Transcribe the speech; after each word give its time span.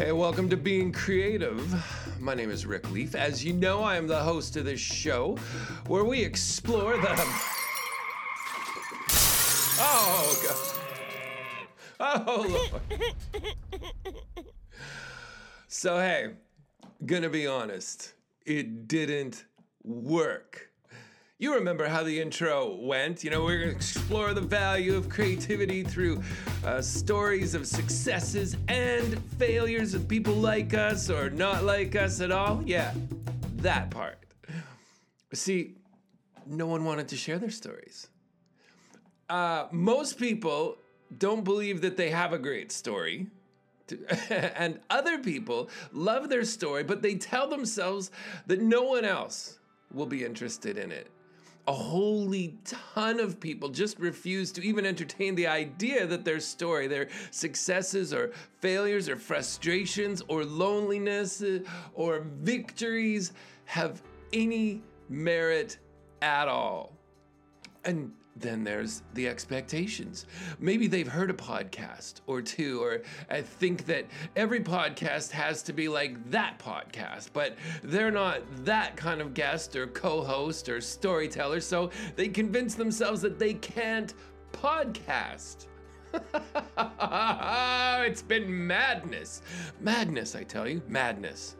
Hey, 0.00 0.12
welcome 0.12 0.48
to 0.48 0.56
Being 0.56 0.92
Creative. 0.92 1.84
My 2.18 2.34
name 2.34 2.50
is 2.50 2.64
Rick 2.64 2.90
Leaf. 2.90 3.14
As 3.14 3.44
you 3.44 3.52
know, 3.52 3.82
I 3.82 3.96
am 3.96 4.06
the 4.06 4.18
host 4.18 4.56
of 4.56 4.64
this 4.64 4.80
show 4.80 5.36
where 5.88 6.04
we 6.04 6.22
explore 6.22 6.96
the. 6.96 7.10
Oh, 9.78 10.42
God. 12.00 12.26
Oh, 12.26 12.46
Lord. 12.48 12.80
So, 15.68 15.98
hey, 15.98 16.30
gonna 17.04 17.28
be 17.28 17.46
honest, 17.46 18.14
it 18.46 18.88
didn't 18.88 19.44
work. 19.84 20.69
You 21.40 21.54
remember 21.54 21.88
how 21.88 22.02
the 22.02 22.20
intro 22.20 22.76
went. 22.78 23.24
You 23.24 23.30
know, 23.30 23.42
we're 23.42 23.60
going 23.60 23.70
to 23.70 23.74
explore 23.74 24.34
the 24.34 24.42
value 24.42 24.94
of 24.94 25.08
creativity 25.08 25.82
through 25.82 26.22
uh, 26.66 26.82
stories 26.82 27.54
of 27.54 27.66
successes 27.66 28.58
and 28.68 29.18
failures 29.38 29.94
of 29.94 30.06
people 30.06 30.34
like 30.34 30.74
us 30.74 31.08
or 31.08 31.30
not 31.30 31.64
like 31.64 31.96
us 31.96 32.20
at 32.20 32.30
all. 32.30 32.62
Yeah, 32.66 32.92
that 33.56 33.90
part. 33.90 34.18
See, 35.32 35.76
no 36.46 36.66
one 36.66 36.84
wanted 36.84 37.08
to 37.08 37.16
share 37.16 37.38
their 37.38 37.50
stories. 37.50 38.08
Uh, 39.30 39.66
most 39.72 40.18
people 40.18 40.76
don't 41.16 41.42
believe 41.42 41.80
that 41.80 41.96
they 41.96 42.10
have 42.10 42.34
a 42.34 42.38
great 42.38 42.70
story. 42.70 43.28
and 44.28 44.78
other 44.90 45.16
people 45.16 45.70
love 45.94 46.28
their 46.28 46.44
story, 46.44 46.84
but 46.84 47.00
they 47.00 47.14
tell 47.14 47.48
themselves 47.48 48.10
that 48.46 48.60
no 48.60 48.82
one 48.82 49.06
else 49.06 49.58
will 49.90 50.04
be 50.04 50.22
interested 50.22 50.76
in 50.76 50.92
it 50.92 51.10
a 51.66 51.72
holy 51.72 52.56
ton 52.64 53.20
of 53.20 53.38
people 53.38 53.68
just 53.68 53.98
refuse 53.98 54.50
to 54.52 54.62
even 54.62 54.86
entertain 54.86 55.34
the 55.34 55.46
idea 55.46 56.06
that 56.06 56.24
their 56.24 56.40
story, 56.40 56.86
their 56.86 57.08
successes 57.30 58.12
or 58.12 58.32
failures 58.60 59.08
or 59.08 59.16
frustrations 59.16 60.22
or 60.28 60.44
loneliness 60.44 61.42
uh, 61.42 61.60
or 61.94 62.26
victories 62.40 63.32
have 63.66 64.02
any 64.32 64.82
merit 65.08 65.78
at 66.22 66.48
all. 66.48 66.92
And 67.84 68.12
then 68.40 68.64
there's 68.64 69.02
the 69.14 69.28
expectations. 69.28 70.26
Maybe 70.58 70.86
they've 70.86 71.08
heard 71.08 71.30
a 71.30 71.34
podcast 71.34 72.20
or 72.26 72.42
two, 72.42 72.82
or 72.82 73.02
I 73.28 73.42
think 73.42 73.86
that 73.86 74.06
every 74.36 74.60
podcast 74.60 75.30
has 75.30 75.62
to 75.64 75.72
be 75.72 75.88
like 75.88 76.30
that 76.30 76.58
podcast, 76.58 77.30
but 77.32 77.56
they're 77.82 78.10
not 78.10 78.42
that 78.64 78.96
kind 78.96 79.20
of 79.20 79.34
guest 79.34 79.76
or 79.76 79.86
co 79.86 80.22
host 80.22 80.68
or 80.68 80.80
storyteller, 80.80 81.60
so 81.60 81.90
they 82.16 82.28
convince 82.28 82.74
themselves 82.74 83.20
that 83.22 83.38
they 83.38 83.54
can't 83.54 84.14
podcast. 84.52 85.66
it's 88.06 88.22
been 88.22 88.66
madness. 88.66 89.42
Madness, 89.80 90.34
I 90.34 90.42
tell 90.42 90.68
you, 90.68 90.82
madness. 90.88 91.56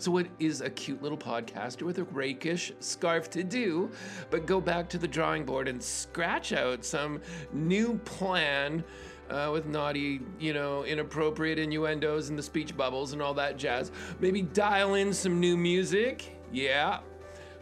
So 0.00 0.16
it 0.16 0.28
is 0.38 0.62
a 0.62 0.70
cute 0.70 1.02
little 1.02 1.18
podcaster 1.18 1.82
with 1.82 1.98
a 1.98 2.04
rakish 2.04 2.72
scarf 2.80 3.28
to 3.30 3.44
do, 3.44 3.90
but 4.30 4.46
go 4.46 4.58
back 4.58 4.88
to 4.88 4.98
the 4.98 5.06
drawing 5.06 5.44
board 5.44 5.68
and 5.68 5.82
scratch 5.82 6.54
out 6.54 6.86
some 6.86 7.20
new 7.52 7.98
plan 8.06 8.82
uh, 9.28 9.50
with 9.52 9.66
naughty, 9.66 10.22
you 10.38 10.54
know, 10.54 10.84
inappropriate 10.84 11.58
innuendos 11.58 12.30
and 12.30 12.38
the 12.38 12.42
speech 12.42 12.74
bubbles 12.74 13.12
and 13.12 13.20
all 13.20 13.34
that 13.34 13.58
jazz. 13.58 13.92
Maybe 14.20 14.40
dial 14.40 14.94
in 14.94 15.12
some 15.12 15.38
new 15.38 15.58
music. 15.58 16.34
Yeah. 16.50 17.00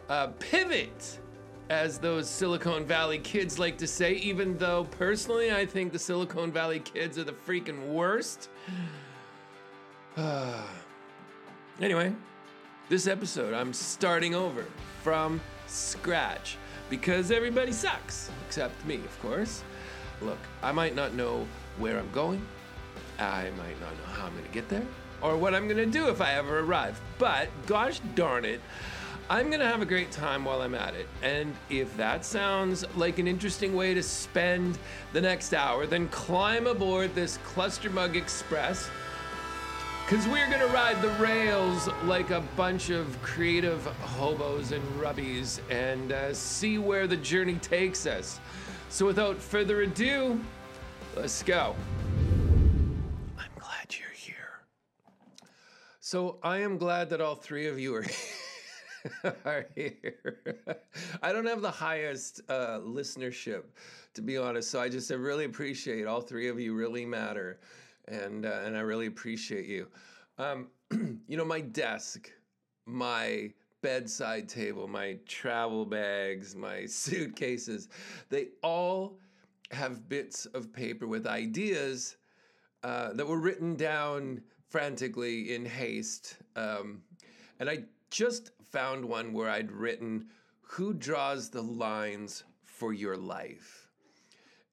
Uh, 0.08 0.28
pivot, 0.38 1.18
as 1.70 1.98
those 1.98 2.30
Silicon 2.30 2.86
Valley 2.86 3.18
kids 3.18 3.58
like 3.58 3.76
to 3.78 3.86
say, 3.88 4.12
even 4.14 4.56
though 4.58 4.84
personally 4.92 5.52
I 5.52 5.66
think 5.66 5.92
the 5.92 5.98
Silicon 5.98 6.52
Valley 6.52 6.78
kids 6.78 7.18
are 7.18 7.24
the 7.24 7.32
freaking 7.32 7.88
worst. 7.88 8.48
anyway, 11.80 12.12
this 12.88 13.06
episode, 13.06 13.54
I'm 13.54 13.72
starting 13.72 14.34
over 14.34 14.64
from 15.02 15.40
scratch 15.66 16.56
because 16.90 17.30
everybody 17.30 17.72
sucks, 17.72 18.30
except 18.46 18.84
me, 18.86 18.96
of 18.96 19.20
course. 19.20 19.62
Look, 20.20 20.38
I 20.62 20.72
might 20.72 20.94
not 20.94 21.14
know 21.14 21.46
where 21.78 21.98
I'm 21.98 22.10
going, 22.10 22.44
I 23.18 23.50
might 23.56 23.80
not 23.80 23.92
know 23.98 24.12
how 24.12 24.26
I'm 24.26 24.34
gonna 24.34 24.48
get 24.48 24.68
there, 24.68 24.86
or 25.22 25.36
what 25.36 25.54
I'm 25.54 25.68
gonna 25.68 25.86
do 25.86 26.08
if 26.08 26.20
I 26.20 26.34
ever 26.34 26.60
arrive, 26.60 27.00
but 27.18 27.48
gosh 27.66 28.00
darn 28.14 28.44
it, 28.44 28.60
I'm 29.30 29.50
gonna 29.50 29.68
have 29.68 29.82
a 29.82 29.86
great 29.86 30.10
time 30.10 30.44
while 30.44 30.62
I'm 30.62 30.74
at 30.74 30.94
it. 30.94 31.06
And 31.22 31.54
if 31.68 31.94
that 31.98 32.24
sounds 32.24 32.84
like 32.96 33.18
an 33.18 33.28
interesting 33.28 33.76
way 33.76 33.92
to 33.92 34.02
spend 34.02 34.78
the 35.12 35.20
next 35.20 35.52
hour, 35.52 35.86
then 35.86 36.08
climb 36.08 36.66
aboard 36.66 37.14
this 37.14 37.36
Cluster 37.44 37.90
Mug 37.90 38.16
Express 38.16 38.88
because 40.08 40.26
we're 40.26 40.46
going 40.46 40.58
to 40.58 40.68
ride 40.68 41.02
the 41.02 41.10
rails 41.22 41.86
like 42.04 42.30
a 42.30 42.40
bunch 42.56 42.88
of 42.88 43.20
creative 43.20 43.84
hobos 43.84 44.72
and 44.72 44.82
rubbies 44.98 45.60
and 45.70 46.12
uh, 46.12 46.32
see 46.32 46.78
where 46.78 47.06
the 47.06 47.18
journey 47.18 47.56
takes 47.56 48.06
us. 48.06 48.40
So, 48.88 49.04
without 49.04 49.36
further 49.36 49.82
ado, 49.82 50.40
let's 51.14 51.42
go. 51.42 51.76
I'm 53.36 53.50
glad 53.58 53.94
you're 54.00 54.08
here. 54.14 54.62
So, 56.00 56.38
I 56.42 56.60
am 56.60 56.78
glad 56.78 57.10
that 57.10 57.20
all 57.20 57.34
three 57.34 57.66
of 57.66 57.78
you 57.78 57.96
are 57.96 58.06
are 59.44 59.66
here. 59.74 60.72
I 61.22 61.34
don't 61.34 61.44
have 61.44 61.60
the 61.60 61.70
highest 61.70 62.40
uh, 62.48 62.78
listenership, 62.78 63.64
to 64.14 64.22
be 64.22 64.38
honest. 64.38 64.70
So 64.70 64.80
I 64.80 64.88
just 64.88 65.12
I 65.12 65.16
really 65.16 65.44
appreciate 65.44 66.06
all 66.06 66.22
three 66.22 66.48
of 66.48 66.58
you. 66.58 66.72
Really 66.72 67.04
matter 67.04 67.58
and 68.10 68.46
uh, 68.46 68.60
and 68.64 68.76
I 68.76 68.80
really 68.80 69.06
appreciate 69.06 69.66
you. 69.66 69.88
Um, 70.38 70.68
you 71.28 71.36
know, 71.36 71.44
my 71.44 71.60
desk, 71.60 72.30
my 72.86 73.52
bedside 73.80 74.48
table, 74.48 74.88
my 74.88 75.18
travel 75.26 75.84
bags, 75.84 76.54
my 76.54 76.86
suitcases, 76.86 77.88
they 78.28 78.48
all 78.62 79.18
have 79.70 80.08
bits 80.08 80.46
of 80.46 80.72
paper 80.72 81.06
with 81.06 81.26
ideas 81.26 82.16
uh, 82.82 83.12
that 83.12 83.26
were 83.26 83.38
written 83.38 83.76
down 83.76 84.40
frantically 84.68 85.54
in 85.54 85.64
haste. 85.64 86.38
Um, 86.56 87.02
and 87.60 87.68
I 87.68 87.84
just 88.10 88.52
found 88.62 89.04
one 89.04 89.32
where 89.32 89.50
I'd 89.50 89.72
written, 89.72 90.26
Who 90.62 90.94
draws 90.94 91.50
the 91.50 91.62
lines 91.62 92.44
for 92.64 92.92
your 92.92 93.16
life? 93.16 93.88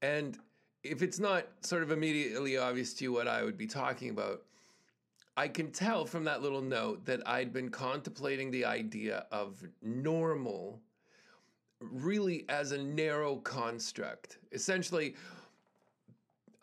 And 0.02 0.38
if 0.86 1.02
it's 1.02 1.20
not 1.20 1.48
sort 1.62 1.84
of 1.84 1.92
immediately 1.92 2.58
obvious 2.58 2.94
to 2.96 3.04
you 3.04 3.14
what 3.14 3.28
I 3.28 3.44
would 3.44 3.58
be 3.58 3.68
talking 3.68 4.10
about, 4.10 4.44
I 5.36 5.48
can 5.48 5.72
tell 5.72 6.06
from 6.06 6.24
that 6.26 6.42
little 6.42 6.62
note 6.62 7.06
that 7.06 7.28
I'd 7.28 7.52
been 7.52 7.70
contemplating 7.70 8.52
the 8.52 8.66
idea 8.66 9.26
of 9.32 9.62
normal 9.82 10.80
really 11.82 12.46
as 12.48 12.72
a 12.72 12.78
narrow 12.78 13.38
construct. 13.38 14.38
Essentially, 14.52 15.16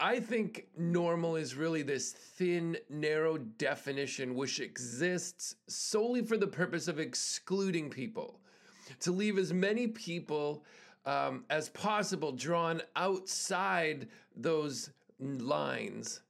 I 0.00 0.20
think 0.20 0.66
normal 0.76 1.36
is 1.36 1.54
really 1.54 1.82
this 1.82 2.12
thin, 2.12 2.76
narrow 2.88 3.38
definition 3.38 4.34
which 4.34 4.58
exists 4.58 5.56
solely 5.68 6.22
for 6.22 6.36
the 6.36 6.46
purpose 6.46 6.88
of 6.88 6.98
excluding 6.98 7.90
people, 7.90 8.40
to 9.00 9.12
leave 9.12 9.38
as 9.38 9.52
many 9.52 9.86
people 9.86 10.64
um, 11.06 11.44
as 11.50 11.68
possible 11.70 12.32
drawn 12.32 12.82
outside 12.96 14.08
those 14.36 14.90
lines. 15.18 16.20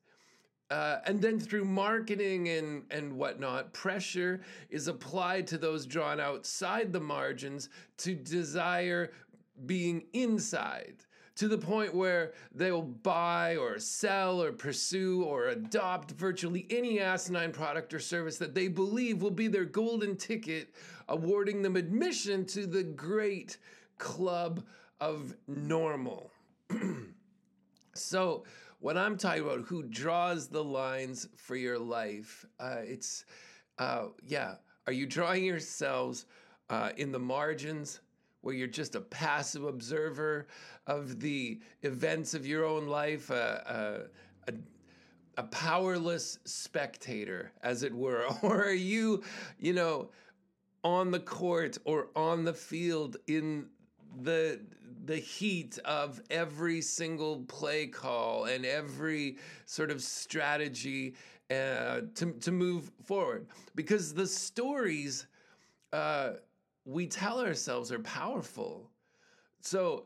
Uh, 0.71 1.01
and 1.05 1.21
then 1.21 1.39
through 1.39 1.67
marketing 1.67 2.49
and, 2.49 2.83
and 2.91 3.13
whatnot, 3.13 3.73
pressure 3.75 4.41
is 4.71 4.89
applied 4.89 5.47
to 5.47 5.59
those 5.59 5.85
drawn 5.85 6.19
outside 6.19 6.93
the 6.93 7.01
margins 7.01 7.69
to 7.99 8.15
desire 8.15 9.13
being 9.67 10.03
inside 10.15 11.05
to 11.35 11.49
the 11.49 11.59
point 11.59 11.95
where 11.95 12.33
they'll 12.55 12.83
buy 12.83 13.57
or 13.57 13.79
sell 13.79 14.43
or 14.43 14.53
pursue 14.53 15.25
or 15.25 15.49
adopt 15.49 16.13
virtually 16.13 16.67
any 16.71 17.01
asinine 17.01 17.53
product 17.53 17.95
or 17.95 17.99
service 17.99 18.37
that 18.39 18.55
they 18.55 18.69
believe 18.69 19.23
will 19.23 19.31
be 19.31 19.49
their 19.49 19.65
golden 19.65 20.17
ticket, 20.17 20.75
awarding 21.09 21.63
them 21.63 21.77
admission 21.77 22.45
to 22.45 22.67
the 22.67 22.83
great 22.83 23.59
club 24.03 24.65
of 25.01 25.33
normal. 25.47 26.33
so, 27.95 28.43
when 28.81 28.99
I'm 28.99 29.17
talking 29.17 29.45
about 29.45 29.61
who 29.61 29.85
draws 29.85 30.49
the 30.49 30.63
lines 30.63 31.29
for 31.37 31.55
your 31.55 31.79
life, 31.79 32.45
uh, 32.59 32.81
it's, 32.83 33.25
uh, 33.79 34.07
yeah, 34.27 34.57
are 34.89 34.93
you 34.93 35.07
drawing 35.07 35.45
yourselves 35.45 36.27
uh, 36.69 36.91
in 36.97 37.13
the 37.13 37.19
margins 37.21 38.01
where 38.41 38.57
you're 38.57 38.67
just 38.67 38.97
a 38.97 39.01
passive 39.01 39.63
observer 39.63 40.49
of 40.89 41.21
the 41.21 41.61
events 41.83 42.35
of 42.35 42.45
your 42.45 42.65
own 42.65 42.89
life, 42.89 43.31
uh, 43.31 43.35
uh, 43.35 43.99
a, 44.49 44.53
a 45.37 45.45
powerless 45.45 46.41
spectator, 46.45 47.53
as 47.63 47.85
it 47.85 47.95
were? 47.95 48.27
Or 48.43 48.65
are 48.65 48.73
you, 48.73 49.23
you 49.61 49.75
know, 49.75 50.11
on 50.83 51.13
the 51.13 51.21
court 51.21 51.79
or 51.85 52.09
on 52.17 52.45
the 52.45 52.53
field 52.53 53.17
in 53.29 53.67
the 54.21 54.61
the 55.05 55.17
heat 55.17 55.79
of 55.85 56.23
every 56.31 56.81
single 56.81 57.41
play 57.49 57.87
call 57.87 58.45
and 58.45 58.65
every 58.65 59.37
sort 59.67 59.91
of 59.91 60.01
strategy 60.01 61.15
uh, 61.51 62.03
to, 62.15 62.33
to 62.41 62.53
move 62.53 62.91
forward. 63.05 63.47
Because 63.75 64.15
the 64.15 64.27
stories 64.27 65.27
uh, 65.93 66.35
we 66.85 67.07
tell 67.07 67.41
ourselves 67.41 67.91
are 67.91 67.99
powerful. 68.01 68.91
So, 69.61 70.05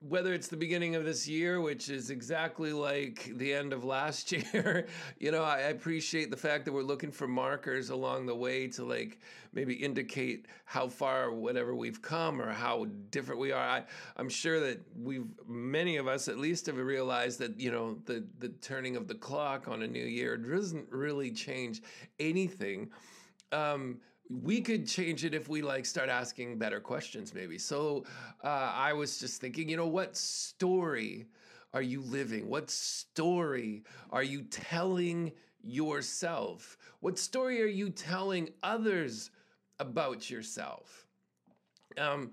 whether 0.00 0.32
it's 0.32 0.46
the 0.46 0.56
beginning 0.56 0.94
of 0.94 1.04
this 1.04 1.26
year, 1.26 1.60
which 1.60 1.88
is 1.88 2.10
exactly 2.10 2.72
like 2.72 3.32
the 3.36 3.52
end 3.52 3.72
of 3.72 3.84
last 3.84 4.30
year, 4.54 4.86
you 5.18 5.32
know, 5.32 5.42
I 5.42 5.58
appreciate 5.58 6.30
the 6.30 6.36
fact 6.36 6.64
that 6.66 6.72
we're 6.72 6.82
looking 6.82 7.10
for 7.10 7.26
markers 7.26 7.90
along 7.90 8.26
the 8.26 8.34
way 8.34 8.68
to 8.68 8.84
like 8.84 9.18
maybe 9.52 9.74
indicate 9.74 10.46
how 10.66 10.86
far 10.86 11.32
whatever 11.32 11.74
we've 11.74 12.00
come 12.00 12.40
or 12.40 12.52
how 12.52 12.86
different 13.10 13.40
we 13.40 13.50
are. 13.50 13.68
I, 13.68 13.84
I'm 14.16 14.28
sure 14.28 14.60
that 14.60 14.80
we've 14.96 15.26
many 15.48 15.96
of 15.96 16.06
us 16.06 16.28
at 16.28 16.38
least 16.38 16.66
have 16.66 16.76
realized 16.76 17.40
that 17.40 17.58
you 17.58 17.72
know 17.72 17.98
the 18.04 18.24
the 18.38 18.50
turning 18.50 18.94
of 18.94 19.08
the 19.08 19.14
clock 19.14 19.66
on 19.66 19.82
a 19.82 19.88
new 19.88 20.04
year 20.04 20.36
doesn't 20.36 20.86
really 20.92 21.32
change 21.32 21.82
anything. 22.20 22.90
Um, 23.50 23.98
we 24.28 24.60
could 24.60 24.86
change 24.86 25.24
it 25.24 25.34
if 25.34 25.48
we 25.48 25.62
like 25.62 25.86
start 25.86 26.08
asking 26.08 26.58
better 26.58 26.80
questions 26.80 27.34
maybe. 27.34 27.58
So 27.58 28.04
uh, 28.44 28.72
i 28.74 28.92
was 28.92 29.18
just 29.18 29.40
thinking 29.40 29.68
you 29.68 29.76
know 29.76 29.86
what 29.86 30.16
story 30.16 31.26
are 31.74 31.82
you 31.82 32.00
living? 32.00 32.48
What 32.48 32.70
story 32.70 33.84
are 34.10 34.22
you 34.22 34.42
telling 34.42 35.32
yourself? 35.62 36.78
What 37.00 37.18
story 37.18 37.62
are 37.62 37.66
you 37.66 37.90
telling 37.90 38.50
others 38.62 39.30
about 39.78 40.30
yourself? 40.30 41.06
Um, 41.98 42.32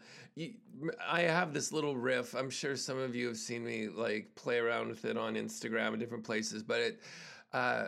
I 1.08 1.22
have 1.22 1.54
this 1.54 1.72
little 1.72 1.98
riff. 1.98 2.34
I'm 2.36 2.50
sure 2.50 2.76
some 2.76 2.98
of 2.98 3.16
you 3.16 3.28
have 3.28 3.38
seen 3.38 3.64
me 3.66 3.88
like 3.90 4.34
play 4.36 4.58
around 4.58 4.90
with 4.90 5.06
it 5.06 5.18
on 5.18 5.36
Instagram 5.36 5.90
and 5.90 6.00
different 6.00 6.24
places, 6.24 6.64
but 6.64 6.80
it, 6.80 7.02
uh, 7.52 7.88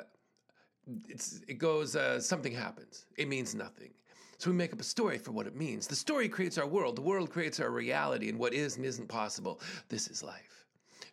it's 1.07 1.41
it 1.47 1.57
goes 1.57 1.95
uh, 1.95 2.19
something 2.19 2.53
happens. 2.53 3.05
It 3.17 3.27
means 3.27 3.55
nothing. 3.55 3.91
So 4.37 4.51
we 4.51 4.55
make 4.55 4.71
up 4.71 4.79
a 4.79 4.83
story 4.83 5.17
for 5.17 5.31
what 5.31 5.47
it 5.47 5.55
means. 5.55 5.87
The 5.87 5.95
story 5.95 6.29
creates 6.29 6.57
our 6.57 6.67
world. 6.67 6.95
The 6.95 7.01
world 7.01 7.31
creates 7.31 7.59
our 7.59 7.71
reality 7.71 8.29
and 8.29 8.37
what 8.37 8.53
is 8.53 8.77
and 8.77 8.85
isn't 8.85 9.07
possible. 9.07 9.59
This 9.89 10.07
is 10.07 10.23
life. 10.23 10.65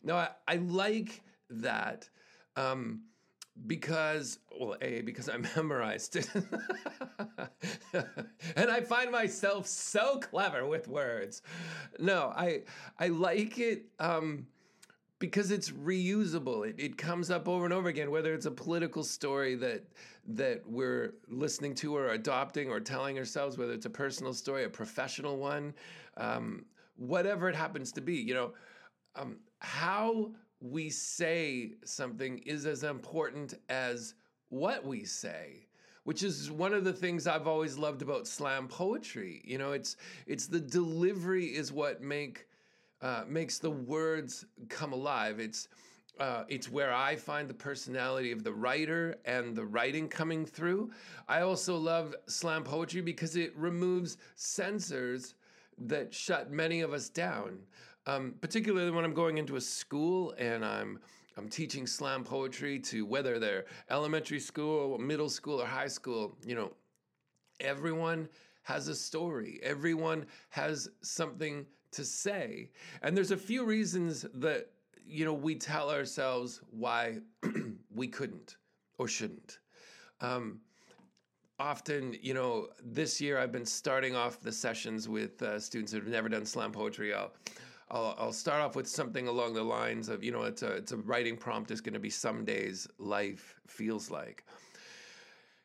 Now 0.02 0.16
i, 0.16 0.28
I 0.46 0.56
like 0.56 1.22
that 1.50 2.08
um, 2.56 3.02
because 3.66 4.38
well 4.58 4.76
a 4.82 5.00
because 5.02 5.28
i 5.28 5.36
memorized 5.56 6.16
it. 6.16 6.28
And 8.56 8.70
i 8.70 8.80
find 8.80 9.10
myself 9.10 9.66
so 9.66 10.18
clever 10.18 10.66
with 10.66 10.88
words. 10.88 11.42
No 11.98 12.32
i 12.36 12.62
i 12.98 13.08
like 13.08 13.58
it 13.58 13.86
um, 13.98 14.46
because 15.18 15.50
it's 15.50 15.70
reusable. 15.70 16.68
It, 16.68 16.76
it 16.78 16.98
comes 16.98 17.30
up 17.30 17.48
over 17.48 17.64
and 17.64 17.72
over 17.72 17.88
again, 17.88 18.10
whether 18.10 18.34
it's 18.34 18.46
a 18.46 18.50
political 18.50 19.04
story 19.04 19.54
that 19.56 19.84
that 20.26 20.62
we're 20.66 21.14
listening 21.28 21.74
to 21.74 21.94
or 21.96 22.10
adopting 22.10 22.70
or 22.70 22.80
telling 22.80 23.18
ourselves, 23.18 23.58
whether 23.58 23.72
it's 23.72 23.86
a 23.86 23.90
personal 23.90 24.32
story, 24.32 24.64
a 24.64 24.68
professional 24.68 25.36
one, 25.36 25.74
um, 26.16 26.64
whatever 26.96 27.48
it 27.48 27.54
happens 27.54 27.92
to 27.92 28.00
be. 28.00 28.16
You 28.16 28.34
know, 28.34 28.52
um, 29.16 29.36
how 29.60 30.32
we 30.60 30.88
say 30.88 31.72
something 31.84 32.38
is 32.38 32.64
as 32.64 32.84
important 32.84 33.54
as 33.68 34.14
what 34.48 34.84
we 34.84 35.04
say 35.04 35.66
which 36.04 36.22
is 36.22 36.50
one 36.50 36.74
of 36.74 36.84
the 36.84 36.92
things 36.92 37.26
I've 37.26 37.46
always 37.46 37.78
loved 37.78 38.02
about 38.02 38.26
slam 38.26 38.68
poetry. 38.68 39.42
You 39.44 39.56
know, 39.58 39.72
it's 39.72 39.96
it's 40.26 40.46
the 40.46 40.60
delivery 40.60 41.46
is 41.46 41.72
what 41.72 42.02
make 42.02 42.46
uh, 43.04 43.22
makes 43.28 43.58
the 43.58 43.70
words 43.70 44.46
come 44.70 44.94
alive. 44.94 45.38
It's 45.38 45.68
uh, 46.18 46.44
it's 46.48 46.70
where 46.70 46.92
I 46.94 47.16
find 47.16 47.50
the 47.50 47.54
personality 47.54 48.30
of 48.30 48.44
the 48.44 48.52
writer 48.52 49.16
and 49.24 49.54
the 49.54 49.64
writing 49.64 50.08
coming 50.08 50.46
through. 50.46 50.92
I 51.28 51.40
also 51.40 51.76
love 51.76 52.14
slam 52.28 52.62
poetry 52.62 53.00
because 53.00 53.34
it 53.34 53.54
removes 53.56 54.16
censors 54.36 55.34
that 55.76 56.14
shut 56.14 56.52
many 56.52 56.82
of 56.82 56.92
us 56.92 57.08
down. 57.08 57.58
Um, 58.06 58.34
particularly 58.40 58.92
when 58.92 59.04
I'm 59.04 59.12
going 59.12 59.38
into 59.38 59.56
a 59.56 59.60
school 59.60 60.34
and 60.38 60.64
I'm 60.64 61.00
I'm 61.36 61.48
teaching 61.48 61.86
slam 61.86 62.24
poetry 62.24 62.78
to 62.78 63.04
whether 63.04 63.38
they're 63.38 63.64
elementary 63.90 64.40
school, 64.40 64.96
middle 64.98 65.28
school, 65.28 65.60
or 65.60 65.66
high 65.66 65.88
school. 65.88 66.38
You 66.46 66.54
know, 66.54 66.72
everyone 67.60 68.28
has 68.62 68.88
a 68.88 68.94
story. 68.94 69.60
Everyone 69.62 70.26
has 70.50 70.88
something 71.02 71.66
to 71.94 72.04
say. 72.04 72.70
And 73.02 73.16
there's 73.16 73.30
a 73.30 73.36
few 73.36 73.64
reasons 73.64 74.26
that, 74.34 74.70
you 75.06 75.24
know, 75.24 75.32
we 75.32 75.54
tell 75.54 75.90
ourselves 75.90 76.60
why 76.70 77.18
we 77.94 78.08
couldn't 78.08 78.56
or 78.98 79.08
shouldn't. 79.08 79.58
Um, 80.20 80.60
often, 81.58 82.16
you 82.20 82.34
know, 82.34 82.68
this 82.82 83.20
year 83.20 83.38
I've 83.38 83.52
been 83.52 83.66
starting 83.66 84.14
off 84.14 84.40
the 84.40 84.52
sessions 84.52 85.08
with 85.08 85.42
uh, 85.42 85.58
students 85.58 85.92
who've 85.92 86.06
never 86.06 86.28
done 86.28 86.46
slam 86.46 86.72
poetry. 86.72 87.14
I'll, 87.14 87.32
I'll, 87.90 88.14
I'll 88.18 88.32
start 88.32 88.62
off 88.62 88.76
with 88.76 88.88
something 88.88 89.28
along 89.28 89.54
the 89.54 89.62
lines 89.62 90.08
of, 90.08 90.24
you 90.24 90.32
know, 90.32 90.42
it's 90.42 90.62
a, 90.62 90.72
it's 90.72 90.92
a 90.92 90.96
writing 90.96 91.36
prompt 91.36 91.70
It's 91.70 91.80
going 91.80 91.94
to 91.94 92.00
be 92.00 92.10
some 92.10 92.44
days 92.44 92.88
life 92.98 93.54
feels 93.66 94.10
like. 94.10 94.44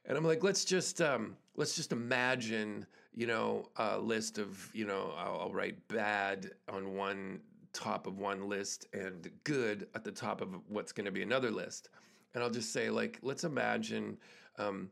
And 0.05 0.17
I'm 0.17 0.23
like, 0.23 0.43
let's 0.43 0.65
just 0.65 1.01
um, 1.01 1.37
let's 1.55 1.75
just 1.75 1.91
imagine, 1.91 2.85
you 3.19 3.27
know, 3.27 3.67
a 3.75 3.99
list 3.99 4.37
of, 4.37 4.69
you 4.73 4.87
know, 4.87 5.13
I'll, 5.17 5.41
I'll, 5.41 5.51
write 5.51 5.75
bad 5.89 6.51
on 6.69 6.95
one 6.95 7.41
top 7.73 8.07
of 8.07 8.17
one 8.17 8.47
list 8.47 8.87
and 8.93 9.29
good 9.43 9.87
at 9.93 10.05
the 10.05 10.11
top 10.11 10.39
of 10.39 10.47
what's 10.69 10.93
going 10.93 11.03
to 11.03 11.11
be 11.11 11.21
another 11.21 11.51
list. 11.51 11.89
And 12.33 12.41
I'll 12.41 12.49
just 12.49 12.71
say, 12.71 12.89
like, 12.89 13.19
let's 13.21 13.43
imagine 13.43 14.17
um, 14.57 14.89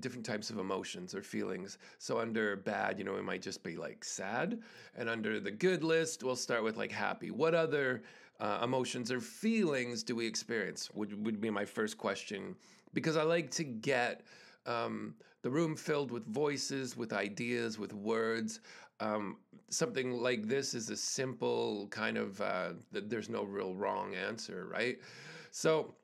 different 0.00 0.26
types 0.26 0.50
of 0.50 0.58
emotions 0.58 1.14
or 1.14 1.22
feelings. 1.22 1.78
So 2.00 2.18
under 2.18 2.56
bad, 2.56 2.98
you 2.98 3.04
know, 3.04 3.14
it 3.14 3.22
might 3.22 3.42
just 3.42 3.62
be 3.62 3.76
like 3.76 4.02
sad. 4.02 4.58
And 4.96 5.08
under 5.08 5.38
the 5.38 5.52
good 5.52 5.84
list, 5.84 6.24
we'll 6.24 6.34
start 6.34 6.64
with 6.64 6.76
like 6.76 6.90
happy. 6.90 7.30
What 7.30 7.54
other 7.54 8.02
uh, 8.40 8.58
emotions 8.60 9.12
or 9.12 9.20
feelings 9.20 10.02
do 10.02 10.16
we 10.16 10.26
experience? 10.26 10.90
Would 10.94 11.24
would 11.24 11.40
be 11.40 11.50
my 11.50 11.64
first 11.64 11.96
question 11.96 12.56
because 12.92 13.16
I 13.16 13.22
like 13.22 13.52
to 13.52 13.62
get 13.62 14.22
um, 14.66 15.14
the 15.42 15.50
room 15.50 15.76
filled 15.76 16.10
with 16.10 16.26
voices, 16.26 16.96
with 16.96 17.12
ideas, 17.12 17.78
with 17.78 17.92
words. 17.92 18.60
Um, 19.00 19.36
something 19.70 20.12
like 20.12 20.48
this 20.48 20.74
is 20.74 20.90
a 20.90 20.96
simple 20.96 21.86
kind 21.88 22.16
of, 22.16 22.40
uh, 22.40 22.70
there's 22.90 23.28
no 23.28 23.44
real 23.44 23.74
wrong 23.74 24.14
answer, 24.14 24.66
right? 24.70 24.98
So 25.50 25.94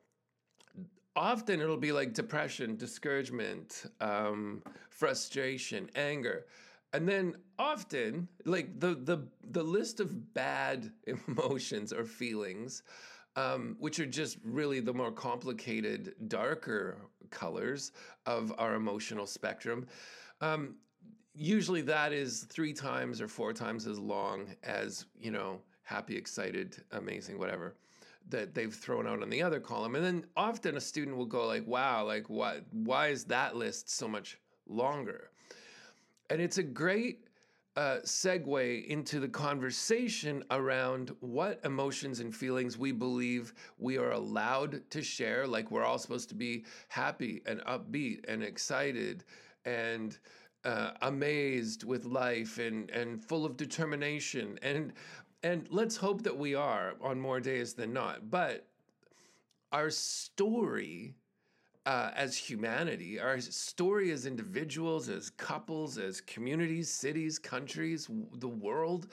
often 1.15 1.61
it'll 1.61 1.77
be 1.77 1.91
like 1.91 2.13
depression, 2.13 2.75
discouragement, 2.75 3.85
um, 4.01 4.61
frustration, 4.89 5.89
anger. 5.95 6.45
And 6.93 7.07
then 7.07 7.35
often, 7.59 8.27
like 8.45 8.79
the 8.79 8.95
the 8.95 9.27
the 9.51 9.63
list 9.63 9.99
of 9.99 10.33
bad 10.33 10.91
emotions 11.27 11.91
or 11.91 12.05
feelings 12.05 12.83
um, 13.35 13.75
which 13.79 13.99
are 13.99 14.05
just 14.05 14.37
really 14.43 14.79
the 14.79 14.93
more 14.93 15.11
complicated, 15.11 16.15
darker 16.27 16.97
colors 17.29 17.91
of 18.25 18.53
our 18.57 18.75
emotional 18.75 19.27
spectrum. 19.27 19.85
Um, 20.41 20.75
usually 21.33 21.81
that 21.81 22.13
is 22.13 22.45
three 22.49 22.73
times 22.73 23.21
or 23.21 23.27
four 23.27 23.53
times 23.53 23.87
as 23.87 23.99
long 23.99 24.55
as, 24.63 25.05
you 25.19 25.31
know, 25.31 25.59
happy, 25.83 26.15
excited, 26.15 26.83
amazing, 26.91 27.37
whatever 27.37 27.75
that 28.29 28.55
they've 28.55 28.73
thrown 28.73 29.05
out 29.05 29.21
on 29.21 29.29
the 29.29 29.41
other 29.41 29.59
column. 29.59 29.95
And 29.95 30.03
then 30.03 30.25
often 30.35 30.77
a 30.77 30.81
student 30.81 31.15
will 31.15 31.25
go 31.25 31.45
like, 31.45 31.65
wow, 31.67 32.05
like 32.05 32.25
why 32.27 32.61
why 32.71 33.07
is 33.09 33.25
that 33.25 33.55
list 33.55 33.89
so 33.89 34.07
much 34.07 34.39
longer? 34.67 35.29
And 36.29 36.41
it's 36.41 36.57
a 36.57 36.63
great 36.63 37.24
uh, 37.75 37.97
segue 38.03 38.85
into 38.85 39.19
the 39.19 39.27
conversation 39.27 40.43
around 40.51 41.13
what 41.19 41.59
emotions 41.65 42.21
and 42.21 42.33
feelings 42.33 42.77
we 42.77 42.91
believe 42.91 43.53
we 43.77 43.97
are 43.97 44.11
allowed 44.11 44.89
to 44.91 45.01
share. 45.01 45.45
Like 45.45 45.71
we're 45.71 45.83
all 45.83 45.97
supposed 45.97 46.29
to 46.29 46.35
be 46.35 46.65
happy 46.87 47.41
and 47.45 47.59
upbeat 47.61 48.21
and 48.27 48.43
excited 48.43 49.25
and 49.65 50.17
uh, 50.63 50.91
amazed 51.01 51.83
with 51.83 52.05
life 52.05 52.57
and 52.59 52.89
and 52.89 53.23
full 53.23 53.45
of 53.45 53.57
determination 53.57 54.57
and 54.61 54.93
and 55.43 55.67
let's 55.69 55.95
hope 55.95 56.23
that 56.23 56.35
we 56.35 56.55
are 56.55 56.95
on 57.01 57.19
more 57.19 57.39
days 57.39 57.73
than 57.73 57.93
not. 57.93 58.31
But 58.31 58.67
our 59.71 59.89
story 59.89 61.15
uh, 61.85 62.11
as 62.15 62.35
humanity, 62.35 63.19
our 63.19 63.39
story 63.39 64.11
as 64.11 64.25
individuals, 64.25 65.07
as 65.09 65.29
couples, 65.29 65.97
as 65.97 66.21
communities, 66.21 66.89
cities, 66.89 67.37
countries, 67.37 68.09
the 68.39 68.47
world, 68.47 69.07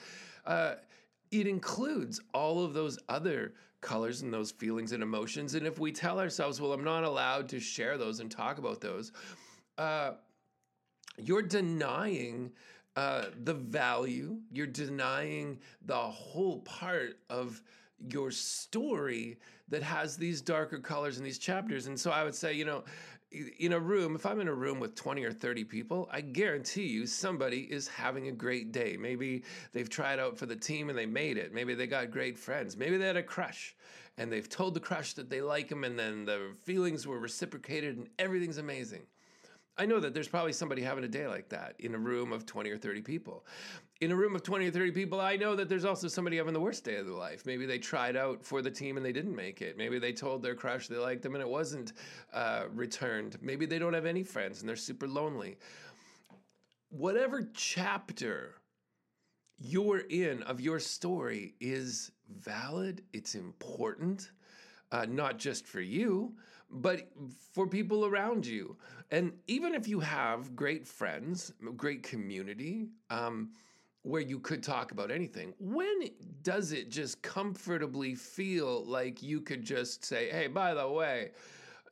uh, 0.45 0.75
it 1.31 1.47
includes 1.47 2.19
all 2.33 2.63
of 2.63 2.73
those 2.73 2.97
other 3.09 3.53
colors 3.81 4.21
and 4.21 4.33
those 4.33 4.51
feelings 4.51 4.91
and 4.91 5.03
emotions. 5.03 5.55
And 5.55 5.67
if 5.67 5.77
we 5.77 5.91
tell 5.91 6.19
ourselves, 6.19 6.59
well, 6.59 6.73
I'm 6.73 6.83
not 6.83 7.03
allowed 7.03 7.49
to 7.49 7.59
share 7.59 7.97
those 7.97 8.19
and 8.19 8.31
talk 8.31 8.57
about 8.57 8.81
those, 8.81 9.11
uh, 9.77 10.13
you're 11.17 11.41
denying 11.41 12.51
uh, 12.95 13.25
the 13.43 13.53
value. 13.53 14.37
You're 14.51 14.67
denying 14.67 15.59
the 15.85 15.95
whole 15.95 16.59
part 16.59 17.17
of 17.29 17.61
your 18.11 18.31
story 18.31 19.37
that 19.69 19.83
has 19.83 20.17
these 20.17 20.41
darker 20.41 20.79
colors 20.79 21.17
in 21.17 21.23
these 21.23 21.37
chapters. 21.37 21.87
And 21.87 21.99
so 21.99 22.11
I 22.11 22.23
would 22.23 22.35
say, 22.35 22.53
you 22.53 22.65
know, 22.65 22.83
in 23.59 23.73
a 23.73 23.79
room, 23.79 24.15
if 24.15 24.25
I'm 24.25 24.39
in 24.39 24.47
a 24.47 24.53
room 24.53 24.79
with 24.79 24.95
20 24.95 25.23
or 25.23 25.31
30 25.31 25.63
people, 25.63 26.07
I 26.11 26.21
guarantee 26.21 26.85
you 26.85 27.07
somebody 27.07 27.61
is 27.61 27.87
having 27.87 28.27
a 28.27 28.31
great 28.31 28.71
day. 28.71 28.95
Maybe 28.99 29.43
they've 29.71 29.89
tried 29.89 30.19
out 30.19 30.37
for 30.37 30.45
the 30.45 30.55
team 30.55 30.89
and 30.89 30.97
they 30.97 31.07
made 31.07 31.37
it. 31.37 31.53
Maybe 31.53 31.73
they 31.73 31.87
got 31.87 32.11
great 32.11 32.37
friends. 32.37 32.77
Maybe 32.77 32.97
they 32.97 33.07
had 33.07 33.17
a 33.17 33.23
crush 33.23 33.75
and 34.17 34.31
they've 34.31 34.47
told 34.47 34.75
the 34.75 34.79
crush 34.79 35.13
that 35.13 35.29
they 35.29 35.41
like 35.41 35.71
him 35.71 35.83
and 35.83 35.97
then 35.97 36.25
the 36.25 36.51
feelings 36.63 37.07
were 37.07 37.19
reciprocated 37.19 37.97
and 37.97 38.07
everything's 38.19 38.59
amazing. 38.59 39.01
I 39.77 39.87
know 39.87 39.99
that 39.99 40.13
there's 40.13 40.27
probably 40.27 40.53
somebody 40.53 40.83
having 40.83 41.03
a 41.03 41.07
day 41.07 41.27
like 41.27 41.49
that 41.49 41.75
in 41.79 41.95
a 41.95 41.97
room 41.97 42.31
of 42.31 42.45
20 42.45 42.69
or 42.69 42.77
30 42.77 43.01
people. 43.01 43.45
In 44.01 44.11
a 44.11 44.15
room 44.15 44.35
of 44.35 44.43
20 44.43 44.67
or 44.67 44.71
30 44.71 44.91
people, 44.91 45.19
I 45.19 45.35
know 45.35 45.55
that 45.55 45.67
there's 45.67 45.85
also 45.85 46.07
somebody 46.07 46.37
having 46.37 46.53
the 46.53 46.59
worst 46.59 46.83
day 46.83 46.97
of 46.97 47.07
their 47.07 47.15
life. 47.15 47.45
Maybe 47.45 47.65
they 47.65 47.79
tried 47.79 48.15
out 48.15 48.43
for 48.45 48.61
the 48.61 48.69
team 48.69 48.97
and 48.97 49.05
they 49.05 49.11
didn't 49.11 49.35
make 49.35 49.61
it. 49.61 49.75
Maybe 49.75 49.97
they 49.97 50.13
told 50.13 50.43
their 50.43 50.53
crush 50.53 50.87
they 50.87 50.97
liked 50.97 51.23
them 51.23 51.33
and 51.33 51.41
it 51.41 51.49
wasn't 51.49 51.93
uh, 52.33 52.65
returned. 52.71 53.37
Maybe 53.41 53.65
they 53.65 53.79
don't 53.79 53.93
have 53.93 54.05
any 54.05 54.23
friends 54.23 54.59
and 54.59 54.69
they're 54.69 54.75
super 54.75 55.07
lonely. 55.07 55.57
Whatever 56.89 57.49
chapter 57.55 58.55
you're 59.57 60.03
in 60.09 60.43
of 60.43 60.61
your 60.61 60.79
story 60.79 61.55
is 61.59 62.11
valid, 62.29 63.01
it's 63.11 63.33
important 63.33 64.29
uh, 64.91 65.07
not 65.09 65.39
just 65.39 65.65
for 65.65 65.81
you, 65.81 66.35
but 66.73 67.07
for 67.53 67.67
people 67.67 68.05
around 68.05 68.45
you. 68.45 68.75
And 69.11 69.33
even 69.47 69.75
if 69.75 69.87
you 69.87 69.99
have 69.99 70.55
great 70.55 70.87
friends, 70.87 71.53
great 71.77 72.03
community, 72.03 72.87
um, 73.09 73.51
where 74.01 74.21
you 74.21 74.39
could 74.39 74.63
talk 74.63 74.91
about 74.91 75.11
anything, 75.11 75.53
when 75.59 76.09
does 76.41 76.71
it 76.71 76.89
just 76.89 77.21
comfortably 77.21 78.15
feel 78.15 78.83
like 78.85 79.21
you 79.23 79.39
could 79.39 79.63
just 79.63 80.03
say, 80.03 80.29
hey, 80.29 80.47
by 80.47 80.73
the 80.73 80.89
way, 80.89 81.31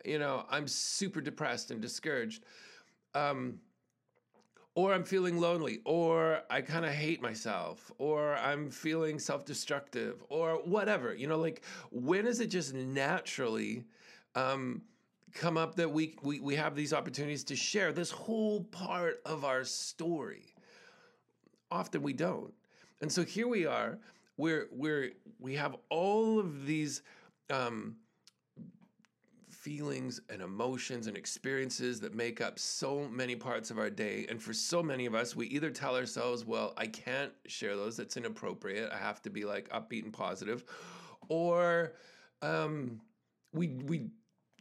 you 0.03 0.19
know, 0.19 0.45
I'm 0.49 0.67
super 0.67 1.21
depressed 1.21 1.71
and 1.71 1.79
discouraged? 1.79 2.43
Um, 3.13 3.59
or 4.73 4.93
I'm 4.93 5.03
feeling 5.03 5.37
lonely, 5.37 5.79
or 5.83 6.41
I 6.49 6.61
kind 6.61 6.85
of 6.85 6.91
hate 6.91 7.21
myself, 7.21 7.91
or 7.97 8.37
I'm 8.37 8.69
feeling 8.69 9.19
self 9.19 9.43
destructive, 9.45 10.23
or 10.29 10.55
whatever. 10.63 11.13
You 11.13 11.27
know, 11.27 11.37
like 11.37 11.61
when 11.91 12.25
is 12.25 12.39
it 12.39 12.47
just 12.47 12.73
naturally 12.73 13.83
um, 14.35 14.81
come 15.33 15.57
up 15.57 15.75
that 15.75 15.89
we, 15.91 16.15
we, 16.21 16.39
we 16.39 16.55
have 16.55 16.75
these 16.75 16.93
opportunities 16.93 17.43
to 17.45 17.55
share 17.55 17.91
this 17.91 18.11
whole 18.11 18.63
part 18.65 19.21
of 19.25 19.45
our 19.45 19.63
story? 19.63 20.53
Often 21.69 22.01
we 22.01 22.13
don't. 22.13 22.53
And 23.01 23.11
so 23.11 23.23
here 23.23 23.47
we 23.47 23.65
are, 23.65 23.97
where 24.35 24.67
we're, 24.71 25.11
we 25.39 25.55
have 25.55 25.75
all 25.89 26.39
of 26.39 26.65
these. 26.65 27.01
Um, 27.49 27.95
feelings 29.61 30.19
and 30.31 30.41
emotions 30.41 31.05
and 31.05 31.15
experiences 31.15 31.99
that 31.99 32.15
make 32.15 32.41
up 32.41 32.57
so 32.57 33.07
many 33.11 33.35
parts 33.35 33.69
of 33.69 33.77
our 33.77 33.91
day. 33.91 34.25
And 34.27 34.41
for 34.41 34.53
so 34.53 34.81
many 34.81 35.05
of 35.05 35.13
us, 35.13 35.35
we 35.35 35.45
either 35.47 35.69
tell 35.69 35.95
ourselves, 35.95 36.43
well, 36.43 36.73
I 36.77 36.87
can't 36.87 37.31
share 37.45 37.75
those, 37.75 37.95
that's 37.95 38.17
inappropriate. 38.17 38.91
I 38.91 38.97
have 38.97 39.21
to 39.21 39.29
be 39.29 39.45
like 39.45 39.69
upbeat 39.69 40.03
and 40.03 40.11
positive. 40.11 40.63
Or 41.29 41.93
um, 42.41 43.01
we, 43.53 43.67
we, 43.85 44.07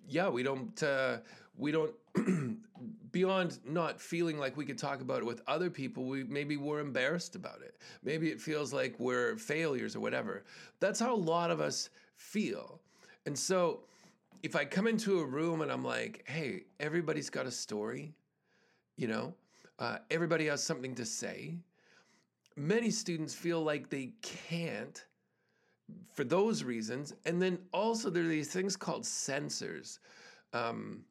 yeah, 0.09 0.29
we 0.29 0.43
don't, 0.43 0.83
uh, 0.83 1.19
we 1.57 1.73
don't, 1.73 1.93
beyond 3.13 3.59
not 3.65 4.01
feeling 4.01 4.39
like 4.39 4.57
we 4.57 4.65
could 4.65 4.79
talk 4.79 5.01
about 5.01 5.19
it 5.19 5.27
with 5.27 5.43
other 5.47 5.71
people, 5.71 6.05
we 6.05 6.25
maybe 6.25 6.57
we're 6.57 6.81
embarrassed 6.81 7.37
about 7.37 7.61
it. 7.63 7.77
Maybe 8.03 8.31
it 8.31 8.41
feels 8.41 8.73
like 8.73 8.99
we're 8.99 9.37
failures 9.37 9.97
or 9.97 10.01
whatever. 10.01 10.45
That's 10.81 11.01
how 11.01 11.15
a 11.15 11.17
lot 11.17 11.51
of 11.51 11.61
us 11.61 11.91
feel. 12.17 12.81
And 13.27 13.39
so, 13.39 13.81
if 14.43 14.57
I 14.57 14.65
come 14.65 14.87
into 14.87 15.21
a 15.21 15.25
room 15.25 15.61
and 15.61 15.71
I'm 15.71 15.85
like, 15.85 16.25
hey, 16.27 16.65
everybody's 16.79 17.29
got 17.29 17.47
a 17.47 17.51
story, 17.51 18.15
you 18.97 19.07
know, 19.07 19.35
uh, 19.79 19.99
everybody 20.11 20.47
has 20.47 20.63
something 20.63 20.95
to 20.95 21.05
say, 21.05 21.57
many 22.57 22.91
students 22.91 23.35
feel 23.35 23.63
like 23.63 23.91
they 23.91 24.13
can't 24.23 25.05
for 26.13 26.25
those 26.25 26.65
reasons. 26.65 27.15
And 27.25 27.41
then 27.41 27.59
also, 27.73 28.11
there 28.11 28.25
are 28.25 28.29
these 28.29 28.53
things 28.53 28.77
called 28.77 29.07
censors 29.07 30.01
um, 30.53 31.05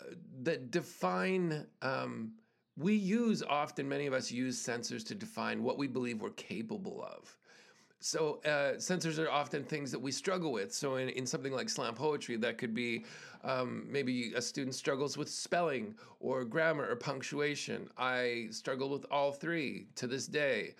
uh, 0.00 0.14
that 0.42 0.70
define. 0.70 1.66
Um, 1.82 2.32
we 2.76 2.94
use 2.94 3.42
often, 3.42 3.88
many 3.88 4.06
of 4.06 4.12
us 4.12 4.30
use 4.30 4.56
censors 4.56 5.02
to 5.04 5.14
define 5.14 5.64
what 5.64 5.78
we 5.78 5.88
believe 5.88 6.22
we're 6.22 6.30
capable 6.30 7.02
of. 7.02 7.36
So 8.00 8.40
uh, 8.44 8.78
censors 8.78 9.18
are 9.18 9.28
often 9.28 9.64
things 9.64 9.90
that 9.90 9.98
we 9.98 10.12
struggle 10.12 10.52
with. 10.52 10.72
So 10.72 10.96
in, 10.96 11.08
in 11.08 11.26
something 11.26 11.52
like 11.52 11.68
slam 11.68 11.94
poetry, 11.94 12.36
that 12.36 12.56
could 12.56 12.74
be 12.74 13.04
um, 13.42 13.86
maybe 13.90 14.32
a 14.36 14.42
student 14.42 14.74
struggles 14.74 15.16
with 15.16 15.28
spelling 15.28 15.96
or 16.20 16.44
grammar 16.44 16.88
or 16.88 16.94
punctuation. 16.94 17.88
I 17.98 18.48
struggle 18.50 18.88
with 18.90 19.04
all 19.10 19.32
three 19.32 19.88
to 19.96 20.06
this 20.06 20.28
day. 20.28 20.74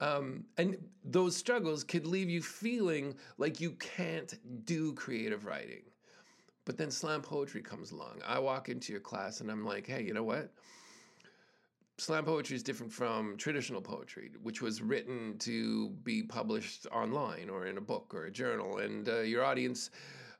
Um, 0.00 0.44
and 0.58 0.76
those 1.04 1.36
struggles 1.36 1.84
could 1.84 2.06
leave 2.06 2.28
you 2.28 2.42
feeling 2.42 3.14
like 3.38 3.60
you 3.60 3.72
can't 3.72 4.34
do 4.66 4.92
creative 4.94 5.44
writing. 5.44 5.82
But 6.64 6.76
then 6.76 6.90
slam 6.90 7.22
poetry 7.22 7.62
comes 7.62 7.92
along. 7.92 8.20
I 8.26 8.38
walk 8.38 8.68
into 8.68 8.92
your 8.92 9.00
class 9.00 9.40
and 9.40 9.50
I'm 9.50 9.64
like, 9.64 9.86
hey, 9.86 10.02
you 10.02 10.14
know 10.14 10.24
what? 10.24 10.50
slam 11.98 12.24
poetry 12.24 12.56
is 12.56 12.62
different 12.62 12.92
from 12.92 13.36
traditional 13.36 13.80
poetry, 13.80 14.30
which 14.42 14.60
was 14.60 14.82
written 14.82 15.36
to 15.38 15.90
be 16.02 16.22
published 16.22 16.86
online 16.92 17.48
or 17.48 17.66
in 17.66 17.78
a 17.78 17.80
book 17.80 18.12
or 18.14 18.26
a 18.26 18.30
journal, 18.30 18.78
and 18.78 19.08
uh, 19.08 19.20
your 19.20 19.44
audience 19.44 19.90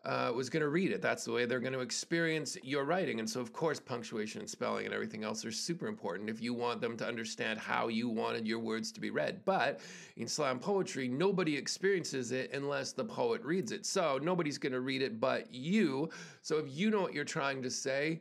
uh, 0.04 0.32
was 0.34 0.50
going 0.50 0.60
to 0.60 0.68
read 0.68 0.90
it. 0.90 1.00
That's 1.00 1.24
the 1.24 1.32
way 1.32 1.46
they're 1.46 1.60
going 1.60 1.72
to 1.72 1.80
experience 1.80 2.56
your 2.62 2.84
writing. 2.84 3.20
And 3.20 3.28
so, 3.28 3.40
of 3.40 3.52
course, 3.52 3.80
punctuation 3.80 4.40
and 4.40 4.50
spelling 4.50 4.84
and 4.84 4.94
everything 4.94 5.24
else 5.24 5.44
are 5.44 5.52
super 5.52 5.86
important 5.86 6.28
if 6.28 6.42
you 6.42 6.52
want 6.52 6.80
them 6.80 6.96
to 6.98 7.06
understand 7.06 7.58
how 7.58 7.88
you 7.88 8.08
wanted 8.08 8.46
your 8.46 8.58
words 8.58 8.92
to 8.92 9.00
be 9.00 9.10
read. 9.10 9.44
But 9.44 9.80
in 10.16 10.28
slam 10.28 10.58
poetry, 10.58 11.08
nobody 11.08 11.56
experiences 11.56 12.32
it 12.32 12.52
unless 12.52 12.92
the 12.92 13.04
poet 13.04 13.42
reads 13.42 13.72
it. 13.72 13.86
So, 13.86 14.18
nobody's 14.22 14.58
going 14.58 14.72
to 14.72 14.80
read 14.80 15.02
it 15.02 15.20
but 15.20 15.52
you. 15.52 16.10
So, 16.42 16.58
if 16.58 16.66
you 16.68 16.90
know 16.90 17.00
what 17.00 17.14
you're 17.14 17.24
trying 17.24 17.62
to 17.62 17.70
say, 17.70 18.20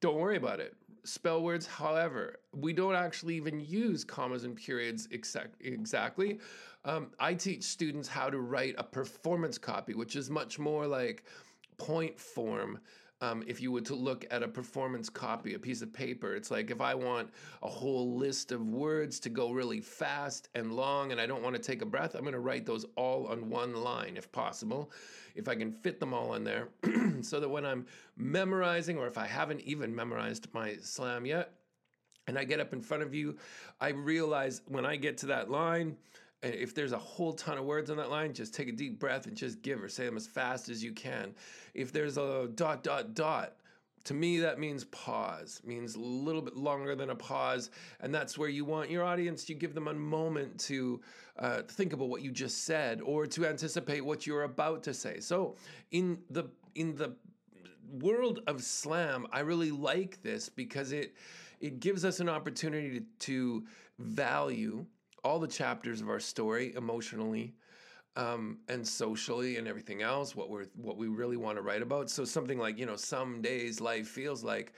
don't 0.00 0.16
worry 0.16 0.36
about 0.36 0.60
it. 0.60 0.74
Spell 1.04 1.42
words, 1.42 1.66
however, 1.66 2.40
we 2.52 2.72
don't 2.72 2.94
actually 2.94 3.36
even 3.36 3.60
use 3.60 4.04
commas 4.04 4.44
and 4.44 4.56
periods 4.56 5.08
exact, 5.10 5.56
exactly. 5.60 6.38
Um, 6.84 7.10
I 7.18 7.34
teach 7.34 7.62
students 7.64 8.08
how 8.08 8.30
to 8.30 8.40
write 8.40 8.74
a 8.78 8.84
performance 8.84 9.58
copy, 9.58 9.94
which 9.94 10.16
is 10.16 10.30
much 10.30 10.58
more 10.58 10.86
like 10.86 11.24
point 11.76 12.18
form 12.18 12.78
um, 13.20 13.44
if 13.46 13.60
you 13.60 13.70
were 13.70 13.82
to 13.82 13.94
look 13.94 14.24
at 14.30 14.42
a 14.42 14.48
performance 14.48 15.10
copy, 15.10 15.54
a 15.54 15.58
piece 15.58 15.82
of 15.82 15.92
paper, 15.92 16.34
it's 16.34 16.50
like 16.50 16.70
if 16.70 16.80
I 16.80 16.94
want 16.94 17.30
a 17.62 17.68
whole 17.68 18.16
list 18.16 18.50
of 18.50 18.66
words 18.68 19.20
to 19.20 19.28
go 19.28 19.52
really 19.52 19.80
fast 19.80 20.48
and 20.54 20.72
long 20.72 21.12
and 21.12 21.20
I 21.20 21.26
don't 21.26 21.42
want 21.42 21.54
to 21.54 21.62
take 21.62 21.82
a 21.82 21.86
breath, 21.86 22.14
I'm 22.14 22.22
going 22.22 22.32
to 22.32 22.40
write 22.40 22.64
those 22.64 22.86
all 22.96 23.26
on 23.26 23.50
one 23.50 23.74
line 23.74 24.16
if 24.16 24.32
possible, 24.32 24.90
if 25.34 25.48
I 25.48 25.54
can 25.54 25.70
fit 25.70 26.00
them 26.00 26.14
all 26.14 26.34
in 26.34 26.44
there, 26.44 26.68
so 27.20 27.40
that 27.40 27.48
when 27.48 27.66
I'm 27.66 27.86
memorizing 28.16 28.96
or 28.96 29.06
if 29.06 29.18
I 29.18 29.26
haven't 29.26 29.60
even 29.62 29.94
memorized 29.94 30.48
my 30.54 30.76
slam 30.82 31.26
yet, 31.26 31.52
and 32.26 32.38
I 32.38 32.44
get 32.44 32.60
up 32.60 32.72
in 32.72 32.80
front 32.80 33.02
of 33.02 33.12
you, 33.12 33.36
I 33.80 33.88
realize 33.88 34.62
when 34.68 34.86
I 34.86 34.96
get 34.96 35.18
to 35.18 35.26
that 35.26 35.50
line, 35.50 35.96
and 36.42 36.54
if 36.54 36.74
there's 36.74 36.92
a 36.92 36.98
whole 36.98 37.32
ton 37.32 37.58
of 37.58 37.64
words 37.64 37.90
on 37.90 37.96
that 37.98 38.10
line, 38.10 38.32
just 38.32 38.54
take 38.54 38.68
a 38.68 38.72
deep 38.72 38.98
breath 38.98 39.26
and 39.26 39.36
just 39.36 39.62
give 39.62 39.82
or 39.82 39.88
say 39.88 40.06
them 40.06 40.16
as 40.16 40.26
fast 40.26 40.68
as 40.68 40.82
you 40.82 40.92
can. 40.92 41.34
If 41.74 41.92
there's 41.92 42.16
a 42.16 42.48
dot, 42.54 42.82
dot, 42.82 43.14
dot, 43.14 43.56
to 44.04 44.14
me 44.14 44.38
that 44.40 44.58
means 44.58 44.84
pause 44.84 45.60
means 45.64 45.94
a 45.94 46.00
little 46.00 46.40
bit 46.40 46.56
longer 46.56 46.94
than 46.94 47.10
a 47.10 47.14
pause 47.14 47.70
and 48.00 48.14
that's 48.14 48.38
where 48.38 48.48
you 48.48 48.64
want 48.64 48.90
your 48.90 49.04
audience 49.04 49.48
you 49.48 49.54
give 49.54 49.74
them 49.74 49.88
a 49.88 49.94
moment 49.94 50.58
to 50.58 51.00
uh, 51.38 51.62
think 51.62 51.92
about 51.92 52.08
what 52.08 52.22
you 52.22 52.30
just 52.30 52.64
said 52.64 53.00
or 53.02 53.26
to 53.26 53.46
anticipate 53.46 54.00
what 54.04 54.26
you're 54.26 54.44
about 54.44 54.82
to 54.82 54.94
say 54.94 55.20
so 55.20 55.54
in 55.90 56.18
the 56.30 56.44
in 56.74 56.94
the 56.96 57.14
world 58.00 58.40
of 58.46 58.62
slam 58.62 59.26
i 59.32 59.40
really 59.40 59.70
like 59.70 60.22
this 60.22 60.48
because 60.48 60.92
it 60.92 61.14
it 61.60 61.78
gives 61.78 62.06
us 62.06 62.20
an 62.20 62.28
opportunity 62.28 63.00
to, 63.00 63.04
to 63.18 63.64
value 63.98 64.84
all 65.24 65.38
the 65.38 65.48
chapters 65.48 66.00
of 66.00 66.08
our 66.08 66.20
story 66.20 66.74
emotionally 66.76 67.54
um, 68.16 68.58
and 68.68 68.86
socially 68.86 69.56
and 69.56 69.68
everything 69.68 70.02
else 70.02 70.34
what 70.34 70.50
we're 70.50 70.66
what 70.76 70.96
we 70.96 71.06
really 71.08 71.36
want 71.36 71.56
to 71.56 71.62
write 71.62 71.82
about. 71.82 72.10
So 72.10 72.24
something 72.24 72.58
like 72.58 72.78
you 72.78 72.86
know 72.86 72.96
some 72.96 73.40
days 73.40 73.80
life 73.80 74.08
feels 74.08 74.42
like 74.42 74.72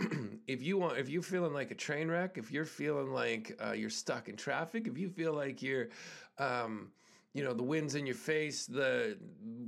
if 0.46 0.62
you 0.62 0.78
want 0.78 0.98
if 0.98 1.08
you're 1.08 1.22
feeling 1.22 1.52
like 1.52 1.70
a 1.70 1.74
train 1.74 2.08
wreck 2.08 2.38
if 2.38 2.50
you're 2.50 2.64
feeling 2.64 3.12
like 3.12 3.58
uh, 3.64 3.72
you're 3.72 3.90
stuck 3.90 4.28
in 4.28 4.36
traffic 4.36 4.86
if 4.86 4.98
you 4.98 5.08
feel 5.08 5.32
like 5.32 5.62
you're 5.62 5.88
um, 6.38 6.90
you 7.34 7.44
know 7.44 7.52
the 7.52 7.62
wind's 7.62 7.94
in 7.94 8.06
your 8.06 8.14
face 8.14 8.66
the 8.66 9.16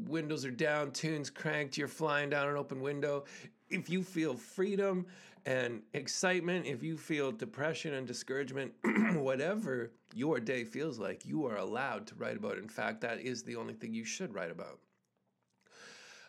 windows 0.07 0.45
are 0.45 0.51
down 0.51 0.91
tunes 0.91 1.31
cranked 1.31 1.77
you're 1.77 1.89
flying 1.89 2.31
down 2.31 2.49
an 2.49 2.57
open 2.57 2.81
window 2.81 3.25
if 3.71 3.89
you 3.89 4.03
feel 4.03 4.35
freedom 4.35 5.07
and 5.47 5.83
excitement, 5.93 6.67
if 6.67 6.83
you 6.83 6.97
feel 6.97 7.31
depression 7.31 7.95
and 7.95 8.07
discouragement, 8.07 8.73
whatever 9.15 9.93
your 10.15 10.41
day 10.41 10.65
feels 10.65 10.99
like, 10.99 11.27
you 11.27 11.47
are 11.47 11.57
allowed 11.57 12.07
to 12.09 12.15
write 12.15 12.37
about. 12.37 12.53
It. 12.53 12.63
In 12.63 12.69
fact, 12.69 13.03
that 13.03 13.21
is 13.21 13.43
the 13.43 13.57
only 13.57 13.75
thing 13.75 13.93
you 13.93 14.05
should 14.05 14.35
write 14.35 14.51
about. 14.51 14.79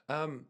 Um, 0.09 0.45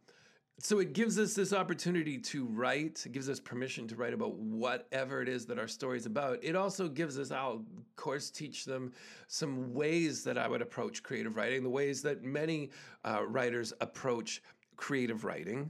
so 0.60 0.80
it 0.80 0.94
gives 0.94 1.20
us 1.20 1.34
this 1.34 1.52
opportunity 1.52 2.18
to 2.18 2.46
write 2.46 3.04
it 3.06 3.12
gives 3.12 3.30
us 3.30 3.42
permission 3.42 3.88
to 3.90 3.96
write 3.96 4.14
about 4.14 4.36
whatever 4.36 5.22
it 5.22 5.28
is 5.28 5.46
that 5.46 5.60
our 5.60 5.68
story 5.68 5.98
is 5.98 6.06
about 6.06 6.40
it 6.42 6.56
also 6.56 6.88
gives 6.88 7.20
us 7.20 7.30
i'll 7.30 7.52
of 7.52 7.96
course 7.98 8.30
teach 8.30 8.64
them 8.64 8.94
some 9.28 9.74
ways 9.74 10.24
that 10.24 10.38
i 10.38 10.48
would 10.48 10.62
approach 10.62 11.04
creative 11.04 11.36
writing 11.36 11.62
the 11.62 11.70
ways 11.70 12.02
that 12.02 12.24
many 12.24 12.70
uh, 13.04 13.26
writers 13.28 13.74
approach 13.82 14.42
creative 14.78 15.26
writing 15.26 15.70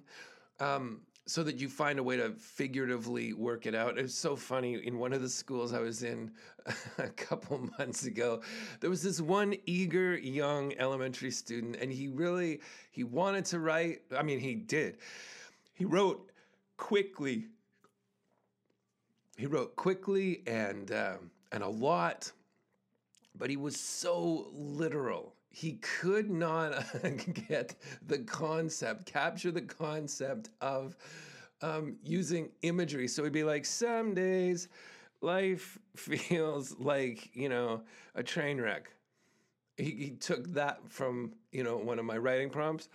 um, 0.59 1.01
so 1.27 1.43
that 1.43 1.59
you 1.59 1.67
find 1.67 1.97
a 1.97 2.03
way 2.03 2.17
to 2.17 2.31
figuratively 2.33 3.33
work 3.33 3.65
it 3.65 3.73
out. 3.73 3.97
It's 3.97 4.13
so 4.13 4.35
funny. 4.35 4.75
In 4.85 4.99
one 4.99 5.11
of 5.11 5.21
the 5.21 5.29
schools 5.29 5.73
I 5.73 5.79
was 5.79 6.03
in 6.03 6.31
a 6.97 7.09
couple 7.09 7.69
months 7.79 8.05
ago, 8.05 8.41
there 8.79 8.89
was 8.89 9.01
this 9.01 9.19
one 9.19 9.55
eager 9.65 10.15
young 10.15 10.73
elementary 10.77 11.31
student, 11.31 11.77
and 11.77 11.91
he 11.91 12.07
really 12.07 12.61
he 12.91 13.03
wanted 13.03 13.45
to 13.45 13.59
write. 13.59 14.01
I 14.15 14.21
mean, 14.21 14.39
he 14.39 14.55
did. 14.55 14.97
He 15.73 15.85
wrote 15.85 16.31
quickly. 16.77 17.47
He 19.37 19.47
wrote 19.47 19.75
quickly 19.75 20.43
and 20.45 20.91
uh, 20.91 21.17
and 21.51 21.63
a 21.63 21.69
lot, 21.69 22.31
but 23.35 23.49
he 23.49 23.57
was 23.57 23.79
so 23.79 24.47
literal 24.53 25.34
he 25.55 25.73
could 25.75 26.29
not 26.29 26.83
get 27.47 27.75
the 28.05 28.17
concept, 28.17 29.05
capture 29.05 29.51
the 29.51 29.61
concept 29.61 30.49
of 30.59 30.97
um, 31.61 31.95
using 32.03 32.49
imagery. 32.61 33.07
So 33.07 33.23
he'd 33.23 33.31
be 33.31 33.45
like, 33.45 33.65
some 33.65 34.13
days 34.13 34.67
life 35.21 35.79
feels 35.95 36.77
like, 36.77 37.33
you 37.33 37.47
know, 37.47 37.83
a 38.15 38.21
train 38.21 38.59
wreck. 38.59 38.91
He, 39.77 39.91
he 39.91 40.09
took 40.11 40.45
that 40.55 40.79
from, 40.89 41.31
you 41.53 41.63
know, 41.63 41.77
one 41.77 41.99
of 41.99 42.05
my 42.05 42.17
writing 42.17 42.49
prompts 42.49 42.89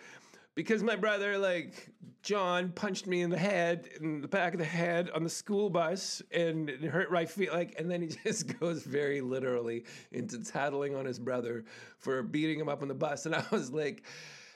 because 0.60 0.82
my 0.82 0.94
brother, 0.94 1.38
like 1.38 1.88
John, 2.22 2.68
punched 2.72 3.06
me 3.06 3.22
in 3.22 3.30
the 3.30 3.38
head, 3.38 3.88
in 3.98 4.20
the 4.20 4.28
back 4.28 4.52
of 4.52 4.58
the 4.58 4.64
head 4.66 5.08
on 5.14 5.24
the 5.24 5.30
school 5.30 5.70
bus, 5.70 6.20
and 6.32 6.68
it 6.68 6.82
hurt 6.82 7.08
right 7.08 7.30
feet. 7.30 7.50
Like, 7.50 7.76
and 7.78 7.90
then 7.90 8.02
he 8.02 8.08
just 8.24 8.58
goes 8.60 8.82
very 8.82 9.22
literally 9.22 9.84
into 10.12 10.44
tattling 10.44 10.94
on 10.94 11.06
his 11.06 11.18
brother 11.18 11.64
for 11.96 12.22
beating 12.22 12.60
him 12.60 12.68
up 12.68 12.82
on 12.82 12.88
the 12.88 12.94
bus. 12.94 13.24
And 13.24 13.34
I 13.34 13.42
was 13.50 13.70
like, 13.72 14.04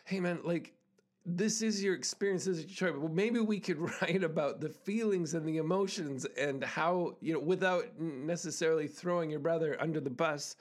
"Hey, 0.05 0.21
man, 0.21 0.41
like." 0.45 0.75
This 1.27 1.63
is 1.63 1.83
your 1.83 1.95
experience 1.95 2.47
as 2.47 2.59
a 2.59 2.65
child. 2.65 2.99
Well, 2.99 3.11
maybe 3.11 3.41
we 3.41 3.59
could 3.59 3.79
write 4.03 4.23
about 4.23 4.61
the 4.61 4.69
feelings 4.69 5.33
and 5.33 5.49
the 5.49 5.57
emotions 5.57 6.27
and 6.39 6.63
how, 6.63 7.17
you 7.23 7.33
know, 7.33 7.41
without 7.41 7.99
necessarily 7.99 8.87
throwing 8.87 9.31
your 9.31 9.41
brother 9.41 9.75
under 9.81 10.01
the 10.01 10.11
bus. 10.11 10.57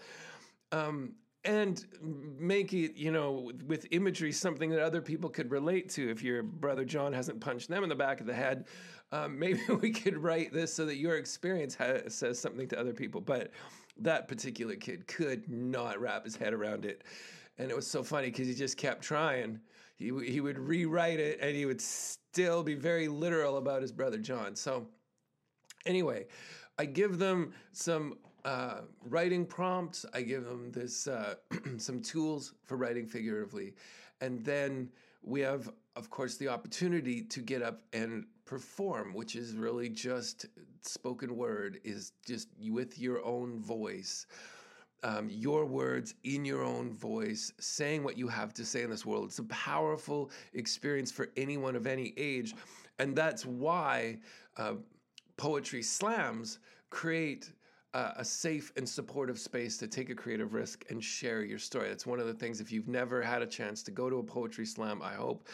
Um, 0.71 1.15
and 1.45 1.85
make 2.39 2.73
it, 2.73 2.95
you 2.95 3.12
know, 3.12 3.51
with 3.67 3.85
imagery 3.91 4.31
something 4.31 4.69
that 4.69 4.79
other 4.79 5.01
people 5.01 5.29
could 5.29 5.51
relate 5.51 5.89
to. 5.89 6.09
If 6.09 6.23
your 6.23 6.41
brother 6.43 6.85
John 6.85 7.12
hasn't 7.12 7.41
punched 7.41 7.69
them 7.69 7.83
in 7.83 7.89
the 7.89 7.95
back 7.95 8.21
of 8.21 8.27
the 8.27 8.33
head, 8.33 8.65
um, 9.12 9.38
maybe 9.39 9.62
we 9.81 9.91
could 9.91 10.17
write 10.17 10.53
this 10.53 10.73
so 10.73 10.85
that 10.85 10.97
your 10.97 11.17
experience 11.17 11.77
says 12.07 12.39
something 12.39 12.67
to 12.69 12.79
other 12.79 12.93
people. 12.93 13.21
But 13.21 13.51
that 13.97 14.27
particular 14.27 14.75
kid 14.75 15.05
could 15.07 15.50
not 15.50 16.00
wrap 16.00 16.23
his 16.25 16.35
head 16.35 16.53
around 16.53 16.85
it. 16.85 17.03
And 17.57 17.69
it 17.69 17.75
was 17.75 17.85
so 17.85 18.03
funny 18.03 18.27
because 18.27 18.47
he 18.47 18.53
just 18.53 18.77
kept 18.77 19.03
trying. 19.03 19.59
He, 19.97 20.12
he 20.25 20.41
would 20.41 20.57
rewrite 20.57 21.19
it 21.19 21.39
and 21.41 21.55
he 21.55 21.65
would 21.65 21.81
still 21.81 22.63
be 22.63 22.73
very 22.73 23.07
literal 23.07 23.57
about 23.57 23.81
his 23.81 23.91
brother 23.91 24.17
John. 24.17 24.55
So, 24.55 24.88
anyway, 25.85 26.25
I 26.79 26.85
give 26.85 27.19
them 27.19 27.53
some 27.71 28.17
uh, 28.45 28.81
writing 29.03 29.45
prompts. 29.45 30.05
I 30.13 30.21
give 30.21 30.45
them 30.45 30.71
this 30.71 31.07
uh, 31.07 31.35
some 31.77 32.01
tools 32.01 32.53
for 32.63 32.77
writing 32.77 33.07
figuratively, 33.07 33.73
and 34.21 34.43
then 34.43 34.89
we 35.23 35.41
have, 35.41 35.69
of 35.95 36.09
course, 36.09 36.38
the 36.38 36.50
opportunity 36.50 37.21
to 37.21 37.39
get 37.39 37.62
up 37.62 37.81
and 37.93 38.25
perform, 38.45 39.13
which 39.13 39.35
is 39.35 39.55
really 39.55 39.89
just 39.89 40.48
spoken 40.81 41.35
word, 41.35 41.79
is 41.83 42.11
just 42.25 42.50
with 42.70 43.00
your 43.00 43.24
own 43.25 43.59
voice. 43.59 44.27
Um, 45.05 45.29
your 45.29 45.65
words 45.65 46.15
in 46.24 46.46
your 46.46 46.63
own 46.63 46.94
voice, 46.94 47.51
saying 47.59 48.05
what 48.05 48.18
you 48.18 48.29
have 48.29 48.53
to 48.53 48.63
say 48.63 48.83
in 48.83 48.89
this 48.89 49.05
world. 49.05 49.25
It's 49.25 49.39
a 49.39 49.44
powerful 49.44 50.31
experience 50.53 51.11
for 51.11 51.29
anyone 51.35 51.75
of 51.75 51.87
any 51.87 52.13
age. 52.15 52.55
And 53.00 53.13
that's 53.13 53.46
why 53.46 54.20
uh, 54.55 54.75
poetry 55.35 55.83
slams 55.83 56.59
create 56.89 57.51
uh, 57.94 58.14
a 58.16 58.25
safe 58.25 58.72
and 58.75 58.88
supportive 58.88 59.38
space 59.38 59.77
to 59.77 59.88
take 59.88 60.10
a 60.10 60.16
creative 60.16 60.53
risk 60.53 60.86
and 60.90 61.03
share 61.03 61.44
your 61.44 61.60
story. 61.60 61.90
That's 61.90 62.08
one 62.08 62.20
of 62.20 62.25
the 62.25 62.34
things. 62.34 62.60
If 62.60 62.72
you've 62.72 62.88
never 62.88 63.22
had 63.22 63.42
a 63.42 63.46
chance 63.46 63.84
to 63.84 63.92
go 63.92 64.10
to 64.10 64.18
a 64.18 64.24
poetry 64.24 64.66
slam, 64.66 65.01
I 65.01 65.14
hope, 65.14 65.48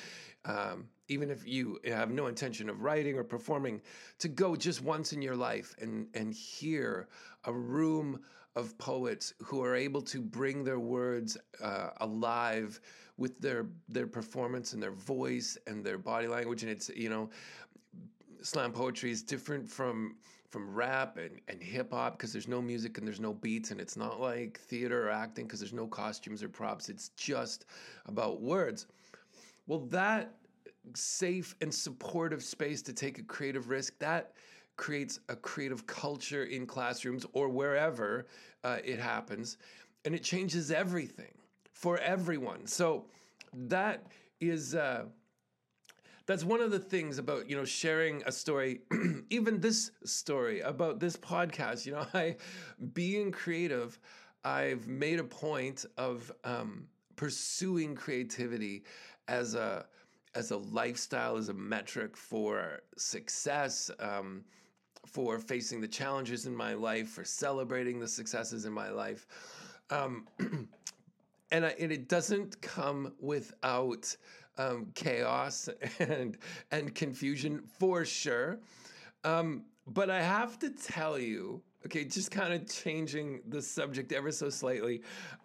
um, 0.45 0.85
even 1.09 1.29
if 1.29 1.45
you 1.45 1.79
have 1.85 2.11
no 2.11 2.27
intention 2.27 2.69
of 2.69 2.81
writing 2.81 3.17
or 3.17 3.23
performing, 3.23 3.81
to 4.19 4.29
go 4.29 4.55
just 4.55 4.81
once 4.81 5.11
in 5.11 5.21
your 5.21 5.35
life 5.35 5.75
and 5.81 6.07
and 6.13 6.33
hear 6.33 7.09
a 7.43 7.53
room 7.53 8.19
of 8.55 8.77
poets 8.77 9.33
who 9.43 9.61
are 9.63 9.75
able 9.75 10.01
to 10.01 10.21
bring 10.21 10.63
their 10.63 10.79
words 10.79 11.37
uh, 11.61 11.89
alive 11.97 12.79
with 13.17 13.39
their 13.41 13.67
their 13.89 14.07
performance 14.07 14.71
and 14.71 14.81
their 14.81 14.91
voice 14.91 15.57
and 15.67 15.83
their 15.83 15.97
body 15.97 16.27
language. 16.27 16.63
And 16.63 16.71
it's 16.71 16.89
you 16.95 17.09
know, 17.09 17.29
slam 18.41 18.71
poetry 18.71 19.11
is 19.11 19.23
different 19.23 19.69
from 19.69 20.15
from 20.49 20.73
rap 20.73 21.17
and, 21.17 21.39
and 21.47 21.61
hip 21.61 21.93
hop 21.93 22.17
because 22.17 22.33
there's 22.33 22.47
no 22.47 22.61
music 22.61 22.97
and 22.97 23.07
there's 23.07 23.19
no 23.19 23.33
beats 23.33 23.71
and 23.71 23.79
it's 23.79 23.95
not 23.95 24.19
like 24.19 24.59
theater 24.59 25.07
or 25.07 25.11
acting 25.11 25.45
because 25.45 25.59
there's 25.59 25.73
no 25.73 25.87
costumes 25.87 26.41
or 26.41 26.49
props. 26.49 26.89
It's 26.89 27.09
just 27.09 27.65
about 28.07 28.41
words. 28.41 28.87
Well, 29.67 29.79
that 29.87 30.33
safe 30.95 31.55
and 31.61 31.73
supportive 31.73 32.43
space 32.43 32.81
to 32.83 32.93
take 32.93 33.19
a 33.19 33.23
creative 33.23 33.69
risk, 33.69 33.97
that 33.99 34.33
creates 34.75 35.19
a 35.29 35.35
creative 35.35 35.85
culture 35.85 36.45
in 36.45 36.65
classrooms 36.65 37.25
or 37.33 37.49
wherever 37.49 38.25
uh, 38.63 38.77
it 38.83 38.99
happens. 38.99 39.57
And 40.05 40.15
it 40.15 40.23
changes 40.23 40.71
everything 40.71 41.33
for 41.71 41.99
everyone. 41.99 42.65
So 42.65 43.05
that 43.53 44.07
is. 44.39 44.73
Uh, 44.73 45.05
that's 46.29 46.43
one 46.45 46.61
of 46.61 46.69
the 46.69 46.77
things 46.77 47.17
about 47.17 47.49
you 47.49 47.57
know 47.57 47.65
sharing 47.65 48.21
a 48.27 48.31
story 48.31 48.81
even 49.31 49.59
this 49.59 49.89
story 50.05 50.59
about 50.59 50.99
this 50.99 51.17
podcast 51.17 51.87
you 51.87 51.91
know 51.91 52.05
i 52.13 52.35
being 52.93 53.31
creative 53.31 53.97
i've 54.45 54.87
made 54.87 55.19
a 55.19 55.23
point 55.23 55.85
of 55.97 56.31
um, 56.43 56.85
pursuing 57.15 57.95
creativity 57.95 58.83
as 59.27 59.55
a 59.55 59.87
as 60.35 60.51
a 60.51 60.57
lifestyle 60.57 61.35
as 61.35 61.49
a 61.49 61.53
metric 61.53 62.15
for 62.15 62.81
success 62.95 63.89
um, 63.99 64.43
for 65.07 65.39
facing 65.39 65.81
the 65.81 65.87
challenges 65.87 66.45
in 66.45 66.55
my 66.55 66.75
life 66.75 67.09
for 67.09 67.23
celebrating 67.23 67.99
the 67.99 68.07
successes 68.07 68.65
in 68.65 68.71
my 68.71 68.91
life. 68.91 69.25
Um, 69.89 70.27
and, 71.51 71.65
I, 71.65 71.69
and 71.79 71.91
it 71.91 72.07
doesn't 72.07 72.61
come 72.61 73.13
without 73.19 74.15
um, 74.59 74.87
chaos 74.93 75.69
and 75.99 76.37
and 76.71 76.93
confusion 76.93 77.61
for 77.79 78.05
sure. 78.05 78.59
Um, 79.23 79.63
but 79.87 80.09
I 80.09 80.21
have 80.21 80.59
to 80.59 80.69
tell 80.69 81.17
you, 81.17 81.61
okay, 81.85 82.03
just 82.03 82.29
kind 82.29 82.53
of 82.53 82.69
changing 82.69 83.41
the 83.47 83.61
subject 83.61 84.11
ever 84.11 84.31
so 84.31 84.49
slightly. 84.49 85.01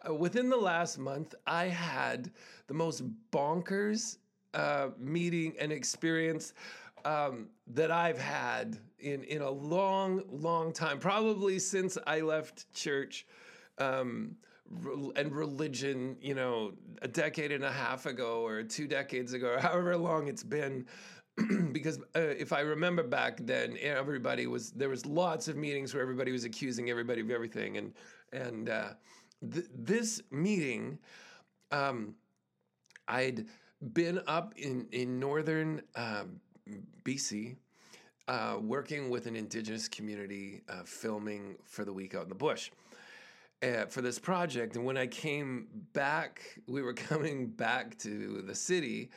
Uh, 0.06 0.14
within 0.14 0.50
the 0.50 0.56
last 0.56 0.98
month, 0.98 1.34
I 1.46 1.66
had 1.66 2.30
the 2.66 2.74
most 2.74 3.02
bonkers 3.30 4.18
uh, 4.52 4.88
meeting 4.98 5.54
and 5.58 5.72
experience 5.72 6.52
um, 7.04 7.48
that 7.68 7.90
I've 7.90 8.18
had 8.18 8.78
in 8.98 9.22
in 9.24 9.42
a 9.42 9.50
long, 9.50 10.22
long 10.30 10.72
time, 10.72 10.98
probably 10.98 11.58
since 11.58 11.96
I 12.06 12.20
left 12.20 12.72
church. 12.74 13.26
Um, 13.78 14.36
and 15.16 15.34
religion, 15.34 16.16
you 16.20 16.34
know, 16.34 16.72
a 17.02 17.08
decade 17.08 17.52
and 17.52 17.64
a 17.64 17.70
half 17.70 18.06
ago 18.06 18.44
or 18.44 18.62
two 18.62 18.86
decades 18.86 19.32
ago 19.32 19.48
or 19.48 19.58
however 19.58 19.96
long 19.96 20.28
it's 20.28 20.42
been. 20.42 20.86
because 21.72 21.98
uh, 22.14 22.20
if 22.20 22.52
I 22.52 22.60
remember 22.60 23.02
back 23.02 23.38
then, 23.42 23.76
everybody 23.80 24.46
was 24.46 24.70
there 24.70 24.88
was 24.88 25.04
lots 25.04 25.48
of 25.48 25.56
meetings 25.56 25.92
where 25.92 26.02
everybody 26.02 26.30
was 26.30 26.44
accusing 26.44 26.90
everybody 26.90 27.20
of 27.20 27.30
everything, 27.30 27.76
and 27.76 27.92
and 28.32 28.68
uh, 28.68 28.90
th- 29.52 29.66
this 29.74 30.22
meeting, 30.30 30.96
um, 31.72 32.14
I'd 33.08 33.46
been 33.94 34.20
up 34.28 34.54
in 34.56 34.86
in 34.92 35.18
northern 35.18 35.82
um, 35.96 36.40
BC, 37.02 37.56
uh, 38.28 38.58
working 38.60 39.10
with 39.10 39.26
an 39.26 39.34
indigenous 39.34 39.88
community, 39.88 40.62
uh, 40.68 40.84
filming 40.84 41.56
for 41.64 41.84
the 41.84 41.92
week 41.92 42.14
out 42.14 42.22
in 42.22 42.28
the 42.28 42.36
bush 42.36 42.70
uh, 43.64 43.86
for 43.86 44.02
this 44.02 44.18
project. 44.18 44.76
And 44.76 44.84
when 44.84 44.96
I 44.96 45.06
came 45.06 45.66
back, 45.92 46.42
we 46.66 46.82
were 46.82 46.92
coming 47.10 47.46
back 47.46 47.96
to 47.98 48.42
the 48.42 48.54
city. 48.54 49.10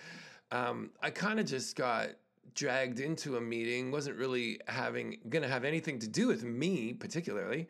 Um, 0.52 0.92
I 1.02 1.10
kind 1.10 1.40
of 1.40 1.46
just 1.46 1.76
got 1.76 2.10
dragged 2.56 3.00
into 3.00 3.38
a 3.38 3.42
meeting, 3.42 3.92
wasn't 3.92 4.18
really 4.18 4.60
having 4.68 5.20
going 5.30 5.44
to 5.44 5.50
have 5.50 5.64
anything 5.64 6.00
to 6.00 6.08
do 6.08 6.28
with 6.28 6.44
me 6.44 6.94
particularly. 6.94 7.68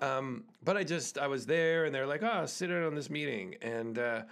Um, 0.00 0.44
but 0.64 0.76
I 0.76 0.84
just 0.84 1.18
I 1.18 1.26
was 1.26 1.46
there, 1.46 1.84
and 1.84 1.94
they're 1.94 2.06
like, 2.06 2.22
"Oh, 2.22 2.46
sit 2.46 2.70
in 2.70 2.82
on 2.82 2.94
this 2.94 3.08
meeting," 3.08 3.54
and 3.62 3.98
uh, 3.98 4.22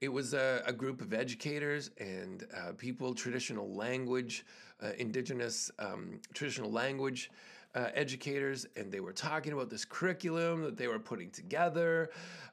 it 0.00 0.08
was 0.08 0.34
a, 0.34 0.62
a, 0.66 0.72
group 0.72 1.00
of 1.00 1.14
educators 1.14 1.90
and 1.98 2.44
uh, 2.56 2.72
people, 2.76 3.14
traditional 3.14 3.72
language, 3.72 4.44
uh, 4.82 4.90
indigenous 4.98 5.70
um, 5.78 6.20
traditional 6.34 6.72
language 6.72 7.30
uh, 7.74 7.88
educators, 7.94 8.66
and 8.76 8.90
they 8.90 9.00
were 9.00 9.12
talking 9.12 9.52
about 9.52 9.70
this 9.70 9.84
curriculum 9.84 10.62
that 10.62 10.76
they 10.76 10.88
were 10.88 10.98
putting 10.98 11.30
together 11.30 12.10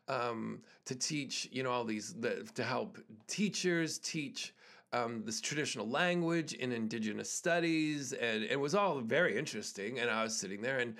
um, 0.07 0.61
to 0.85 0.95
teach, 0.95 1.47
you 1.51 1.63
know, 1.63 1.71
all 1.71 1.83
these 1.83 2.13
the, 2.13 2.47
to 2.55 2.63
help 2.63 2.97
teachers 3.27 3.97
teach. 3.99 4.53
Um, 4.91 5.23
this 5.25 5.41
traditional 5.41 5.89
language 5.89 6.53
in 6.53 6.71
indigenous 6.71 7.27
studies, 7.27 8.13
and 8.13 8.43
it 8.43 8.59
was 8.59 8.75
all 8.75 8.99
very 8.99 9.35
interesting. 9.35 9.97
And 9.97 10.07
I 10.07 10.21
was 10.21 10.35
sitting 10.37 10.61
there, 10.61 10.77
and 10.77 10.93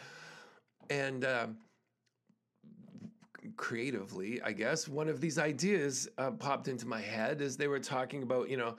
and 0.89 1.23
uh, 1.23 1.47
creatively, 3.55 4.41
I 4.41 4.51
guess, 4.51 4.87
one 4.87 5.09
of 5.09 5.21
these 5.21 5.37
ideas 5.37 6.07
uh, 6.17 6.31
popped 6.31 6.67
into 6.67 6.87
my 6.87 7.01
head 7.01 7.41
as 7.41 7.57
they 7.57 7.67
were 7.67 7.79
talking 7.79 8.23
about, 8.23 8.49
you 8.49 8.57
know, 8.57 8.75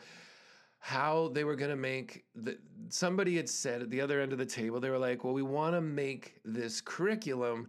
how 0.85 1.31
they 1.33 1.45
were 1.45 1.57
going 1.57 1.71
to 1.71 1.77
make 1.77 2.25
the 2.35 2.59
somebody 2.91 3.37
had 3.37 3.49
said 3.49 3.81
at 3.81 3.89
the 3.89 4.03
other 4.03 4.21
end 4.21 4.33
of 4.33 4.39
the 4.39 4.45
table 4.45 4.79
they 4.79 4.91
were 4.91 4.99
like 4.99 5.25
well 5.25 5.33
we 5.33 5.41
want 5.41 5.75
to 5.75 5.81
make 5.81 6.35
this 6.45 6.83
curriculum 6.83 7.67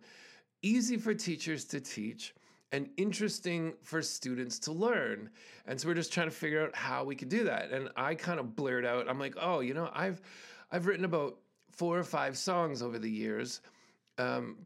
easy 0.64 0.98
for 0.98 1.14
teachers 1.14 1.64
to 1.64 1.80
teach 1.80 2.34
and 2.74 2.90
interesting 2.98 3.74
for 3.84 4.02
students 4.02 4.60
to 4.60 4.74
learn. 4.74 5.30
And 5.66 5.80
so 5.80 5.88
we're 5.88 5.94
just 5.94 6.12
trying 6.12 6.28
to 6.28 6.36
figure 6.36 6.62
out 6.62 6.76
how 6.76 7.06
we 7.06 7.16
could 7.16 7.30
do 7.30 7.46
that. 7.46 7.72
And 7.72 7.88
i 7.96 8.16
kind 8.16 8.38
of 8.38 8.54
blurred 8.54 8.86
out 8.86 9.10
i'm 9.10 9.20
like 9.20 9.36
oh 9.40 9.62
you 9.62 9.74
know 9.74 9.90
i've 9.94 10.22
i've 10.74 10.88
written 10.88 11.06
about 11.06 11.38
four 11.72 11.98
or 11.98 12.04
five 12.04 12.38
songs 12.38 12.82
over 12.82 13.00
the 13.00 13.10
years 13.10 13.62
um, 14.18 14.58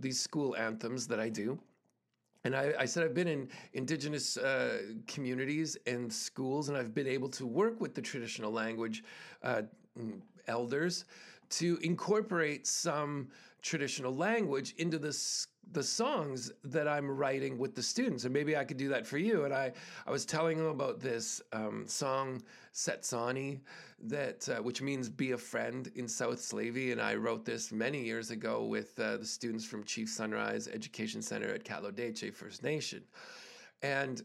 these 0.00 0.20
school 0.20 0.54
anthems 0.56 1.06
that 1.06 1.18
i 1.18 1.30
do 1.30 1.58
and 2.44 2.56
I, 2.56 2.72
I, 2.78 2.84
said 2.86 3.04
I've 3.04 3.14
been 3.14 3.28
in 3.28 3.48
indigenous 3.74 4.36
uh, 4.36 4.78
communities 5.06 5.76
and 5.86 6.12
schools, 6.12 6.68
and 6.68 6.78
I've 6.78 6.94
been 6.94 7.06
able 7.06 7.28
to 7.30 7.46
work 7.46 7.80
with 7.80 7.94
the 7.94 8.00
traditional 8.02 8.50
language 8.50 9.04
uh, 9.42 9.62
elders 10.46 11.04
to 11.50 11.78
incorporate 11.82 12.66
some 12.66 13.28
traditional 13.62 14.14
language 14.14 14.74
into 14.78 14.98
the 14.98 15.12
the 15.72 15.82
songs 15.82 16.52
that 16.64 16.88
I'm 16.88 17.10
writing 17.10 17.58
with 17.58 17.74
the 17.74 17.82
students, 17.82 18.24
and 18.24 18.32
maybe 18.32 18.56
I 18.56 18.64
could 18.64 18.76
do 18.76 18.88
that 18.88 19.06
for 19.06 19.18
you. 19.18 19.44
And 19.44 19.54
I, 19.54 19.72
I 20.06 20.10
was 20.10 20.24
telling 20.24 20.58
them 20.58 20.66
about 20.66 21.00
this 21.00 21.40
um, 21.52 21.84
song 21.86 22.42
Setsani, 22.74 23.60
that 24.04 24.48
uh, 24.48 24.62
which 24.62 24.82
means 24.82 25.08
"be 25.08 25.32
a 25.32 25.38
friend" 25.38 25.90
in 25.94 26.08
South 26.08 26.40
Slavey, 26.40 26.92
and 26.92 27.00
I 27.00 27.14
wrote 27.14 27.44
this 27.44 27.70
many 27.72 28.02
years 28.02 28.30
ago 28.30 28.64
with 28.64 28.98
uh, 28.98 29.18
the 29.18 29.26
students 29.26 29.64
from 29.64 29.84
Chief 29.84 30.08
Sunrise 30.08 30.68
Education 30.68 31.22
Center 31.22 31.48
at 31.54 31.64
K'atl'odeeche 31.64 32.34
First 32.34 32.62
Nation, 32.62 33.02
and 33.82 34.22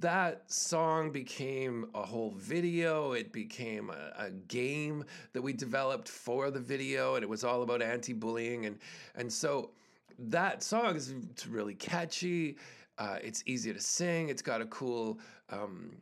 that 0.00 0.50
song 0.50 1.10
became 1.10 1.88
a 1.94 2.02
whole 2.02 2.30
video. 2.38 3.12
It 3.12 3.32
became 3.32 3.90
a, 3.90 4.24
a, 4.24 4.30
game 4.30 5.04
that 5.34 5.42
we 5.42 5.52
developed 5.52 6.08
for 6.08 6.50
the 6.50 6.58
video, 6.58 7.16
and 7.16 7.22
it 7.22 7.28
was 7.28 7.44
all 7.44 7.62
about 7.62 7.82
anti-bullying, 7.82 8.64
and 8.66 8.78
and 9.14 9.30
so 9.30 9.70
that 10.18 10.62
song 10.62 10.96
is 10.96 11.14
really 11.48 11.74
catchy. 11.74 12.56
Uh, 12.98 13.18
it's 13.22 13.42
easy 13.46 13.72
to 13.72 13.80
sing. 13.80 14.28
It's 14.28 14.42
got 14.42 14.60
a 14.60 14.66
cool 14.66 15.18
um, 15.50 15.96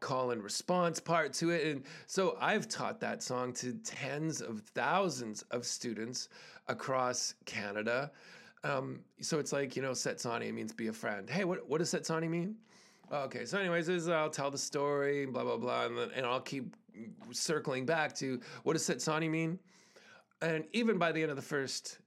call 0.00 0.30
and 0.30 0.42
response 0.42 0.98
part 0.98 1.32
to 1.34 1.50
it. 1.50 1.66
And 1.66 1.82
so 2.06 2.36
I've 2.40 2.68
taught 2.68 3.00
that 3.00 3.22
song 3.22 3.52
to 3.54 3.74
tens 3.84 4.40
of 4.40 4.60
thousands 4.74 5.42
of 5.50 5.66
students 5.66 6.28
across 6.68 7.34
Canada. 7.44 8.10
Um, 8.64 9.00
so 9.20 9.38
it's 9.38 9.52
like, 9.52 9.76
you 9.76 9.82
know, 9.82 9.92
Setsani 9.92 10.52
means 10.52 10.72
be 10.72 10.88
a 10.88 10.92
friend. 10.92 11.28
Hey, 11.28 11.44
what, 11.44 11.68
what 11.68 11.78
does 11.78 11.92
Setsani 11.92 12.28
mean? 12.28 12.56
Okay, 13.12 13.44
so 13.44 13.58
anyways, 13.58 13.88
is 13.88 14.08
I'll 14.08 14.28
tell 14.28 14.50
the 14.50 14.58
story, 14.58 15.26
blah, 15.26 15.42
blah, 15.42 15.56
blah, 15.56 15.86
and, 15.86 15.96
then, 15.96 16.10
and 16.14 16.26
I'll 16.26 16.40
keep 16.40 16.74
circling 17.30 17.86
back 17.86 18.14
to 18.16 18.40
what 18.64 18.74
does 18.74 18.82
Setsani 18.82 19.30
mean? 19.30 19.58
And 20.42 20.64
even 20.72 20.98
by 20.98 21.12
the 21.12 21.22
end 21.22 21.30
of 21.30 21.36
the 21.36 21.42
first 21.42 21.98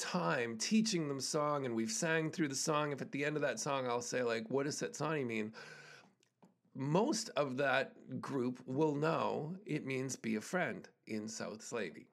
time 0.00 0.56
teaching 0.56 1.06
them 1.06 1.20
song 1.20 1.66
and 1.66 1.76
we've 1.76 1.90
sang 1.90 2.30
through 2.30 2.48
the 2.48 2.54
song, 2.54 2.90
if 2.90 3.02
at 3.02 3.12
the 3.12 3.24
end 3.24 3.36
of 3.36 3.42
that 3.42 3.60
song 3.60 3.86
I'll 3.86 4.00
say, 4.00 4.22
like, 4.22 4.50
what 4.50 4.64
does 4.64 4.80
Setsani 4.80 5.24
mean? 5.24 5.52
Most 6.74 7.30
of 7.36 7.56
that 7.58 7.92
group 8.20 8.60
will 8.66 8.94
know 8.94 9.54
it 9.66 9.84
means 9.84 10.16
be 10.16 10.36
a 10.36 10.40
friend 10.40 10.88
in 11.06 11.28
South 11.28 11.60
Slavey. 11.62 12.06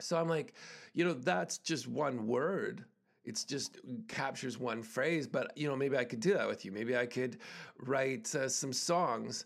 So 0.00 0.16
I'm 0.16 0.28
like, 0.28 0.54
you 0.94 1.04
know, 1.04 1.12
that's 1.12 1.58
just 1.58 1.86
one 1.88 2.26
word. 2.26 2.84
It's 3.24 3.44
just 3.44 3.78
captures 4.08 4.58
one 4.58 4.82
phrase, 4.82 5.26
but 5.26 5.52
you 5.56 5.68
know, 5.68 5.76
maybe 5.76 5.98
I 5.98 6.04
could 6.04 6.20
do 6.20 6.32
that 6.34 6.48
with 6.48 6.64
you. 6.64 6.72
Maybe 6.72 6.96
I 6.96 7.04
could 7.04 7.38
write 7.80 8.34
uh, 8.34 8.48
some 8.48 8.72
songs 8.72 9.44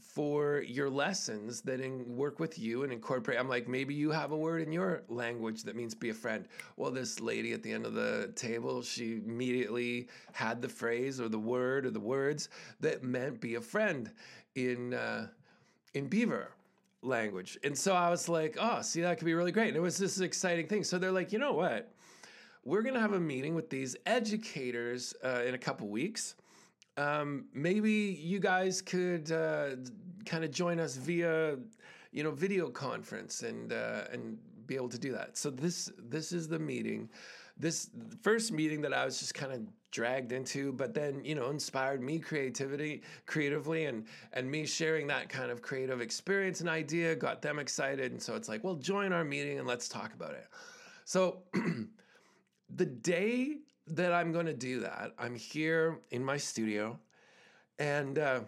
for 0.00 0.62
your 0.62 0.88
lessons 0.88 1.60
that 1.60 1.80
in, 1.80 2.16
work 2.16 2.40
with 2.40 2.58
you 2.58 2.84
and 2.84 2.92
incorporate. 2.92 3.38
I'm 3.38 3.48
like, 3.48 3.68
maybe 3.68 3.94
you 3.94 4.10
have 4.10 4.32
a 4.32 4.36
word 4.36 4.62
in 4.62 4.72
your 4.72 5.02
language 5.08 5.62
that 5.64 5.76
means 5.76 5.94
be 5.94 6.08
a 6.08 6.14
friend. 6.14 6.46
Well, 6.76 6.90
this 6.90 7.20
lady 7.20 7.52
at 7.52 7.62
the 7.62 7.70
end 7.70 7.84
of 7.84 7.94
the 7.94 8.32
table, 8.34 8.82
she 8.82 9.20
immediately 9.26 10.08
had 10.32 10.62
the 10.62 10.68
phrase 10.68 11.20
or 11.20 11.28
the 11.28 11.38
word 11.38 11.84
or 11.84 11.90
the 11.90 12.00
words 12.00 12.48
that 12.80 13.04
meant 13.04 13.40
be 13.40 13.56
a 13.56 13.60
friend 13.60 14.10
in 14.54 14.94
uh, 14.94 15.28
in 15.94 16.08
Beaver 16.08 16.50
language. 17.02 17.58
And 17.62 17.76
so 17.76 17.94
I 17.94 18.10
was 18.10 18.28
like, 18.28 18.56
oh, 18.60 18.82
see, 18.82 19.02
that 19.02 19.18
could 19.18 19.26
be 19.26 19.34
really 19.34 19.52
great. 19.52 19.68
And 19.68 19.76
it 19.76 19.80
was 19.80 19.98
this 19.98 20.20
exciting 20.20 20.66
thing. 20.66 20.84
So 20.84 20.98
they're 20.98 21.12
like, 21.12 21.32
you 21.32 21.38
know 21.38 21.52
what? 21.52 21.92
We're 22.64 22.82
going 22.82 22.94
to 22.94 23.00
have 23.00 23.12
a 23.12 23.20
meeting 23.20 23.54
with 23.54 23.70
these 23.70 23.96
educators 24.06 25.14
uh, 25.24 25.42
in 25.46 25.54
a 25.54 25.58
couple 25.58 25.88
weeks 25.88 26.34
um, 26.96 27.46
maybe 27.52 27.90
you 27.90 28.38
guys 28.38 28.80
could 28.80 29.30
uh, 29.30 29.70
kind 30.24 30.44
of 30.44 30.50
join 30.50 30.80
us 30.80 30.96
via, 30.96 31.56
you 32.12 32.22
know, 32.22 32.30
video 32.30 32.68
conference 32.68 33.42
and 33.42 33.72
uh, 33.72 34.04
and 34.12 34.38
be 34.66 34.76
able 34.76 34.88
to 34.88 34.98
do 34.98 35.12
that. 35.12 35.36
So 35.36 35.50
this 35.50 35.90
this 35.98 36.32
is 36.32 36.48
the 36.48 36.58
meeting, 36.58 37.08
this 37.56 37.90
first 38.22 38.52
meeting 38.52 38.80
that 38.82 38.94
I 38.94 39.04
was 39.04 39.18
just 39.18 39.34
kind 39.34 39.52
of 39.52 39.60
dragged 39.90 40.32
into, 40.32 40.72
but 40.72 40.94
then 40.94 41.24
you 41.24 41.34
know 41.34 41.50
inspired 41.50 42.02
me 42.02 42.18
creativity 42.18 43.02
creatively 43.26 43.84
and 43.84 44.06
and 44.32 44.50
me 44.50 44.66
sharing 44.66 45.06
that 45.08 45.28
kind 45.28 45.50
of 45.50 45.62
creative 45.62 46.00
experience 46.00 46.60
and 46.60 46.68
idea 46.68 47.14
got 47.14 47.42
them 47.42 47.58
excited, 47.58 48.12
and 48.12 48.22
so 48.22 48.34
it's 48.34 48.48
like, 48.48 48.64
well, 48.64 48.74
join 48.74 49.12
our 49.12 49.24
meeting 49.24 49.58
and 49.58 49.68
let's 49.68 49.88
talk 49.88 50.12
about 50.14 50.32
it. 50.32 50.46
So. 51.04 51.42
the 52.74 52.86
day 52.86 53.58
that 53.88 54.12
I'm 54.12 54.32
going 54.32 54.46
to 54.46 54.54
do 54.54 54.80
that. 54.80 55.12
I'm 55.18 55.34
here 55.34 56.00
in 56.10 56.24
my 56.24 56.36
studio, 56.36 56.98
and 57.78 58.18
uh, 58.18 58.40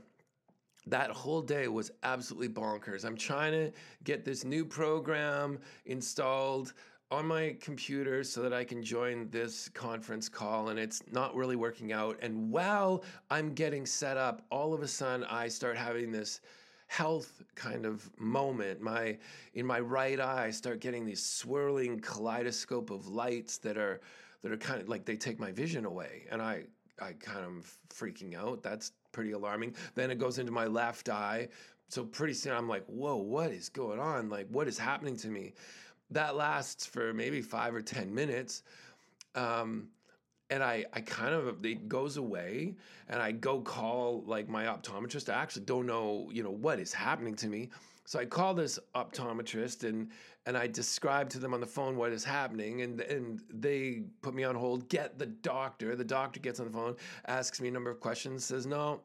that 0.87 1.11
whole 1.11 1.43
day 1.43 1.69
was 1.69 1.91
absolutely 2.03 2.49
bonkers. 2.49 3.05
I'm 3.05 3.17
trying 3.17 3.53
to 3.53 3.73
get 4.05 4.25
this 4.25 4.45
new 4.45 4.65
program 4.65 5.59
installed 5.87 6.73
on 7.11 7.27
my 7.27 7.57
computer 7.61 8.23
so 8.23 8.43
that 8.43 8.53
I 8.53 8.65
can 8.65 8.83
join 8.83 9.31
this 9.31 9.69
conference 9.71 10.29
call, 10.29 10.69
and 10.69 10.79
it's 10.79 11.03
not 11.11 11.35
really 11.35 11.57
working 11.57 11.93
out. 11.93 12.19
And 12.21 12.51
while 12.51 13.03
I'm 13.31 13.55
getting 13.55 13.87
set 13.87 14.17
up, 14.17 14.43
all 14.51 14.75
of 14.75 14.83
a 14.83 14.89
sudden 14.89 15.25
I 15.25 15.49
start 15.49 15.77
having 15.77 16.13
this 16.13 16.41
health 16.89 17.43
kind 17.55 17.87
of 17.87 18.11
moment. 18.19 18.81
My 18.81 19.19
in 19.55 19.67
my 19.67 19.81
right 19.81 20.21
eye, 20.21 20.47
I 20.47 20.51
start 20.51 20.81
getting 20.81 21.07
these 21.07 21.25
swirling 21.25 22.01
kaleidoscope 22.01 22.91
of 22.91 23.09
lights 23.09 23.59
that 23.59 23.79
are 23.79 24.01
that 24.43 24.53
are 24.53 24.57
kind 24.57 24.81
of 24.81 24.89
like 24.89 25.05
they 25.05 25.17
take 25.17 25.39
my 25.39 25.53
vision 25.53 25.85
away, 25.85 26.27
and 26.31 26.41
I 26.41 26.65
I 27.01 27.13
kind 27.13 27.45
of 27.45 27.73
freaking 27.91 28.35
out. 28.35 28.63
That's 28.63 28.93
pretty 29.13 29.33
alarming. 29.33 29.75
Then 29.95 30.11
it 30.11 30.19
goes 30.19 30.39
into 30.39 30.53
my 30.53 30.67
left 30.67 31.09
eye. 31.09 31.49
So 31.89 32.05
pretty 32.05 32.35
soon 32.35 32.53
I'm 32.53 32.69
like, 32.69 32.85
whoa, 32.87 33.17
what 33.17 33.51
is 33.51 33.69
going 33.69 33.99
on? 33.99 34.29
Like, 34.29 34.47
what 34.51 34.69
is 34.69 34.79
happening 34.79 35.17
to 35.19 35.29
me? 35.29 35.55
That 36.11 36.37
lasts 36.37 36.87
for 36.87 37.15
maybe 37.15 37.41
five 37.41 37.75
or 37.75 37.81
10 37.81 38.15
minutes. 38.15 38.63
Um, 39.35 39.89
and 40.51 40.63
I, 40.63 40.85
I 40.93 41.01
kind 41.01 41.35
of 41.35 41.65
it 41.65 41.89
goes 41.89 42.17
away 42.17 42.75
and 43.09 43.21
I 43.21 43.33
go 43.33 43.61
call 43.61 44.23
like 44.27 44.49
my 44.49 44.65
optometrist. 44.65 45.33
I 45.33 45.35
actually 45.35 45.67
don't 45.67 45.87
know, 45.87 46.29
you 46.33 46.43
know, 46.43 46.51
what 46.51 46.79
is 46.79 46.93
happening 46.93 47.35
to 47.37 47.49
me. 47.49 47.71
So 48.09 48.19
I 48.19 48.25
call 48.25 48.55
this 48.55 48.79
optometrist 48.95 49.87
and 49.87 50.09
and 50.47 50.57
I 50.57 50.67
describe 50.67 51.29
to 51.29 51.39
them 51.39 51.53
on 51.53 51.61
the 51.61 51.67
phone 51.67 51.95
what 51.95 52.11
is 52.11 52.25
happening 52.25 52.81
and 52.81 53.03
and 53.03 53.43
they 53.53 54.05
put 54.23 54.33
me 54.33 54.45
on 54.45 54.55
hold, 54.55 54.89
get 54.89 55.19
the 55.19 55.27
doctor. 55.27 55.95
The 55.95 56.07
doctor 56.07 56.41
gets 56.41 56.59
on 56.59 56.65
the 56.65 56.73
phone, 56.73 56.97
asks 57.27 57.61
me 57.61 57.69
a 57.69 57.71
number 57.71 57.91
of 57.91 58.01
questions, 58.01 58.47
says, 58.47 58.67
"No, 58.67 59.03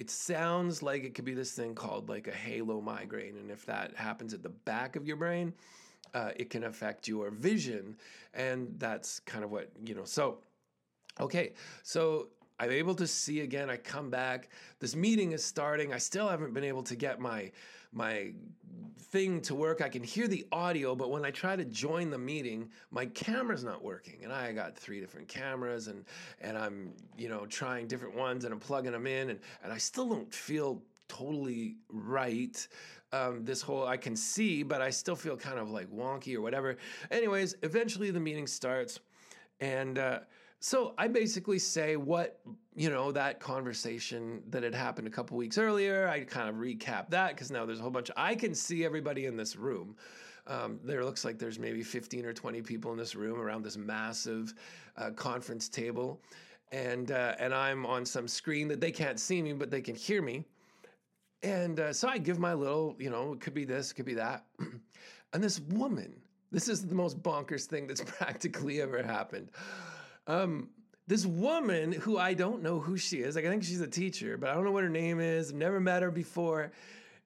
it 0.00 0.10
sounds 0.10 0.82
like 0.82 1.04
it 1.04 1.14
could 1.14 1.24
be 1.24 1.32
this 1.32 1.52
thing 1.52 1.76
called 1.76 2.08
like 2.08 2.26
a 2.26 2.32
halo 2.32 2.80
migraine 2.80 3.36
and 3.36 3.52
if 3.52 3.64
that 3.66 3.94
happens 3.94 4.34
at 4.34 4.42
the 4.42 4.48
back 4.48 4.96
of 4.96 5.06
your 5.06 5.16
brain, 5.16 5.54
uh, 6.14 6.32
it 6.34 6.50
can 6.50 6.64
affect 6.64 7.06
your 7.06 7.30
vision 7.30 7.96
and 8.34 8.74
that's 8.78 9.20
kind 9.20 9.44
of 9.44 9.52
what, 9.52 9.70
you 9.84 9.94
know. 9.94 10.04
So 10.04 10.38
okay, 11.20 11.52
so 11.84 12.30
I'm 12.58 12.72
able 12.72 12.96
to 12.96 13.06
see 13.06 13.42
again. 13.42 13.70
I 13.70 13.76
come 13.76 14.10
back. 14.10 14.48
This 14.80 14.96
meeting 14.96 15.30
is 15.30 15.44
starting. 15.44 15.94
I 15.94 15.98
still 15.98 16.26
haven't 16.26 16.52
been 16.52 16.64
able 16.64 16.82
to 16.82 16.96
get 16.96 17.20
my 17.20 17.52
my 17.92 18.32
thing 19.10 19.40
to 19.42 19.54
work. 19.54 19.82
I 19.82 19.88
can 19.88 20.02
hear 20.02 20.28
the 20.28 20.46
audio, 20.52 20.94
but 20.94 21.10
when 21.10 21.24
I 21.24 21.30
try 21.30 21.56
to 21.56 21.64
join 21.64 22.10
the 22.10 22.18
meeting, 22.18 22.70
my 22.90 23.06
camera's 23.06 23.64
not 23.64 23.82
working. 23.82 24.20
And 24.22 24.32
I 24.32 24.52
got 24.52 24.76
three 24.76 25.00
different 25.00 25.28
cameras 25.28 25.88
and 25.88 26.04
and 26.40 26.56
I'm, 26.56 26.92
you 27.16 27.28
know, 27.28 27.46
trying 27.46 27.86
different 27.86 28.14
ones 28.14 28.44
and 28.44 28.54
I'm 28.54 28.60
plugging 28.60 28.92
them 28.92 29.06
in 29.06 29.30
and 29.30 29.40
and 29.64 29.72
I 29.72 29.78
still 29.78 30.08
don't 30.08 30.32
feel 30.32 30.82
totally 31.08 31.76
right. 31.88 32.66
Um, 33.12 33.44
this 33.44 33.60
whole 33.60 33.84
I 33.86 33.96
can 33.96 34.14
see, 34.14 34.62
but 34.62 34.80
I 34.80 34.90
still 34.90 35.16
feel 35.16 35.36
kind 35.36 35.58
of 35.58 35.68
like 35.70 35.90
wonky 35.90 36.36
or 36.36 36.40
whatever. 36.40 36.76
Anyways, 37.10 37.56
eventually 37.64 38.12
the 38.12 38.20
meeting 38.20 38.46
starts, 38.46 39.00
and 39.58 39.98
uh, 39.98 40.20
so 40.60 40.92
I 40.98 41.08
basically 41.08 41.58
say 41.58 41.96
what, 41.96 42.38
you 42.76 42.90
know, 42.90 43.10
that 43.12 43.40
conversation 43.40 44.42
that 44.50 44.62
had 44.62 44.74
happened 44.74 45.08
a 45.08 45.10
couple 45.10 45.38
weeks 45.38 45.56
earlier. 45.56 46.06
I 46.06 46.20
kind 46.24 46.50
of 46.50 46.56
recap 46.56 47.08
that 47.10 47.30
because 47.30 47.50
now 47.50 47.64
there's 47.64 47.78
a 47.78 47.82
whole 47.82 47.90
bunch. 47.90 48.10
I 48.14 48.34
can 48.34 48.54
see 48.54 48.84
everybody 48.84 49.24
in 49.24 49.36
this 49.36 49.56
room. 49.56 49.96
Um, 50.46 50.78
there 50.84 51.02
looks 51.02 51.24
like 51.24 51.38
there's 51.38 51.58
maybe 51.58 51.82
15 51.82 52.26
or 52.26 52.34
20 52.34 52.60
people 52.60 52.92
in 52.92 52.98
this 52.98 53.14
room 53.14 53.40
around 53.40 53.62
this 53.62 53.78
massive 53.78 54.52
uh, 54.98 55.10
conference 55.12 55.68
table. 55.68 56.20
And, 56.72 57.10
uh, 57.10 57.36
and 57.38 57.54
I'm 57.54 57.86
on 57.86 58.04
some 58.04 58.28
screen 58.28 58.68
that 58.68 58.82
they 58.82 58.92
can't 58.92 59.18
see 59.18 59.40
me, 59.40 59.54
but 59.54 59.70
they 59.70 59.80
can 59.80 59.94
hear 59.94 60.20
me. 60.20 60.44
And 61.42 61.80
uh, 61.80 61.92
so 61.94 62.06
I 62.06 62.18
give 62.18 62.38
my 62.38 62.52
little, 62.52 62.96
you 62.98 63.08
know, 63.08 63.32
it 63.32 63.40
could 63.40 63.54
be 63.54 63.64
this, 63.64 63.92
it 63.92 63.94
could 63.94 64.04
be 64.04 64.14
that. 64.14 64.44
and 65.32 65.42
this 65.42 65.60
woman, 65.60 66.20
this 66.52 66.68
is 66.68 66.86
the 66.86 66.94
most 66.94 67.22
bonkers 67.22 67.64
thing 67.64 67.86
that's 67.86 68.02
practically 68.06 68.82
ever 68.82 69.02
happened. 69.02 69.50
Um, 70.26 70.68
this 71.06 71.26
woman 71.26 71.92
who 71.92 72.18
I 72.18 72.34
don't 72.34 72.62
know 72.62 72.78
who 72.78 72.96
she 72.96 73.18
is, 73.18 73.34
like 73.34 73.44
I 73.44 73.48
think 73.48 73.64
she's 73.64 73.80
a 73.80 73.88
teacher, 73.88 74.36
but 74.36 74.48
I 74.48 74.54
don't 74.54 74.64
know 74.64 74.70
what 74.70 74.84
her 74.84 74.88
name 74.88 75.18
is. 75.18 75.50
I've 75.50 75.56
never 75.56 75.80
met 75.80 76.02
her 76.02 76.10
before. 76.10 76.70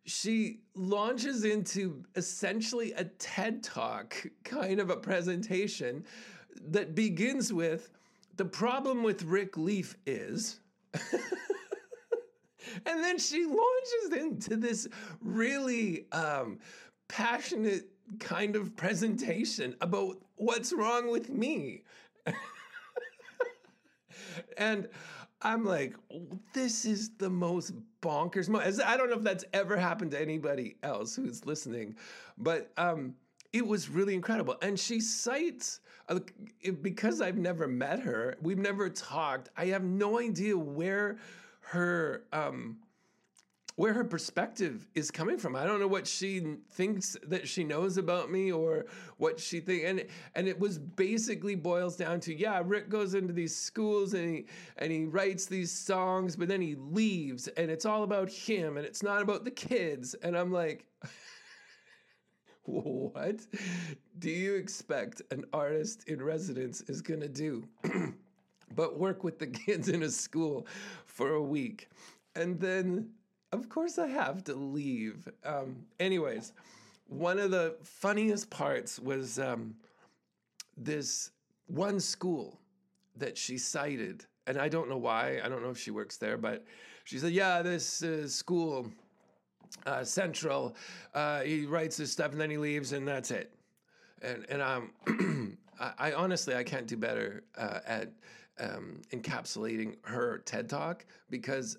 She 0.06 0.60
launches 0.74 1.44
into 1.44 2.02
essentially 2.14 2.92
a 2.92 3.04
TED 3.04 3.62
Talk 3.62 4.26
kind 4.42 4.80
of 4.80 4.90
a 4.90 4.96
presentation 4.96 6.04
that 6.68 6.94
begins 6.94 7.52
with 7.52 7.90
the 8.36 8.44
problem 8.44 9.02
with 9.02 9.22
Rick 9.22 9.56
Leaf 9.56 9.96
is. 10.06 10.60
and 12.86 13.04
then 13.04 13.18
she 13.18 13.44
launches 13.44 14.24
into 14.24 14.56
this 14.56 14.88
really 15.20 16.06
um, 16.12 16.58
passionate 17.08 17.88
kind 18.18 18.56
of 18.56 18.76
presentation 18.76 19.74
about 19.80 20.16
what's 20.36 20.72
wrong 20.72 21.10
with 21.10 21.30
me. 21.30 21.82
And 24.56 24.88
I'm 25.42 25.64
like, 25.64 25.94
this 26.52 26.84
is 26.84 27.10
the 27.18 27.28
most 27.28 27.74
bonkers 28.00 28.48
moment. 28.48 28.80
I 28.84 28.96
don't 28.96 29.10
know 29.10 29.16
if 29.16 29.22
that's 29.22 29.44
ever 29.52 29.76
happened 29.76 30.10
to 30.12 30.20
anybody 30.20 30.76
else 30.82 31.14
who's 31.14 31.44
listening, 31.44 31.96
but 32.38 32.72
um, 32.76 33.14
it 33.52 33.66
was 33.66 33.88
really 33.88 34.14
incredible. 34.14 34.56
And 34.62 34.78
she 34.78 35.00
cites, 35.00 35.80
uh, 36.08 36.20
because 36.82 37.20
I've 37.20 37.36
never 37.36 37.68
met 37.68 38.00
her, 38.00 38.36
we've 38.40 38.58
never 38.58 38.88
talked, 38.88 39.50
I 39.56 39.66
have 39.66 39.84
no 39.84 40.18
idea 40.18 40.56
where 40.56 41.18
her. 41.60 42.24
Um, 42.32 42.78
where 43.76 43.92
her 43.92 44.04
perspective 44.04 44.86
is 44.94 45.10
coming 45.10 45.36
from. 45.36 45.56
I 45.56 45.64
don't 45.64 45.80
know 45.80 45.88
what 45.88 46.06
she 46.06 46.56
thinks 46.70 47.16
that 47.26 47.48
she 47.48 47.64
knows 47.64 47.96
about 47.96 48.30
me 48.30 48.52
or 48.52 48.86
what 49.16 49.40
she 49.40 49.60
think 49.60 49.84
and 49.84 50.04
and 50.34 50.46
it 50.46 50.58
was 50.58 50.78
basically 50.78 51.54
boils 51.54 51.96
down 51.96 52.20
to 52.20 52.34
yeah, 52.34 52.62
Rick 52.64 52.88
goes 52.88 53.14
into 53.14 53.32
these 53.32 53.54
schools 53.54 54.14
and 54.14 54.36
he 54.36 54.46
and 54.78 54.92
he 54.92 55.04
writes 55.04 55.46
these 55.46 55.72
songs 55.72 56.36
but 56.36 56.48
then 56.48 56.60
he 56.60 56.76
leaves 56.76 57.48
and 57.48 57.70
it's 57.70 57.84
all 57.84 58.04
about 58.04 58.30
him 58.30 58.76
and 58.76 58.86
it's 58.86 59.02
not 59.02 59.22
about 59.22 59.44
the 59.44 59.50
kids 59.50 60.14
and 60.22 60.36
I'm 60.36 60.52
like 60.52 60.86
what 62.64 63.40
do 64.18 64.30
you 64.30 64.54
expect 64.54 65.20
an 65.30 65.44
artist 65.52 66.04
in 66.08 66.22
residence 66.22 66.80
is 66.82 67.02
going 67.02 67.20
to 67.20 67.28
do? 67.28 67.68
but 68.74 68.98
work 68.98 69.24
with 69.24 69.38
the 69.38 69.46
kids 69.66 69.88
in 69.88 70.02
a 70.02 70.10
school 70.10 70.66
for 71.06 71.34
a 71.34 71.42
week. 71.42 71.88
And 72.36 72.58
then 72.58 73.10
of 73.54 73.68
course 73.68 73.98
I 73.98 74.08
have 74.08 74.44
to 74.44 74.54
leave. 74.54 75.28
Um, 75.44 75.76
anyways, 76.00 76.52
one 77.08 77.38
of 77.38 77.50
the 77.50 77.76
funniest 77.82 78.50
parts 78.50 78.98
was 78.98 79.38
um, 79.38 79.74
this 80.76 81.30
one 81.66 82.00
school 82.00 82.58
that 83.16 83.38
she 83.38 83.56
cited, 83.56 84.26
and 84.46 84.58
I 84.58 84.68
don't 84.68 84.88
know 84.88 84.98
why. 84.98 85.40
I 85.42 85.48
don't 85.48 85.62
know 85.62 85.70
if 85.70 85.78
she 85.78 85.90
works 85.90 86.16
there, 86.16 86.36
but 86.36 86.64
she 87.04 87.18
said, 87.18 87.32
"Yeah, 87.32 87.62
this 87.62 88.02
uh, 88.02 88.26
school, 88.28 88.90
uh, 89.86 90.04
Central. 90.04 90.74
Uh, 91.14 91.42
he 91.42 91.66
writes 91.66 91.96
his 91.96 92.10
stuff 92.10 92.32
and 92.32 92.40
then 92.40 92.50
he 92.50 92.58
leaves, 92.58 92.92
and 92.92 93.06
that's 93.06 93.30
it." 93.30 93.54
And 94.22 94.46
and 94.48 94.62
um, 94.62 95.58
I, 95.80 95.92
I, 95.98 96.12
honestly 96.12 96.54
I 96.54 96.64
can't 96.64 96.86
do 96.86 96.96
better 96.96 97.44
uh, 97.56 97.80
at 97.86 98.12
um, 98.58 99.02
encapsulating 99.12 99.96
her 100.02 100.38
TED 100.38 100.68
talk 100.68 101.04
because 101.30 101.78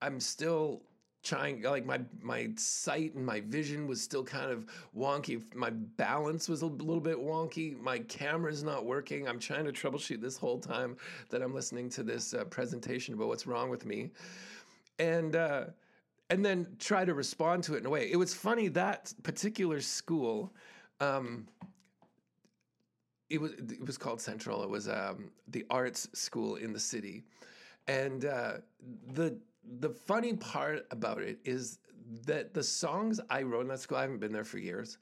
I'm 0.00 0.20
still 0.20 0.82
trying 1.28 1.62
like 1.62 1.84
my 1.84 2.00
my 2.22 2.48
sight 2.56 3.14
and 3.14 3.24
my 3.24 3.40
vision 3.40 3.86
was 3.86 4.00
still 4.00 4.24
kind 4.24 4.50
of 4.50 4.66
wonky. 4.96 5.42
My 5.54 5.70
balance 5.70 6.48
was 6.48 6.62
a 6.62 6.66
little 6.66 7.00
bit 7.00 7.18
wonky. 7.18 7.78
My 7.78 7.98
camera's 8.00 8.62
not 8.62 8.86
working. 8.86 9.28
I'm 9.28 9.38
trying 9.38 9.66
to 9.66 9.72
troubleshoot 9.72 10.20
this 10.20 10.36
whole 10.36 10.58
time 10.58 10.96
that 11.28 11.42
i'm 11.42 11.54
listening 11.54 11.90
to 11.90 12.02
this 12.02 12.32
uh, 12.32 12.44
presentation 12.44 13.14
about 13.14 13.28
what's 13.28 13.46
wrong 13.46 13.68
with 13.68 13.84
me. 13.84 14.10
And 14.98 15.36
uh, 15.36 15.64
and 16.30 16.44
then 16.44 16.66
try 16.78 17.04
to 17.04 17.14
respond 17.14 17.64
to 17.64 17.74
it 17.74 17.78
in 17.78 17.86
a 17.86 17.90
way. 17.90 18.10
It 18.10 18.16
was 18.16 18.34
funny 18.34 18.68
that 18.68 19.12
particular 19.22 19.80
school 19.80 20.52
um, 21.00 21.46
it 23.30 23.40
was 23.40 23.52
it 23.52 23.86
was 23.86 23.98
called 23.98 24.20
central. 24.20 24.62
It 24.62 24.70
was 24.70 24.88
um, 24.88 25.30
the 25.48 25.66
arts 25.68 26.08
school 26.14 26.56
in 26.56 26.72
the 26.72 26.80
city. 26.80 27.24
And 27.86 28.24
uh, 28.24 28.54
the 29.14 29.38
the 29.80 29.90
funny 29.90 30.34
part 30.34 30.86
about 30.90 31.22
it 31.22 31.38
is 31.44 31.78
that 32.26 32.54
the 32.54 32.62
songs 32.62 33.20
I 33.30 33.42
wrote 33.42 33.62
in 33.62 33.68
that 33.68 33.80
school, 33.80 33.98
I 33.98 34.02
haven't 34.02 34.18
been 34.18 34.32
there 34.32 34.44
for 34.44 34.58
years. 34.58 34.98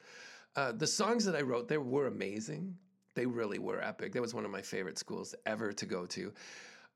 Uh, 0.57 0.73
the 0.73 0.87
songs 0.87 1.25
that 1.25 1.37
I 1.37 1.43
wrote 1.43 1.69
there 1.69 1.81
were 1.81 2.07
amazing. 2.07 2.77
They 3.15 3.27
really 3.27 3.59
were 3.59 3.83
epic. 3.83 4.13
That 4.13 4.23
was 4.23 4.35
one 4.35 4.45
of 4.45 4.51
my 4.51 4.63
favorite 4.63 4.99
schools 4.99 5.35
ever 5.47 5.73
to 5.73 5.87
go 5.87 6.07
to. 6.07 6.33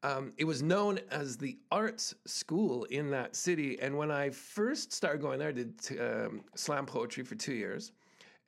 Um, 0.03 0.33
it 0.39 0.45
was 0.45 0.63
known 0.63 0.99
as 1.11 1.37
the 1.37 1.59
arts 1.71 2.15
school 2.25 2.85
in 2.85 3.11
that 3.11 3.37
city. 3.37 3.79
And 3.81 3.97
when 3.97 4.11
I 4.11 4.31
first 4.31 4.93
started 4.93 5.21
going 5.21 5.39
there, 5.39 5.49
I 5.49 5.53
did 5.53 5.75
um, 6.01 6.43
slam 6.55 6.87
poetry 6.87 7.23
for 7.23 7.35
two 7.35 7.53
years. 7.53 7.93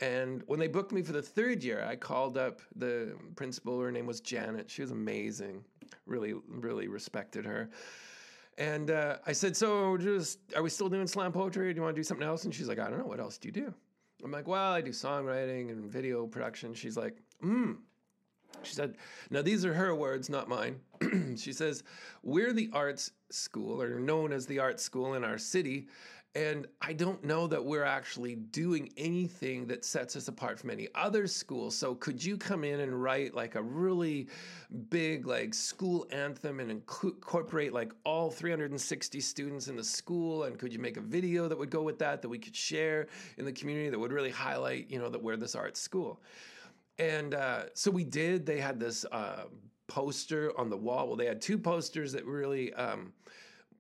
And 0.00 0.42
when 0.46 0.58
they 0.58 0.66
booked 0.66 0.92
me 0.92 1.02
for 1.02 1.12
the 1.12 1.22
third 1.22 1.62
year, 1.62 1.84
I 1.86 1.94
called 1.94 2.36
up 2.36 2.60
the 2.74 3.14
principal. 3.36 3.78
Her 3.80 3.92
name 3.92 4.06
was 4.06 4.20
Janet. 4.20 4.70
She 4.70 4.82
was 4.82 4.90
amazing. 4.90 5.62
Really, 6.06 6.34
really 6.48 6.88
respected 6.88 7.44
her. 7.44 7.70
And 8.58 8.90
uh, 8.90 9.16
I 9.26 9.32
said, 9.32 9.56
"So, 9.56 9.96
just 9.96 10.38
are 10.54 10.62
we 10.62 10.70
still 10.70 10.88
doing 10.88 11.06
slam 11.06 11.32
poetry? 11.32 11.68
Or 11.68 11.72
do 11.72 11.76
you 11.76 11.82
want 11.82 11.96
to 11.96 11.98
do 12.00 12.04
something 12.04 12.26
else?" 12.26 12.44
And 12.44 12.54
she's 12.54 12.68
like, 12.68 12.78
"I 12.78 12.88
don't 12.88 12.98
know. 12.98 13.06
What 13.06 13.20
else 13.20 13.38
do 13.38 13.48
you 13.48 13.52
do?" 13.52 13.74
I'm 14.22 14.30
like, 14.30 14.46
"Well, 14.46 14.72
I 14.72 14.80
do 14.80 14.90
songwriting 14.90 15.70
and 15.70 15.90
video 15.90 16.26
production." 16.26 16.74
She's 16.74 16.96
like, 16.96 17.16
"Hmm." 17.40 17.72
She 18.62 18.74
said, 18.74 18.96
"Now 19.30 19.42
these 19.42 19.64
are 19.64 19.74
her 19.74 19.94
words, 19.94 20.28
not 20.28 20.48
mine." 20.48 20.80
she 21.36 21.52
says, 21.52 21.82
"We're 22.22 22.52
the 22.52 22.70
arts 22.72 23.12
school, 23.30 23.80
or 23.80 23.98
known 23.98 24.32
as 24.32 24.46
the 24.46 24.58
arts 24.58 24.82
school 24.82 25.14
in 25.14 25.24
our 25.24 25.38
city, 25.38 25.88
and 26.34 26.66
I 26.80 26.94
don't 26.94 27.22
know 27.22 27.46
that 27.46 27.62
we're 27.62 27.84
actually 27.84 28.36
doing 28.36 28.90
anything 28.96 29.66
that 29.66 29.84
sets 29.84 30.16
us 30.16 30.28
apart 30.28 30.58
from 30.58 30.70
any 30.70 30.88
other 30.94 31.26
school. 31.26 31.70
So 31.70 31.94
could 31.94 32.24
you 32.24 32.38
come 32.38 32.64
in 32.64 32.80
and 32.80 33.02
write 33.02 33.34
like 33.34 33.54
a 33.54 33.62
really 33.62 34.28
big 34.88 35.26
like 35.26 35.52
school 35.52 36.06
anthem 36.10 36.58
and 36.60 36.70
incorporate 36.70 37.74
like 37.74 37.92
all 38.04 38.30
360 38.30 39.20
students 39.20 39.68
in 39.68 39.76
the 39.76 39.84
school? 39.84 40.44
And 40.44 40.58
could 40.58 40.72
you 40.72 40.78
make 40.78 40.96
a 40.96 41.02
video 41.02 41.48
that 41.48 41.58
would 41.58 41.70
go 41.70 41.82
with 41.82 41.98
that 41.98 42.22
that 42.22 42.28
we 42.30 42.38
could 42.38 42.56
share 42.56 43.08
in 43.36 43.44
the 43.44 43.52
community 43.52 43.90
that 43.90 43.98
would 43.98 44.12
really 44.12 44.30
highlight, 44.30 44.90
you 44.90 44.98
know, 44.98 45.10
that 45.10 45.22
we're 45.22 45.36
this 45.36 45.54
art 45.54 45.76
school? 45.76 46.22
And 46.98 47.34
uh, 47.34 47.64
so 47.74 47.90
we 47.90 48.04
did. 48.04 48.46
They 48.46 48.58
had 48.58 48.80
this 48.80 49.04
uh, 49.12 49.44
poster 49.86 50.58
on 50.58 50.70
the 50.70 50.78
wall. 50.78 51.08
Well, 51.08 51.16
they 51.16 51.26
had 51.26 51.42
two 51.42 51.58
posters 51.58 52.12
that 52.12 52.24
really. 52.24 52.72
Um, 52.72 53.12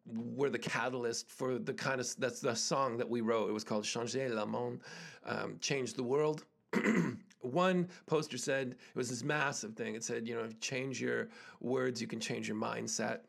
were 0.06 0.50
the 0.50 0.58
catalyst 0.58 1.28
for 1.30 1.58
the 1.58 1.72
kind 1.72 2.00
of 2.00 2.14
that's 2.18 2.40
the 2.40 2.54
song 2.54 2.96
that 2.98 3.08
we 3.08 3.20
wrote. 3.20 3.48
It 3.48 3.52
was 3.52 3.64
called 3.64 3.84
Changer 3.84 4.28
le 4.34 4.46
monde, 4.46 4.80
um, 5.24 5.56
change 5.60 5.94
the 5.94 6.02
world. 6.02 6.44
One 7.40 7.88
poster 8.06 8.38
said 8.38 8.72
it 8.72 8.96
was 8.96 9.10
this 9.10 9.22
massive 9.22 9.74
thing. 9.74 9.94
It 9.94 10.04
said, 10.04 10.26
you 10.26 10.34
know, 10.34 10.48
change 10.60 11.00
your 11.00 11.28
words, 11.60 12.00
you 12.00 12.06
can 12.06 12.20
change 12.20 12.48
your 12.48 12.56
mindset. 12.56 13.20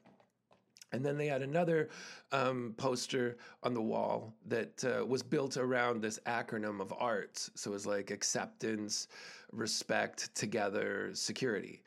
And 0.91 1.03
then 1.03 1.17
they 1.17 1.25
had 1.25 1.41
another 1.41 1.89
um, 2.31 2.75
poster 2.77 3.37
on 3.63 3.73
the 3.73 3.81
wall 3.81 4.35
that 4.45 4.83
uh, 4.85 5.03
was 5.03 5.23
built 5.23 5.57
around 5.57 6.01
this 6.01 6.19
acronym 6.27 6.79
of 6.79 6.93
arts. 6.95 7.49
So 7.55 7.71
it 7.71 7.73
was 7.73 7.87
like 7.87 8.11
acceptance, 8.11 9.07
respect, 9.51 10.33
together, 10.35 11.09
security. 11.13 11.81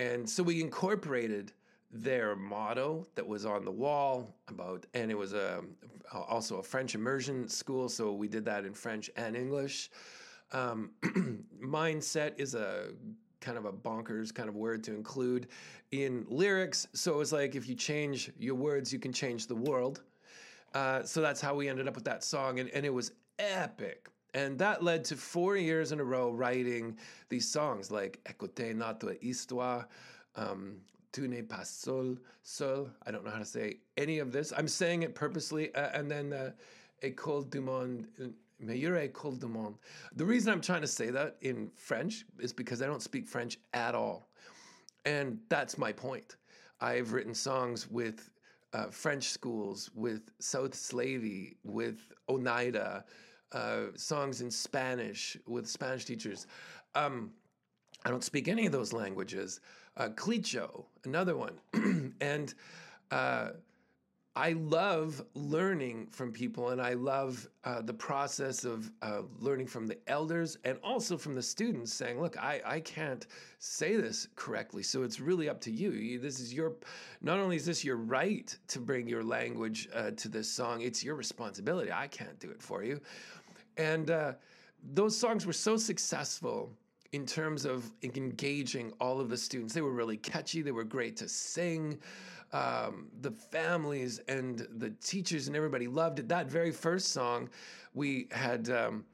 And 0.00 0.28
so 0.28 0.42
we 0.42 0.60
incorporated 0.60 1.52
their 1.94 2.34
motto 2.34 3.06
that 3.14 3.26
was 3.26 3.46
on 3.46 3.64
the 3.64 3.70
wall 3.70 4.34
about, 4.48 4.84
and 4.94 5.10
it 5.10 5.16
was 5.16 5.32
a 5.32 5.62
also 6.12 6.58
a 6.58 6.62
French 6.62 6.94
immersion 6.94 7.48
school, 7.48 7.88
so 7.88 8.12
we 8.12 8.28
did 8.28 8.44
that 8.44 8.64
in 8.64 8.74
French 8.74 9.10
and 9.16 9.36
English. 9.36 9.90
Um, 10.52 10.90
mindset 11.62 12.32
is 12.38 12.54
a 12.54 12.88
kind 13.40 13.58
of 13.58 13.64
a 13.64 13.72
bonkers 13.72 14.34
kind 14.34 14.48
of 14.48 14.54
word 14.54 14.82
to 14.84 14.94
include 14.94 15.48
in 15.90 16.24
lyrics. 16.28 16.86
So 16.92 17.12
it 17.12 17.16
was 17.16 17.32
like 17.32 17.54
if 17.54 17.68
you 17.68 17.74
change 17.74 18.30
your 18.38 18.54
words, 18.54 18.92
you 18.92 18.98
can 18.98 19.12
change 19.12 19.46
the 19.46 19.54
world. 19.54 20.02
Uh, 20.74 21.02
so 21.04 21.20
that's 21.20 21.40
how 21.40 21.54
we 21.54 21.68
ended 21.68 21.86
up 21.86 21.94
with 21.94 22.04
that 22.04 22.24
song, 22.24 22.58
and, 22.58 22.68
and 22.70 22.84
it 22.84 22.92
was 22.92 23.12
epic. 23.38 24.08
And 24.34 24.58
that 24.58 24.82
led 24.82 25.04
to 25.06 25.16
four 25.16 25.56
years 25.56 25.92
in 25.92 26.00
a 26.00 26.04
row 26.04 26.32
writing 26.32 26.98
these 27.28 27.48
songs 27.48 27.92
like 27.92 28.18
Écoutez 28.24 28.74
notre 28.74 29.14
histoire, 29.20 29.86
um, 30.34 30.78
Tu 31.14 31.28
n'es 31.28 31.42
pas 31.42 31.64
seul, 31.64 32.18
seul. 32.42 32.90
I 33.06 33.12
don't 33.12 33.24
know 33.24 33.30
how 33.30 33.38
to 33.38 33.44
say 33.44 33.78
any 33.96 34.18
of 34.18 34.32
this. 34.32 34.52
I'm 34.56 34.66
saying 34.66 35.04
it 35.04 35.14
purposely. 35.14 35.72
Uh, 35.72 35.90
and 35.94 36.10
then 36.10 36.32
uh, 36.32 36.50
École 37.04 37.48
du 37.48 37.60
Monde, 37.60 38.08
meilleure 38.60 39.08
École 39.08 39.38
du 39.38 39.46
Monde. 39.46 39.76
The 40.16 40.24
reason 40.24 40.52
I'm 40.52 40.60
trying 40.60 40.80
to 40.80 40.88
say 40.88 41.10
that 41.10 41.36
in 41.40 41.70
French 41.76 42.24
is 42.40 42.52
because 42.52 42.82
I 42.82 42.86
don't 42.86 43.00
speak 43.00 43.28
French 43.28 43.58
at 43.74 43.94
all. 43.94 44.28
And 45.04 45.38
that's 45.48 45.78
my 45.78 45.92
point. 45.92 46.34
I've 46.80 47.12
written 47.12 47.32
songs 47.32 47.88
with 47.88 48.28
uh, 48.72 48.86
French 48.90 49.28
schools, 49.28 49.90
with 49.94 50.32
South 50.40 50.74
Slavey, 50.74 51.54
with 51.62 52.00
Oneida, 52.28 53.04
uh, 53.52 53.82
songs 53.94 54.40
in 54.40 54.50
Spanish 54.50 55.36
with 55.46 55.68
Spanish 55.68 56.06
teachers. 56.06 56.48
Um, 56.96 57.30
I 58.04 58.10
don't 58.10 58.24
speak 58.24 58.48
any 58.48 58.66
of 58.66 58.72
those 58.72 58.92
languages. 58.92 59.60
Uh, 59.96 60.08
Tłı̨chǫ, 60.08 60.84
another 61.04 61.36
one. 61.36 61.60
and 62.20 62.54
uh, 63.10 63.50
I 64.36 64.54
love 64.54 65.24
learning 65.34 66.08
from 66.10 66.32
people, 66.32 66.70
and 66.70 66.82
I 66.82 66.94
love 66.94 67.48
uh, 67.62 67.82
the 67.82 67.94
process 67.94 68.64
of 68.64 68.90
uh, 69.00 69.22
learning 69.38 69.68
from 69.68 69.86
the 69.86 69.96
elders 70.08 70.58
and 70.64 70.76
also 70.82 71.16
from 71.16 71.36
the 71.36 71.42
students 71.42 71.94
saying, 71.94 72.20
Look, 72.20 72.36
I, 72.36 72.60
I 72.66 72.80
can't 72.80 73.24
say 73.60 73.94
this 73.94 74.26
correctly. 74.34 74.82
So 74.82 75.04
it's 75.04 75.20
really 75.20 75.48
up 75.48 75.60
to 75.62 75.70
you. 75.70 76.18
This 76.18 76.40
is 76.40 76.52
your, 76.52 76.72
not 77.22 77.38
only 77.38 77.54
is 77.54 77.64
this 77.64 77.84
your 77.84 77.96
right 77.96 78.56
to 78.68 78.80
bring 78.80 79.06
your 79.06 79.22
language 79.22 79.88
uh, 79.94 80.10
to 80.16 80.28
this 80.28 80.50
song, 80.50 80.80
it's 80.80 81.04
your 81.04 81.14
responsibility. 81.14 81.92
I 81.92 82.08
can't 82.08 82.38
do 82.40 82.50
it 82.50 82.60
for 82.60 82.82
you. 82.82 83.00
And 83.76 84.10
uh, 84.10 84.32
those 84.94 85.16
songs 85.16 85.46
were 85.46 85.52
so 85.52 85.76
successful 85.76 86.72
in 87.14 87.24
terms 87.24 87.64
of 87.64 87.92
engaging 88.02 88.92
all 89.00 89.20
of 89.20 89.28
the 89.28 89.36
students. 89.36 89.72
They 89.72 89.82
were 89.82 89.92
really 89.92 90.16
catchy, 90.16 90.62
they 90.62 90.72
were 90.72 90.84
great 90.84 91.16
to 91.18 91.28
sing. 91.28 91.98
Um, 92.52 93.08
the 93.20 93.30
families 93.30 94.20
and 94.28 94.66
the 94.78 94.90
teachers 95.00 95.48
and 95.48 95.56
everybody 95.56 95.86
loved 95.88 96.18
it. 96.18 96.28
That 96.28 96.46
very 96.46 96.72
first 96.72 97.08
song 97.08 97.48
we 97.94 98.28
had. 98.30 98.70
Um, 98.70 99.04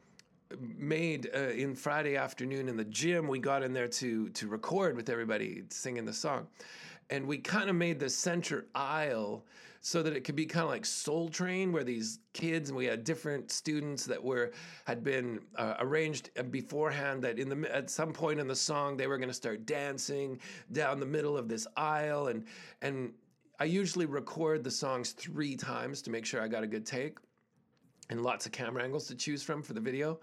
made 0.76 1.30
uh, 1.32 1.50
in 1.50 1.76
Friday 1.76 2.16
afternoon 2.16 2.68
in 2.68 2.76
the 2.76 2.84
gym. 2.86 3.28
We 3.28 3.38
got 3.38 3.62
in 3.62 3.72
there 3.72 3.86
to 3.86 4.28
to 4.30 4.48
record 4.48 4.96
with 4.96 5.08
everybody 5.08 5.62
singing 5.70 6.04
the 6.04 6.12
song, 6.12 6.48
and 7.08 7.24
we 7.24 7.38
kind 7.38 7.70
of 7.70 7.76
made 7.76 8.00
the 8.00 8.10
center 8.10 8.66
aisle 8.74 9.44
so 9.80 10.02
that 10.02 10.14
it 10.14 10.24
could 10.24 10.36
be 10.36 10.44
kind 10.44 10.64
of 10.64 10.70
like 10.70 10.84
Soul 10.84 11.28
Train, 11.28 11.72
where 11.72 11.84
these 11.84 12.18
kids 12.34 12.68
and 12.68 12.76
we 12.76 12.84
had 12.84 13.02
different 13.02 13.50
students 13.50 14.04
that 14.04 14.22
were 14.22 14.52
had 14.84 15.02
been 15.02 15.40
uh, 15.56 15.74
arranged 15.80 16.30
beforehand. 16.50 17.22
That 17.22 17.38
in 17.38 17.48
the 17.48 17.74
at 17.74 17.88
some 17.88 18.12
point 18.12 18.40
in 18.40 18.46
the 18.46 18.56
song 18.56 18.96
they 18.96 19.06
were 19.06 19.16
going 19.16 19.30
to 19.30 19.34
start 19.34 19.64
dancing 19.64 20.38
down 20.72 21.00
the 21.00 21.06
middle 21.06 21.36
of 21.36 21.48
this 21.48 21.66
aisle, 21.76 22.28
and 22.28 22.44
and 22.82 23.12
I 23.58 23.64
usually 23.64 24.06
record 24.06 24.64
the 24.64 24.70
songs 24.70 25.12
three 25.12 25.56
times 25.56 26.02
to 26.02 26.10
make 26.10 26.26
sure 26.26 26.42
I 26.42 26.48
got 26.48 26.62
a 26.62 26.66
good 26.66 26.84
take, 26.84 27.18
and 28.10 28.22
lots 28.22 28.44
of 28.44 28.52
camera 28.52 28.82
angles 28.82 29.06
to 29.08 29.14
choose 29.14 29.42
from 29.42 29.62
for 29.62 29.72
the 29.72 29.80
video. 29.80 30.20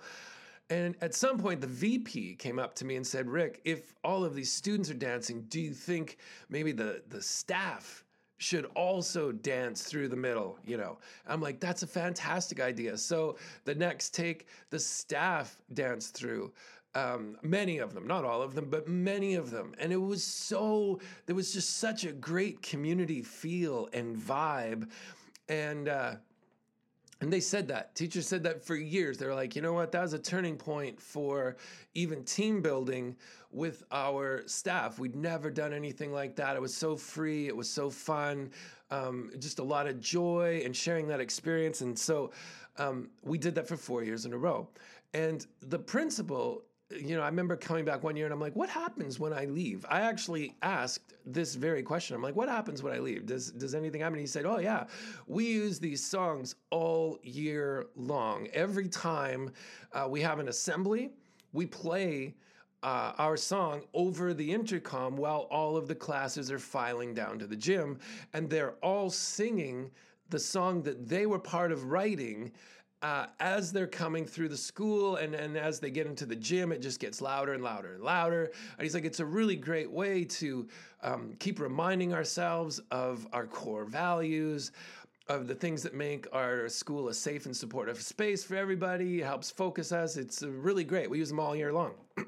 And 0.69 0.97
at 0.99 1.15
some 1.15 1.37
point, 1.37 1.61
the 1.61 1.67
VP 1.67 2.35
came 2.35 2.59
up 2.59 2.75
to 2.75 2.85
me 2.85 2.97
and 2.97 3.07
said, 3.07 3.29
Rick, 3.29 3.61
if 3.63 3.95
all 4.03 4.25
of 4.25 4.35
these 4.35 4.51
students 4.51 4.89
are 4.91 4.95
dancing, 4.95 5.43
do 5.47 5.61
you 5.61 5.73
think 5.73 6.17
maybe 6.49 6.73
the, 6.73 7.03
the 7.07 7.21
staff 7.21 8.03
should 8.37 8.65
also 8.75 9.31
dance 9.31 9.83
through 9.83 10.07
the 10.07 10.15
middle, 10.15 10.59
you 10.65 10.77
know. 10.77 10.97
I'm 11.27 11.41
like, 11.41 11.59
that's 11.59 11.83
a 11.83 11.87
fantastic 11.87 12.59
idea. 12.59 12.97
So 12.97 13.37
the 13.65 13.75
next 13.75 14.13
take, 14.13 14.47
the 14.69 14.79
staff 14.79 15.57
danced 15.73 16.13
through. 16.15 16.51
Um, 16.95 17.37
many 17.41 17.77
of 17.79 17.93
them, 17.93 18.07
not 18.07 18.25
all 18.25 18.41
of 18.41 18.55
them, 18.55 18.69
but 18.69 18.87
many 18.87 19.35
of 19.35 19.51
them. 19.51 19.73
And 19.79 19.91
it 19.91 19.97
was 19.97 20.23
so, 20.23 20.99
there 21.25 21.35
was 21.35 21.53
just 21.53 21.77
such 21.77 22.05
a 22.05 22.11
great 22.11 22.61
community 22.61 23.21
feel 23.21 23.89
and 23.93 24.15
vibe. 24.15 24.89
And 25.49 25.89
uh, 25.89 26.15
and 27.19 27.33
they 27.33 27.39
said 27.39 27.67
that. 27.69 27.95
Teachers 27.95 28.27
said 28.27 28.43
that 28.43 28.63
for 28.63 28.75
years. 28.75 29.17
They're 29.17 29.33
like, 29.33 29.55
you 29.55 29.61
know 29.61 29.73
what? 29.73 29.91
That 29.91 30.03
was 30.03 30.13
a 30.13 30.19
turning 30.19 30.55
point 30.55 31.01
for 31.01 31.57
even 31.95 32.23
team 32.23 32.61
building 32.61 33.15
with 33.51 33.83
our 33.91 34.43
staff. 34.45 34.99
We'd 34.99 35.15
never 35.15 35.49
done 35.49 35.73
anything 35.73 36.11
like 36.11 36.35
that. 36.35 36.55
It 36.55 36.61
was 36.61 36.75
so 36.75 36.95
free. 36.95 37.47
It 37.47 37.55
was 37.55 37.69
so 37.69 37.89
fun. 37.89 38.51
Um, 38.91 39.31
just 39.39 39.59
a 39.59 39.63
lot 39.63 39.87
of 39.87 39.99
joy 39.99 40.61
and 40.63 40.75
sharing 40.75 41.07
that 41.07 41.19
experience. 41.19 41.81
And 41.81 41.97
so 41.97 42.31
um, 42.77 43.09
we 43.23 43.37
did 43.37 43.55
that 43.55 43.67
for 43.67 43.77
four 43.77 44.03
years 44.03 44.25
in 44.25 44.33
a 44.33 44.37
row. 44.37 44.67
And 45.13 45.45
the 45.61 45.79
principal 45.79 46.61
you 46.89 47.17
know, 47.17 47.21
I 47.21 47.27
remember 47.27 47.57
coming 47.57 47.83
back 47.83 48.03
one 48.03 48.15
year 48.15 48.25
and 48.25 48.33
I'm 48.33 48.39
like, 48.39 48.55
what 48.55 48.69
happens 48.69 49.19
when 49.19 49.33
I 49.33 49.45
leave? 49.45 49.85
I 49.89 50.01
actually 50.01 50.55
asked 50.61 51.13
this 51.25 51.55
very 51.55 51.83
question. 51.83 52.15
I'm 52.15 52.21
like, 52.21 52.35
what 52.35 52.47
happens 52.47 52.81
when 52.81 52.93
I 52.93 52.99
leave? 52.99 53.25
Does 53.25 53.51
does 53.51 53.75
anything 53.75 54.01
happen? 54.01 54.19
He 54.19 54.27
said, 54.27 54.45
Oh 54.45 54.59
yeah, 54.59 54.85
we 55.27 55.45
use 55.45 55.79
these 55.79 56.03
songs 56.03 56.55
all 56.69 57.19
year 57.23 57.87
long. 57.95 58.47
Every 58.53 58.87
time 58.87 59.51
uh, 59.93 60.07
we 60.09 60.21
have 60.21 60.39
an 60.39 60.47
assembly, 60.47 61.11
we 61.51 61.65
play 61.65 62.35
uh, 62.83 63.11
our 63.17 63.35
song 63.35 63.81
over 63.93 64.33
the 64.33 64.49
intercom 64.49 65.17
while 65.17 65.47
all 65.51 65.75
of 65.75 65.87
the 65.87 65.95
classes 65.95 66.51
are 66.51 66.59
filing 66.59 67.13
down 67.13 67.37
to 67.39 67.47
the 67.47 67.55
gym, 67.55 67.99
and 68.33 68.49
they're 68.49 68.75
all 68.81 69.09
singing 69.09 69.91
the 70.29 70.39
song 70.39 70.83
that 70.83 71.07
they 71.07 71.25
were 71.25 71.39
part 71.39 71.71
of 71.71 71.85
writing 71.85 72.51
uh, 73.01 73.27
as 73.39 73.71
they're 73.71 73.85
coming 73.85 74.25
through 74.25 74.49
the 74.49 74.57
school 74.57 75.17
and, 75.17 75.35
and 75.35 75.55
as 75.55 75.79
they 75.79 75.91
get 75.91 76.07
into 76.07 76.25
the 76.25 76.35
gym, 76.35 76.71
it 76.71 76.81
just 76.81 76.99
gets 76.99 77.21
louder 77.21 77.53
and 77.53 77.63
louder 77.63 77.93
and 77.93 78.03
louder. 78.03 78.51
And 78.77 78.83
he's 78.83 78.95
like, 78.95 79.05
it's 79.05 79.19
a 79.19 79.25
really 79.25 79.55
great 79.55 79.89
way 79.91 80.23
to 80.25 80.67
um, 81.03 81.33
keep 81.39 81.59
reminding 81.59 82.13
ourselves 82.13 82.81
of 82.89 83.27
our 83.33 83.45
core 83.45 83.85
values, 83.85 84.71
of 85.29 85.47
the 85.47 85.53
things 85.53 85.83
that 85.83 85.93
make 85.93 86.25
our 86.33 86.69
school 86.69 87.09
a 87.09 87.13
safe 87.13 87.45
and 87.45 87.55
supportive 87.55 88.01
space 88.01 88.43
for 88.43 88.55
everybody, 88.55 89.21
it 89.21 89.25
helps 89.25 89.51
focus 89.51 89.91
us. 89.91 90.17
It's 90.17 90.41
really 90.41 90.83
great. 90.83 91.09
We 91.09 91.19
use 91.19 91.29
them 91.29 91.39
all 91.39 91.55
year 91.55 91.73
long. 91.73 91.93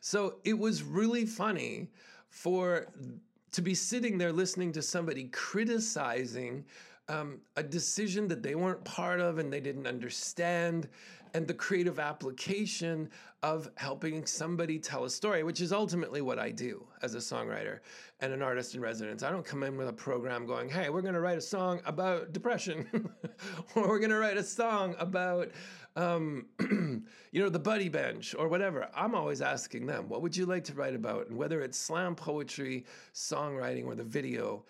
so 0.00 0.36
it 0.44 0.58
was 0.58 0.82
really 0.82 1.24
funny 1.24 1.88
for 2.28 2.88
to 3.52 3.62
be 3.62 3.74
sitting 3.74 4.18
there 4.18 4.32
listening 4.32 4.72
to 4.72 4.82
somebody 4.82 5.24
criticizing 5.28 6.64
um, 7.08 7.40
a 7.56 7.62
decision 7.62 8.28
that 8.28 8.42
they 8.42 8.54
weren't 8.54 8.84
part 8.84 9.20
of 9.20 9.38
and 9.38 9.52
they 9.52 9.60
didn't 9.60 9.86
understand, 9.86 10.88
and 11.34 11.46
the 11.46 11.54
creative 11.54 11.98
application 11.98 13.10
of 13.42 13.68
helping 13.76 14.24
somebody 14.24 14.78
tell 14.78 15.04
a 15.04 15.10
story, 15.10 15.42
which 15.42 15.60
is 15.60 15.72
ultimately 15.72 16.22
what 16.22 16.38
I 16.38 16.50
do 16.50 16.86
as 17.02 17.14
a 17.14 17.18
songwriter 17.18 17.80
and 18.20 18.32
an 18.32 18.40
artist 18.40 18.74
in 18.74 18.80
residence. 18.80 19.22
I 19.22 19.30
don't 19.30 19.44
come 19.44 19.64
in 19.64 19.76
with 19.76 19.88
a 19.88 19.92
program 19.92 20.46
going, 20.46 20.70
hey, 20.70 20.88
we're 20.88 21.02
going 21.02 21.14
to 21.14 21.20
write 21.20 21.36
a 21.36 21.42
song 21.42 21.80
about 21.84 22.32
depression, 22.32 22.88
or 23.74 23.88
we're 23.88 23.98
going 23.98 24.10
to 24.10 24.18
write 24.18 24.38
a 24.38 24.42
song 24.42 24.94
about, 24.98 25.50
um, 25.96 26.46
you 26.60 27.42
know, 27.42 27.50
the 27.50 27.58
buddy 27.58 27.88
bench 27.90 28.34
or 28.38 28.48
whatever. 28.48 28.88
I'm 28.94 29.14
always 29.14 29.42
asking 29.42 29.86
them, 29.86 30.08
what 30.08 30.22
would 30.22 30.34
you 30.34 30.46
like 30.46 30.64
to 30.64 30.74
write 30.74 30.94
about? 30.94 31.28
And 31.28 31.36
whether 31.36 31.60
it's 31.60 31.76
slam 31.76 32.14
poetry, 32.14 32.86
songwriting, 33.12 33.84
or 33.84 33.94
the 33.94 34.04
video 34.04 34.64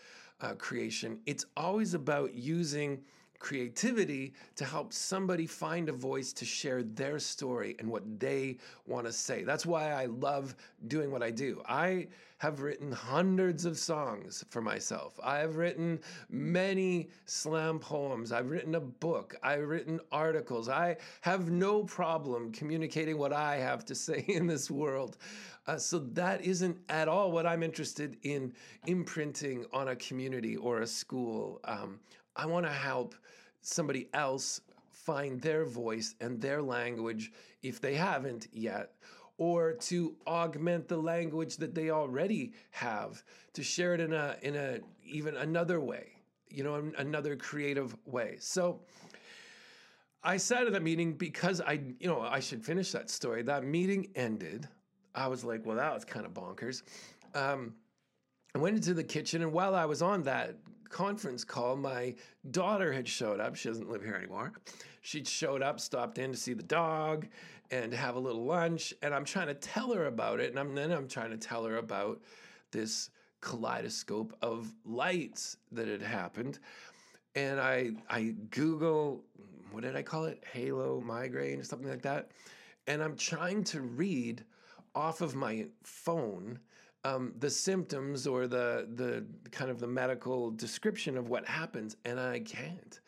uh, 0.44 0.54
creation. 0.54 1.18
It's 1.26 1.46
always 1.56 1.94
about 1.94 2.34
using 2.34 3.02
creativity 3.38 4.32
to 4.56 4.64
help 4.64 4.92
somebody 4.92 5.46
find 5.46 5.88
a 5.88 5.92
voice 5.92 6.32
to 6.32 6.44
share 6.44 6.82
their 6.82 7.18
story 7.18 7.76
and 7.78 7.90
what 7.90 8.02
they 8.18 8.56
want 8.86 9.06
to 9.06 9.12
say. 9.12 9.42
That's 9.42 9.66
why 9.66 9.90
I 9.90 10.06
love 10.06 10.54
doing 10.86 11.10
what 11.10 11.22
I 11.22 11.30
do. 11.30 11.62
I 11.68 12.08
have 12.38 12.60
written 12.60 12.92
hundreds 12.92 13.64
of 13.64 13.78
songs 13.78 14.44
for 14.50 14.60
myself. 14.60 15.18
I 15.22 15.38
have 15.38 15.56
written 15.56 16.00
many 16.30 17.08
slam 17.26 17.78
poems. 17.78 18.32
I've 18.32 18.50
written 18.50 18.74
a 18.74 18.80
book. 18.80 19.36
I've 19.42 19.68
written 19.68 20.00
articles. 20.12 20.68
I 20.68 20.96
have 21.22 21.50
no 21.50 21.84
problem 21.84 22.52
communicating 22.52 23.18
what 23.18 23.32
I 23.32 23.56
have 23.56 23.84
to 23.86 23.94
say 24.06 24.24
in 24.28 24.46
this 24.46 24.70
world. 24.70 25.16
Uh, 25.66 25.78
so 25.78 25.98
that 25.98 26.44
isn't 26.44 26.76
at 26.88 27.08
all 27.08 27.32
what 27.32 27.46
I'm 27.46 27.62
interested 27.62 28.16
in 28.22 28.52
imprinting 28.86 29.64
on 29.72 29.88
a 29.88 29.96
community 29.96 30.56
or 30.56 30.80
a 30.80 30.86
school. 30.86 31.60
Um, 31.64 32.00
I 32.36 32.46
want 32.46 32.66
to 32.66 32.72
help 32.72 33.14
somebody 33.62 34.08
else 34.12 34.60
find 34.90 35.40
their 35.40 35.64
voice 35.64 36.14
and 36.20 36.40
their 36.40 36.60
language 36.62 37.32
if 37.62 37.80
they 37.80 37.94
haven't 37.94 38.48
yet, 38.52 38.92
or 39.38 39.72
to 39.72 40.14
augment 40.26 40.88
the 40.88 40.96
language 40.96 41.56
that 41.56 41.74
they 41.74 41.90
already 41.90 42.52
have 42.70 43.24
to 43.54 43.62
share 43.62 43.94
it 43.94 44.00
in 44.00 44.12
a 44.12 44.36
in 44.42 44.54
a 44.56 44.80
even 45.04 45.36
another 45.36 45.80
way 45.80 46.14
you 46.48 46.62
know 46.62 46.92
another 46.98 47.36
creative 47.36 47.96
way 48.06 48.36
so 48.38 48.80
i 50.22 50.36
sat 50.36 50.66
at 50.66 50.72
that 50.72 50.82
meeting 50.82 51.12
because 51.12 51.60
i 51.60 51.80
you 51.98 52.06
know 52.06 52.20
i 52.20 52.38
should 52.38 52.64
finish 52.64 52.92
that 52.92 53.10
story 53.10 53.42
that 53.42 53.64
meeting 53.64 54.06
ended 54.14 54.68
i 55.14 55.26
was 55.26 55.44
like 55.44 55.64
well 55.66 55.76
that 55.76 55.92
was 55.92 56.04
kind 56.04 56.26
of 56.26 56.32
bonkers 56.32 56.82
um, 57.34 57.74
I 58.54 58.60
went 58.60 58.76
into 58.76 58.94
the 58.94 59.02
kitchen, 59.02 59.42
and 59.42 59.52
while 59.52 59.74
I 59.74 59.84
was 59.84 60.00
on 60.00 60.22
that 60.22 60.56
conference 60.88 61.42
call, 61.42 61.76
my 61.76 62.14
daughter 62.52 62.92
had 62.92 63.08
showed 63.08 63.40
up. 63.40 63.56
She 63.56 63.68
doesn't 63.68 63.90
live 63.90 64.02
here 64.02 64.14
anymore. 64.14 64.52
She 65.00 65.24
showed 65.24 65.60
up, 65.60 65.80
stopped 65.80 66.18
in 66.18 66.30
to 66.30 66.38
see 66.38 66.54
the 66.54 66.62
dog 66.62 67.26
and 67.72 67.92
have 67.92 68.14
a 68.14 68.20
little 68.20 68.44
lunch. 68.44 68.94
And 69.02 69.12
I'm 69.12 69.24
trying 69.24 69.48
to 69.48 69.54
tell 69.54 69.92
her 69.92 70.06
about 70.06 70.38
it. 70.38 70.50
And 70.50 70.58
I'm, 70.58 70.72
then 70.74 70.92
I'm 70.92 71.08
trying 71.08 71.30
to 71.30 71.36
tell 71.36 71.64
her 71.64 71.78
about 71.78 72.20
this 72.70 73.10
kaleidoscope 73.40 74.36
of 74.40 74.72
lights 74.84 75.56
that 75.72 75.88
had 75.88 76.00
happened. 76.00 76.60
And 77.34 77.60
I, 77.60 77.90
I 78.08 78.36
Google, 78.50 79.24
what 79.72 79.82
did 79.82 79.96
I 79.96 80.02
call 80.02 80.26
it? 80.26 80.44
Halo 80.52 81.00
migraine 81.00 81.58
or 81.58 81.64
something 81.64 81.88
like 81.88 82.02
that. 82.02 82.30
And 82.86 83.02
I'm 83.02 83.16
trying 83.16 83.64
to 83.64 83.80
read 83.80 84.44
off 84.94 85.20
of 85.20 85.34
my 85.34 85.66
phone 85.82 86.58
um, 87.04 87.34
the 87.38 87.50
symptoms 87.50 88.26
or 88.26 88.46
the 88.46 88.88
the 88.94 89.24
kind 89.50 89.70
of 89.70 89.78
the 89.78 89.86
medical 89.86 90.50
description 90.50 91.16
of 91.16 91.28
what 91.28 91.46
happens, 91.46 91.96
and 92.04 92.18
I 92.18 92.40
can't. 92.40 93.00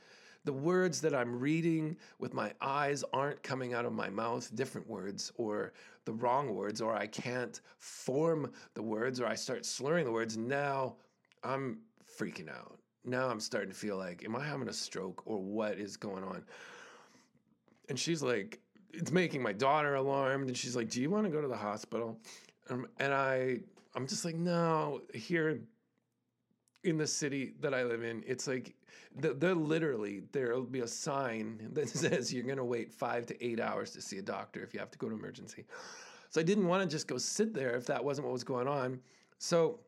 The 0.45 0.53
words 0.53 1.01
that 1.01 1.15
I'm 1.15 1.41
reading 1.41 1.97
with 2.21 2.33
my 2.33 2.53
eyes 2.61 3.03
aren't 3.13 3.43
coming 3.43 3.75
out 3.75 3.85
of 3.85 3.93
my 3.93 4.09
mouth, 4.09 4.55
different 4.55 4.89
words, 4.89 5.33
or 5.37 5.73
the 6.05 6.13
wrong 6.13 6.55
words, 6.55 6.81
or 6.81 6.95
I 6.95 7.07
can't 7.07 7.61
form 7.79 8.53
the 8.75 8.83
words, 8.83 9.21
or 9.21 9.27
I 9.27 9.35
start 9.35 9.67
slurring 9.67 10.05
the 10.05 10.13
words. 10.13 10.37
Now 10.37 10.97
I'm 11.43 11.79
freaking 12.19 12.49
out. 12.49 12.79
Now 13.05 13.29
I'm 13.29 13.41
starting 13.41 13.71
to 13.71 13.77
feel 13.77 13.97
like, 13.97 14.25
am 14.25 14.37
I 14.37 14.45
having 14.45 14.69
a 14.69 14.73
stroke 14.73 15.23
or 15.27 15.39
what 15.41 15.79
is 15.79 15.97
going 15.97 16.23
on? 16.23 16.45
And 17.89 17.99
she's 17.99 18.23
like, 18.23 18.61
it's 18.97 19.13
making 19.13 19.43
my 19.43 19.53
daughter 19.53 19.95
alarmed. 19.95 20.49
And 20.49 20.57
she's 20.57 20.75
like, 20.77 20.91
do 20.91 21.01
you 21.01 21.11
want 21.11 21.25
to 21.25 21.31
go 21.31 21.41
to 21.41 21.49
the 21.49 21.57
hospital? 21.57 22.19
Um, 22.71 22.87
and 22.99 23.13
I 23.13 23.61
I'm 23.95 24.07
just 24.07 24.25
like, 24.25 24.37
no, 24.37 25.01
here 25.15 25.61
in 26.85 26.99
the 26.99 27.07
city 27.07 27.55
that 27.61 27.73
I 27.73 27.83
live 27.83 28.03
in, 28.03 28.23
it's 28.27 28.47
like 28.47 28.75
they're 29.19 29.55
literally 29.55 30.23
there'll 30.33 30.63
be 30.63 30.81
a 30.81 30.89
sign 30.89 31.71
that 31.73 31.89
says 32.03 32.33
you're 32.33 32.45
going 32.45 32.59
to 32.59 32.65
wait 32.65 32.93
five 32.93 33.27
to 33.27 33.45
eight 33.45 33.61
hours 33.61 33.91
to 33.93 34.03
see 34.03 34.19
a 34.19 34.23
doctor 34.23 34.63
if 34.63 34.75
you 34.75 34.81
have 34.81 34.91
to 34.91 34.99
go 34.99 35.09
to 35.09 35.15
emergency. 35.15 35.65
So 36.31 36.41
I 36.41 36.45
didn't 36.45 36.67
want 36.67 36.83
to 36.83 36.89
just 36.89 37.09
go 37.09 37.17
sit 37.17 37.55
there 37.55 37.77
if 37.77 37.87
that 37.87 38.05
wasn't 38.05 38.27
what 38.27 38.33
was 38.33 38.45
going 38.45 38.69
on. 38.69 39.01
So, 39.39 39.81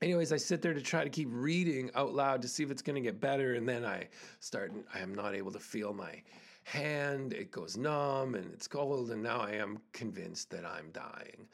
anyways, 0.00 0.32
I 0.32 0.36
sit 0.36 0.62
there 0.62 0.74
to 0.74 0.80
try 0.80 1.02
to 1.02 1.10
keep 1.10 1.28
reading 1.30 1.90
out 1.94 2.14
loud 2.14 2.42
to 2.42 2.48
see 2.48 2.62
if 2.62 2.70
it's 2.70 2.82
going 2.82 2.94
to 2.94 3.00
get 3.00 3.20
better, 3.20 3.54
and 3.54 3.68
then 3.68 3.84
I 3.84 4.08
start. 4.38 4.72
I 4.94 5.00
am 5.00 5.14
not 5.14 5.34
able 5.34 5.50
to 5.52 5.58
feel 5.58 5.92
my 5.92 6.22
hand; 6.64 7.32
it 7.32 7.50
goes 7.50 7.76
numb 7.76 8.34
and 8.34 8.52
it's 8.52 8.68
cold, 8.68 9.10
and 9.10 9.22
now 9.22 9.40
I 9.40 9.52
am 9.52 9.78
convinced 9.92 10.50
that 10.50 10.64
I'm 10.64 10.90
dying, 10.92 11.46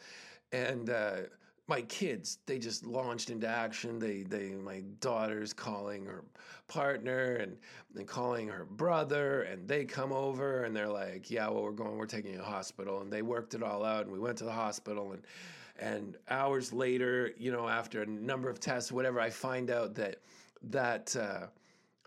and. 0.53 0.91
Uh, 0.91 1.17
my 1.69 1.83
kids 1.83 2.39
they 2.47 2.59
just 2.59 2.87
launched 2.87 3.31
into 3.31 3.47
action 3.47 3.99
they 3.99 4.23
they 4.23 4.51
my 4.51 4.83
daughter's 5.01 5.53
calling 5.53 6.05
her 6.05 6.25
partner 6.67 7.37
and 7.37 7.57
and 7.95 8.07
calling 8.07 8.49
her 8.49 8.65
brother 8.65 9.43
and 9.43 9.69
they 9.69 9.85
come 9.85 10.13
over 10.13 10.65
and 10.65 10.75
they're 10.75 10.89
like 10.89 11.31
yeah 11.31 11.49
well 11.49 11.63
we're 11.63 11.71
going 11.73 11.97
we're 11.97 12.07
taking 12.07 12.33
you 12.33 12.39
to 12.39 12.43
hospital 12.43 13.01
and 13.03 13.13
they 13.13 13.23
worked 13.23 13.55
it 13.55 13.63
all 13.63 13.85
out 13.85 14.03
and 14.03 14.11
we 14.11 14.19
went 14.19 14.37
to 14.37 14.45
the 14.45 14.53
hospital 14.53 15.13
and 15.13 15.23
and 15.79 16.17
hours 16.31 16.73
later 16.73 17.33
you 17.39 17.53
know 17.53 17.69
after 17.69 18.03
a 18.03 18.07
number 18.07 18.49
of 18.49 18.59
tests 18.59 18.91
whatever 18.91 19.21
i 19.21 19.31
find 19.31 19.71
out 19.71 19.95
that 19.95 20.17
that 20.63 21.15
uh, 21.17 21.47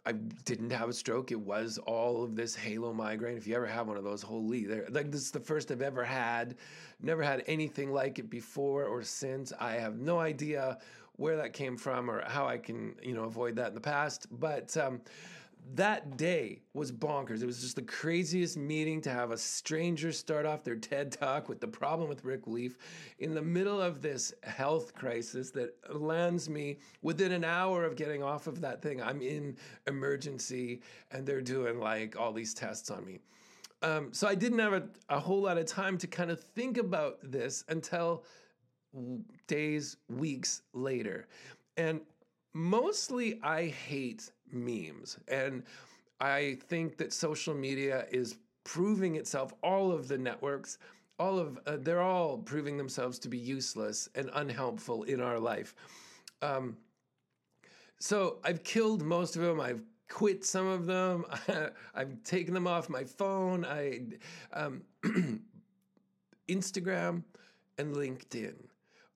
I 0.05 0.13
didn't 0.13 0.71
have 0.71 0.89
a 0.89 0.93
stroke. 0.93 1.31
It 1.31 1.39
was 1.39 1.77
all 1.77 2.23
of 2.23 2.35
this 2.35 2.55
halo 2.55 2.91
migraine. 2.91 3.37
If 3.37 3.45
you 3.45 3.55
ever 3.55 3.67
have 3.67 3.87
one 3.87 3.97
of 3.97 4.03
those, 4.03 4.23
holy, 4.23 4.65
like 4.89 5.11
this 5.11 5.21
is 5.21 5.31
the 5.31 5.39
first 5.39 5.71
I've 5.71 5.81
ever 5.81 6.03
had. 6.03 6.55
Never 7.01 7.21
had 7.21 7.43
anything 7.45 7.91
like 7.93 8.17
it 8.17 8.29
before 8.29 8.85
or 8.85 9.03
since. 9.03 9.53
I 9.59 9.73
have 9.73 9.99
no 9.99 10.19
idea 10.19 10.79
where 11.17 11.37
that 11.37 11.53
came 11.53 11.77
from 11.77 12.09
or 12.09 12.23
how 12.27 12.47
I 12.47 12.57
can, 12.57 12.95
you 13.03 13.13
know, 13.13 13.25
avoid 13.25 13.55
that 13.57 13.69
in 13.69 13.75
the 13.75 13.81
past. 13.81 14.25
But 14.31 14.75
um, 14.75 15.01
that 15.75 16.17
day 16.17 16.61
was 16.73 16.91
bonkers. 16.91 17.41
It 17.41 17.45
was 17.45 17.61
just 17.61 17.75
the 17.75 17.81
craziest 17.81 18.57
meeting 18.57 19.01
to 19.01 19.11
have 19.11 19.31
a 19.31 19.37
stranger 19.37 20.11
start 20.11 20.45
off 20.45 20.63
their 20.63 20.75
TED 20.75 21.11
talk 21.11 21.47
with 21.47 21.61
the 21.61 21.67
problem 21.67 22.09
with 22.09 22.25
Rick 22.25 22.47
Leaf 22.47 22.77
in 23.19 23.33
the 23.33 23.41
middle 23.41 23.79
of 23.79 24.01
this 24.01 24.33
health 24.43 24.93
crisis 24.93 25.51
that 25.51 25.75
lands 25.93 26.49
me 26.49 26.79
within 27.01 27.31
an 27.31 27.43
hour 27.43 27.85
of 27.85 27.95
getting 27.95 28.21
off 28.23 28.47
of 28.47 28.59
that 28.61 28.81
thing. 28.81 29.01
I'm 29.01 29.21
in 29.21 29.55
emergency 29.87 30.81
and 31.11 31.25
they're 31.25 31.41
doing 31.41 31.79
like 31.79 32.19
all 32.19 32.33
these 32.33 32.53
tests 32.53 32.91
on 32.91 33.05
me. 33.05 33.19
Um, 33.81 34.09
so 34.13 34.27
I 34.27 34.35
didn't 34.35 34.59
have 34.59 34.73
a, 34.73 34.83
a 35.09 35.19
whole 35.19 35.41
lot 35.41 35.57
of 35.57 35.65
time 35.65 35.97
to 35.99 36.07
kind 36.07 36.31
of 36.31 36.39
think 36.39 36.77
about 36.77 37.19
this 37.23 37.63
until 37.69 38.23
days, 39.47 39.97
weeks 40.09 40.61
later. 40.73 41.27
And 41.77 42.01
mostly 42.53 43.39
I 43.41 43.67
hate 43.67 44.31
memes. 44.53 45.17
And 45.27 45.63
I 46.19 46.57
think 46.67 46.97
that 46.97 47.13
social 47.13 47.53
media 47.53 48.05
is 48.11 48.37
proving 48.63 49.15
itself, 49.15 49.53
all 49.63 49.91
of 49.91 50.07
the 50.07 50.17
networks, 50.17 50.77
all 51.19 51.39
of 51.39 51.59
uh, 51.65 51.77
they're 51.79 52.01
all 52.01 52.37
proving 52.37 52.77
themselves 52.77 53.19
to 53.19 53.27
be 53.27 53.37
useless 53.37 54.09
and 54.15 54.29
unhelpful 54.33 55.03
in 55.03 55.21
our 55.21 55.39
life. 55.39 55.75
Um, 56.41 56.77
so 57.99 58.37
I've 58.43 58.63
killed 58.63 59.03
most 59.03 59.35
of 59.35 59.41
them. 59.43 59.59
I've 59.59 59.83
quit 60.09 60.43
some 60.43 60.67
of 60.67 60.85
them. 60.85 61.25
I've 61.95 62.23
taken 62.23 62.53
them 62.53 62.67
off 62.67 62.89
my 62.89 63.03
phone. 63.03 63.65
I 63.65 64.01
um, 64.53 64.81
Instagram 66.49 67.23
and 67.77 67.95
LinkedIn 67.95 68.55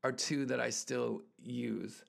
are 0.04 0.12
two 0.12 0.46
that 0.46 0.60
I 0.60 0.70
still 0.70 1.24
use 1.42 2.04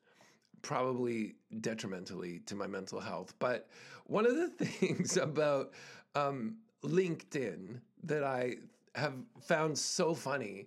probably 0.62 1.36
detrimentally 1.60 2.40
to 2.46 2.54
my 2.54 2.66
mental 2.66 3.00
health. 3.00 3.34
But 3.38 3.68
one 4.06 4.26
of 4.26 4.36
the 4.36 4.48
things 4.64 5.16
about 5.16 5.72
um, 6.14 6.56
LinkedIn 6.84 7.80
that 8.04 8.22
I 8.22 8.56
have 8.94 9.14
found 9.40 9.78
so 9.78 10.14
funny 10.14 10.66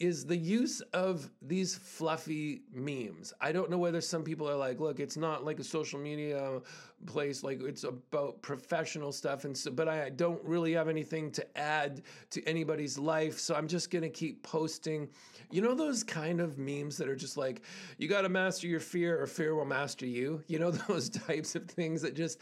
is 0.00 0.26
the 0.26 0.36
use 0.36 0.80
of 0.92 1.30
these 1.40 1.76
fluffy 1.76 2.62
memes. 2.72 3.32
I 3.40 3.52
don't 3.52 3.70
know 3.70 3.78
whether 3.78 4.00
some 4.00 4.24
people 4.24 4.50
are 4.50 4.56
like, 4.56 4.80
look, 4.80 4.98
it's 4.98 5.16
not 5.16 5.44
like 5.44 5.60
a 5.60 5.64
social 5.64 6.00
media 6.00 6.60
place, 7.06 7.42
like 7.42 7.62
it's 7.62 7.84
about 7.84 8.40
professional 8.42 9.12
stuff, 9.12 9.44
and 9.44 9.56
so, 9.56 9.70
but 9.70 9.88
I 9.88 10.10
don't 10.10 10.42
really 10.44 10.72
have 10.72 10.88
anything 10.88 11.30
to 11.32 11.58
add 11.58 12.02
to 12.30 12.42
anybody's 12.44 12.98
life, 12.98 13.38
so 13.38 13.54
I'm 13.54 13.68
just 13.68 13.90
gonna 13.90 14.08
keep 14.08 14.42
posting. 14.42 15.08
You 15.50 15.62
know 15.62 15.74
those 15.74 16.02
kind 16.02 16.40
of 16.40 16.58
memes 16.58 16.96
that 16.96 17.08
are 17.08 17.14
just 17.14 17.36
like, 17.36 17.62
you 17.98 18.08
got 18.08 18.22
to 18.22 18.28
master 18.28 18.66
your 18.66 18.80
fear, 18.80 19.20
or 19.20 19.26
fear 19.26 19.54
will 19.54 19.64
master 19.64 20.06
you. 20.06 20.42
You 20.46 20.58
know 20.58 20.70
those 20.88 21.08
types 21.08 21.54
of 21.54 21.68
things 21.68 22.02
that 22.02 22.14
just 22.14 22.38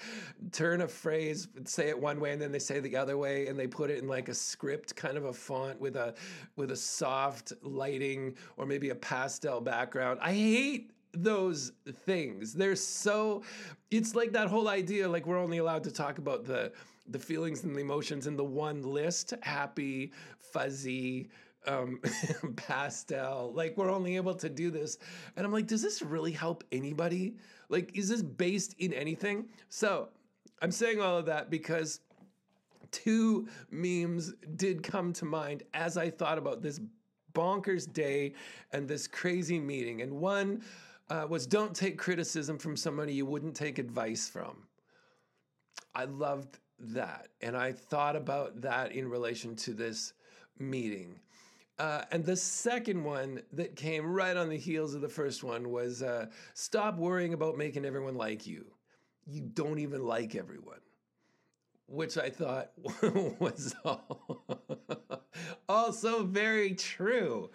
turn 0.53 0.83
a 0.83 0.89
phrase, 0.89 1.49
say 1.65 1.89
it 1.89 2.01
one 2.01 2.21
way, 2.21 2.33
and 2.33 2.41
then 2.41 2.53
they 2.53 2.59
say 2.59 2.81
the 2.81 2.97
other 2.97 3.19
way, 3.19 3.49
and 3.49 3.59
they 3.59 3.67
put 3.67 3.91
it 3.91 3.99
in 3.99 4.09
like 4.09 4.29
a 4.29 4.35
script 4.35 4.97
kind 4.97 5.17
of 5.17 5.25
a 5.27 5.33
font 5.33 5.81
with 5.81 5.97
a 5.97 6.15
with 6.57 6.71
a 6.71 6.77
soft 6.77 7.23
soft 7.33 7.53
lighting 7.63 8.35
or 8.57 8.67
maybe 8.67 8.91
a 8.91 8.95
pastel 8.95 9.61
background. 9.61 10.19
I 10.23 10.33
hate 10.33 10.91
those 11.13 11.73
things. 12.05 12.55
They're 12.55 12.77
so 12.77 13.43
it's 13.91 14.15
like 14.15 14.33
that 14.33 14.49
whole 14.49 14.69
idea 14.69 15.09
like 15.09 15.27
we're 15.27 15.39
only 15.39 15.59
allowed 15.59 15.85
to 15.85 15.91
talk 15.91 16.19
about 16.19 16.45
the 16.45 16.73
the 17.09 17.19
feelings 17.19 17.65
and 17.65 17.75
the 17.75 17.81
emotions 17.81 18.27
in 18.27 18.37
the 18.37 18.45
one 18.45 18.83
list, 18.83 19.35
happy, 19.43 20.13
fuzzy, 20.39 21.29
um, 21.67 22.01
pastel. 22.57 23.53
Like 23.55 23.77
we're 23.77 23.91
only 23.91 24.17
able 24.17 24.35
to 24.35 24.49
do 24.49 24.71
this. 24.71 24.99
And 25.37 25.45
I'm 25.45 25.53
like, 25.53 25.67
does 25.67 25.83
this 25.83 26.03
really 26.03 26.33
help 26.33 26.65
anybody? 26.73 27.35
Like, 27.69 27.97
is 27.97 28.09
this 28.09 28.23
based 28.23 28.75
in 28.79 28.93
anything? 28.93 29.47
So 29.69 30.09
I'm 30.61 30.71
saying 30.71 31.01
all 31.01 31.19
of 31.19 31.27
that 31.27 31.51
because 31.51 32.01
two 32.91 33.49
memes 33.71 34.35
did 34.57 34.83
come 34.83 35.13
to 35.15 35.25
mind 35.25 35.65
as 35.75 35.97
I 35.97 36.11
thought 36.11 36.39
about 36.39 36.63
this 36.63 36.81
bonkers 37.33 37.91
day 37.91 38.35
and 38.73 38.87
this 38.87 39.07
crazy 39.07 39.59
meeting. 39.59 40.03
And 40.03 40.13
one 40.13 40.63
uh, 41.13 41.27
was 41.27 41.47
don't 41.47 41.77
take 41.77 41.99
criticism 41.99 42.57
from 42.57 42.75
somebody 42.75 43.13
you 43.13 43.27
wouldn't 43.27 43.55
take 43.55 43.79
advice 43.79 44.29
from. 44.29 44.57
I 45.95 46.05
loved 46.05 46.59
that. 46.79 47.29
And 47.43 47.55
I 47.55 47.73
thought 47.73 48.17
about 48.17 48.63
that 48.63 48.93
in 48.93 49.07
relation 49.07 49.55
to 49.57 49.75
this 49.75 50.15
meeting. 50.59 51.21
Uh, 51.79 52.05
and 52.13 52.25
the 52.25 52.37
second 52.37 53.05
one 53.05 53.43
that 53.53 53.77
came 53.77 54.07
right 54.07 54.37
on 54.39 54.49
the 54.49 54.57
heels 54.57 54.95
of 54.95 55.03
the 55.03 55.09
first 55.09 55.45
one 55.45 55.71
was 55.71 56.03
uh, 56.03 56.27
stop 56.55 56.97
worrying 56.97 57.35
about 57.35 57.59
making 57.59 57.85
everyone 57.85 58.15
like 58.15 58.47
you. 58.47 58.65
You 59.27 59.43
don't 59.43 59.81
even 59.81 60.07
like 60.07 60.35
everyone 60.35 60.79
which 61.93 62.17
I 62.17 62.31
thought 62.31 62.71
was 63.39 63.75
all, 63.85 64.45
also 65.69 66.25
very 66.25 66.75
true. 66.75 67.51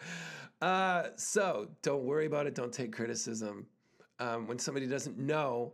Uh, 0.61 1.03
so 1.15 1.67
don't 1.81 2.03
worry 2.03 2.25
about 2.25 2.47
it. 2.47 2.55
Don't 2.55 2.73
take 2.73 2.91
criticism. 2.91 3.67
Um, 4.19 4.47
when 4.47 4.57
somebody 4.57 4.87
doesn't 4.87 5.17
know 5.17 5.73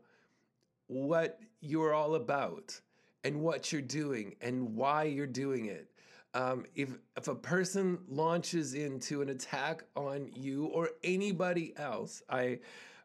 what 0.87 1.39
you're 1.61 1.93
all 1.93 2.15
about 2.15 2.79
and 3.23 3.41
what 3.41 3.71
you're 3.71 3.81
doing 3.81 4.35
and 4.41 4.75
why 4.75 5.03
you're 5.03 5.25
doing 5.25 5.65
it, 5.67 5.89
um, 6.33 6.65
if 6.75 6.97
if 7.15 7.27
a 7.27 7.35
person 7.35 7.99
launches 8.09 8.73
into 8.73 9.21
an 9.21 9.29
attack 9.29 9.83
on 9.95 10.29
you 10.33 10.65
or 10.65 10.89
anybody 11.03 11.73
else, 11.77 12.23
I 12.29 12.59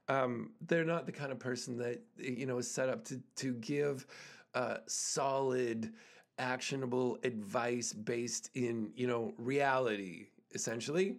um, 0.09 0.53
they're 0.67 0.85
not 0.85 1.05
the 1.07 1.13
kind 1.13 1.31
of 1.31 1.39
person 1.39 1.77
that 1.79 2.03
you 2.17 2.47
know 2.47 2.59
is 2.59 2.71
set 2.71 2.89
up 2.89 3.05
to 3.05 3.21
to 3.37 3.53
give 3.55 4.07
uh, 4.55 4.79
solid, 4.87 5.93
actionable 6.39 7.19
advice 7.23 7.93
based 7.93 8.51
in 8.55 8.91
you 8.97 9.07
know 9.07 9.35
reality, 9.37 10.29
essentially. 10.55 11.17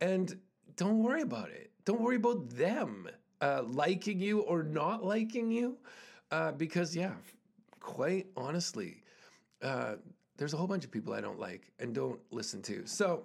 And 0.00 0.38
don't 0.76 1.02
worry 1.02 1.22
about 1.22 1.50
it. 1.50 1.70
Don't 1.84 2.00
worry 2.00 2.16
about 2.16 2.48
them 2.50 3.08
uh, 3.40 3.62
liking 3.66 4.20
you 4.20 4.40
or 4.40 4.62
not 4.62 5.04
liking 5.04 5.50
you, 5.50 5.76
uh, 6.30 6.52
because 6.52 6.94
yeah, 6.94 7.12
quite 7.80 8.26
honestly. 8.36 9.02
Uh, 9.62 9.96
there's 10.36 10.54
a 10.54 10.56
whole 10.56 10.66
bunch 10.66 10.84
of 10.84 10.90
people 10.90 11.12
I 11.12 11.20
don't 11.20 11.38
like 11.38 11.70
and 11.78 11.94
don't 11.94 12.18
listen 12.30 12.62
to. 12.62 12.86
So 12.86 13.24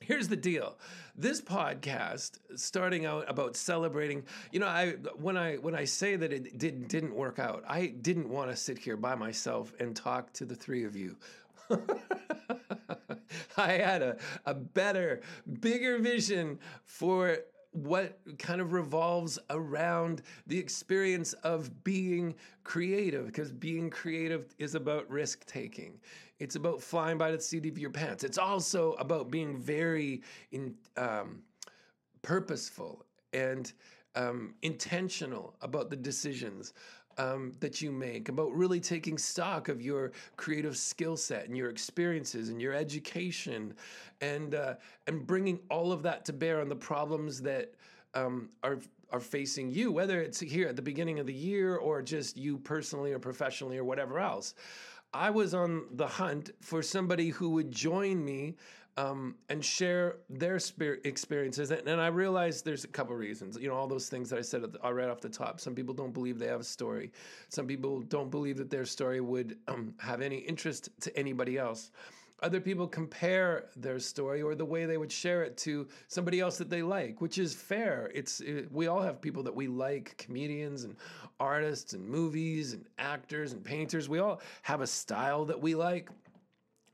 here's 0.00 0.28
the 0.28 0.36
deal 0.36 0.76
this 1.16 1.40
podcast 1.40 2.38
starting 2.56 3.06
out 3.06 3.24
about 3.28 3.56
celebrating 3.56 4.22
you 4.52 4.58
know 4.60 4.66
i 4.66 4.90
when 5.16 5.36
i 5.36 5.54
when 5.56 5.74
i 5.74 5.84
say 5.84 6.16
that 6.16 6.32
it 6.32 6.58
did, 6.58 6.88
didn't 6.88 7.14
work 7.14 7.38
out 7.38 7.62
i 7.68 7.86
didn't 7.86 8.28
want 8.28 8.50
to 8.50 8.56
sit 8.56 8.76
here 8.76 8.96
by 8.96 9.14
myself 9.14 9.72
and 9.80 9.94
talk 9.94 10.32
to 10.32 10.44
the 10.44 10.54
three 10.54 10.84
of 10.84 10.96
you 10.96 11.16
i 13.56 13.72
had 13.72 14.02
a, 14.02 14.16
a 14.46 14.54
better 14.54 15.20
bigger 15.60 15.98
vision 15.98 16.58
for 16.84 17.38
what 17.74 18.20
kind 18.38 18.60
of 18.60 18.72
revolves 18.72 19.36
around 19.50 20.22
the 20.46 20.56
experience 20.56 21.32
of 21.42 21.82
being 21.82 22.32
creative 22.62 23.26
because 23.26 23.50
being 23.50 23.90
creative 23.90 24.54
is 24.58 24.76
about 24.76 25.10
risk 25.10 25.44
taking. 25.44 25.98
It's 26.38 26.54
about 26.54 26.80
flying 26.80 27.18
by 27.18 27.32
the 27.32 27.40
seat 27.40 27.66
of 27.66 27.76
your 27.76 27.90
pants. 27.90 28.22
It's 28.22 28.38
also 28.38 28.92
about 28.92 29.28
being 29.28 29.58
very 29.58 30.22
in, 30.52 30.76
um, 30.96 31.42
purposeful 32.22 33.04
and 33.32 33.72
um, 34.14 34.54
intentional 34.62 35.56
about 35.60 35.90
the 35.90 35.96
decisions 35.96 36.74
um, 37.18 37.52
that 37.60 37.80
you 37.80 37.90
make, 37.92 38.28
about 38.28 38.52
really 38.52 38.80
taking 38.80 39.18
stock 39.18 39.68
of 39.68 39.80
your 39.80 40.12
creative 40.36 40.76
skill 40.76 41.16
set 41.16 41.46
and 41.46 41.56
your 41.56 41.70
experiences 41.70 42.48
and 42.48 42.60
your 42.60 42.72
education, 42.72 43.74
and 44.20 44.54
uh, 44.54 44.74
and 45.06 45.26
bringing 45.26 45.58
all 45.70 45.92
of 45.92 46.02
that 46.02 46.24
to 46.26 46.32
bear 46.32 46.60
on 46.60 46.68
the 46.68 46.76
problems 46.76 47.40
that 47.42 47.74
um, 48.14 48.48
are 48.62 48.78
are 49.10 49.20
facing 49.20 49.70
you, 49.70 49.92
whether 49.92 50.20
it's 50.20 50.40
here 50.40 50.68
at 50.68 50.76
the 50.76 50.82
beginning 50.82 51.18
of 51.18 51.26
the 51.26 51.32
year 51.32 51.76
or 51.76 52.02
just 52.02 52.36
you 52.36 52.58
personally 52.58 53.12
or 53.12 53.18
professionally 53.18 53.78
or 53.78 53.84
whatever 53.84 54.18
else. 54.18 54.54
I 55.12 55.30
was 55.30 55.54
on 55.54 55.84
the 55.92 56.08
hunt 56.08 56.50
for 56.60 56.82
somebody 56.82 57.28
who 57.28 57.50
would 57.50 57.70
join 57.70 58.24
me 58.24 58.56
um, 58.96 59.34
and 59.48 59.64
share 59.64 60.16
their 60.30 60.58
experiences. 61.04 61.70
And, 61.70 61.88
and, 61.88 62.00
I 62.00 62.06
realized 62.06 62.64
there's 62.64 62.84
a 62.84 62.88
couple 62.88 63.16
reasons. 63.16 63.58
You 63.58 63.68
know, 63.68 63.74
all 63.74 63.88
those 63.88 64.08
things 64.08 64.30
that 64.30 64.38
I 64.38 64.42
said 64.42 64.62
right 64.84 65.08
off 65.08 65.20
the 65.20 65.28
top. 65.28 65.60
Some 65.60 65.74
people 65.74 65.94
don't 65.94 66.12
believe 66.12 66.38
they 66.38 66.46
have 66.46 66.60
a 66.60 66.64
story. 66.64 67.10
Some 67.48 67.66
people 67.66 68.02
don't 68.02 68.30
believe 68.30 68.56
that 68.58 68.70
their 68.70 68.84
story 68.84 69.20
would 69.20 69.58
um, 69.66 69.94
have 69.98 70.20
any 70.20 70.36
interest 70.36 70.90
to 71.00 71.18
anybody 71.18 71.58
else. 71.58 71.90
Other 72.42 72.60
people 72.60 72.86
compare 72.86 73.66
their 73.76 73.98
story 73.98 74.42
or 74.42 74.54
the 74.54 74.64
way 74.64 74.86
they 74.86 74.98
would 74.98 75.10
share 75.10 75.44
it 75.44 75.56
to 75.58 75.88
somebody 76.08 76.40
else 76.40 76.58
that 76.58 76.68
they 76.68 76.82
like, 76.82 77.20
which 77.20 77.38
is 77.38 77.54
fair. 77.54 78.10
It's 78.14 78.40
it, 78.40 78.70
we 78.70 78.86
all 78.86 79.00
have 79.00 79.20
people 79.20 79.42
that 79.44 79.54
we 79.54 79.66
like, 79.66 80.14
comedians 80.18 80.84
and 80.84 80.96
artists 81.40 81.94
and 81.94 82.06
movies 82.06 82.74
and 82.74 82.84
actors 82.98 83.52
and 83.52 83.64
painters. 83.64 84.08
We 84.08 84.18
all 84.18 84.40
have 84.62 84.82
a 84.82 84.86
style 84.86 85.44
that 85.46 85.60
we 85.60 85.74
like. 85.74 86.10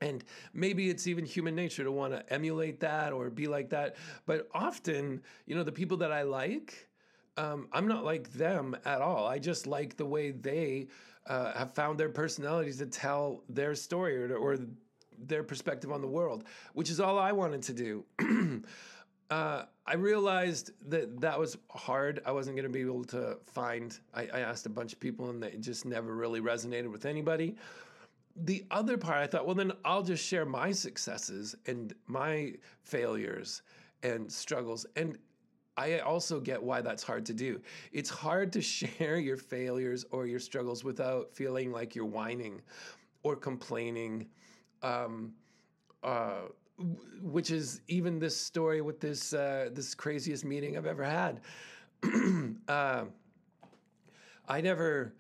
And 0.01 0.25
maybe 0.55 0.89
it's 0.89 1.07
even 1.07 1.25
human 1.25 1.55
nature 1.55 1.85
to 1.85 1.93
want 1.93 2.13
to 2.15 2.33
emulate 2.33 2.81
that 2.81 3.13
or 3.13 3.29
be 3.29 3.47
like 3.47 3.69
that. 3.71 3.97
But 4.27 4.49
often, 4.55 5.23
you 5.47 5.55
know, 5.55 5.63
the 5.63 5.73
people 5.73 5.99
that 5.99 6.11
I 6.11 6.23
like, 6.23 6.89
um, 7.37 7.69
I'm 7.73 7.87
not 7.87 8.05
like 8.05 8.33
them 8.33 8.77
at 8.85 9.01
all. 9.03 9.27
I 9.27 9.39
just 9.39 9.67
like 9.67 9.97
the 9.97 10.07
way 10.07 10.31
they 10.31 10.89
uh, 11.27 11.53
have 11.53 11.75
found 11.75 11.99
their 11.99 12.09
personalities 12.09 12.79
to 12.79 12.87
tell 12.87 13.43
their 13.49 13.75
story 13.75 14.17
or, 14.17 14.37
or 14.37 14.59
their 15.27 15.43
perspective 15.43 15.93
on 15.93 16.01
the 16.01 16.09
world, 16.09 16.45
which 16.73 16.91
is 16.91 16.99
all 16.99 17.19
I 17.19 17.33
wanted 17.33 17.63
to 17.65 17.73
do. 17.73 18.05
uh, 19.31 19.65
I 19.87 19.95
realized 19.95 20.73
that 20.89 21.21
that 21.21 21.39
was 21.39 21.59
hard. 21.71 22.23
I 22.25 22.33
wasn't 22.33 22.57
going 22.57 22.65
to 22.65 22.73
be 22.73 22.81
able 22.81 23.05
to 23.07 23.39
find. 23.45 23.99
I, 24.15 24.29
I, 24.33 24.41
asked 24.41 24.67
a 24.67 24.71
bunch 24.71 24.93
of 24.93 25.01
people, 25.01 25.31
and 25.31 25.43
they 25.43 25.57
just 25.61 25.85
never 25.85 26.15
really 26.15 26.41
resonated 26.41 26.91
with 26.91 27.07
anybody. 27.07 27.57
The 28.43 28.65
other 28.71 28.97
part, 28.97 29.19
I 29.19 29.27
thought, 29.27 29.47
well, 29.47 29.55
then 29.55 29.73
I'll 29.85 30.03
just 30.03 30.25
share 30.25 30.45
my 30.45 30.73
successes 30.73 31.55
and 31.67 31.95
my 32.07 32.55
failures 32.83 33.63
and 34.03 34.31
struggles. 34.31 34.87
And 34.97 35.19
I 35.77 35.99
also 35.99 36.41
get 36.41 36.63
why 36.63 36.81
that's 36.81 37.03
hard 37.03 37.27
to 37.27 37.35
do. 37.35 37.61
It's 37.93 38.11
hard 38.11 38.53
to 38.55 38.63
share 38.77 39.19
your 39.19 39.37
failures 39.37 40.05
or 40.11 40.27
your 40.27 40.41
struggles 40.41 40.85
without 40.85 41.35
feeling 41.35 41.73
like 41.73 41.95
you're 41.95 42.07
whining 42.07 42.63
or 43.23 43.37
complaining 43.37 44.27
um, 44.83 45.33
uh, 46.03 46.43
which 47.23 47.51
is 47.51 47.83
even 47.89 48.19
this 48.19 48.37
story 48.37 48.81
with 48.81 49.01
this 49.01 49.35
uh, 49.35 49.69
this 49.73 49.95
craziest 49.95 50.45
meeting 50.45 50.77
I've 50.77 50.87
ever 50.87 51.05
had. 51.05 51.41
uh, 52.69 53.05
I 54.49 54.61
never. 54.61 55.15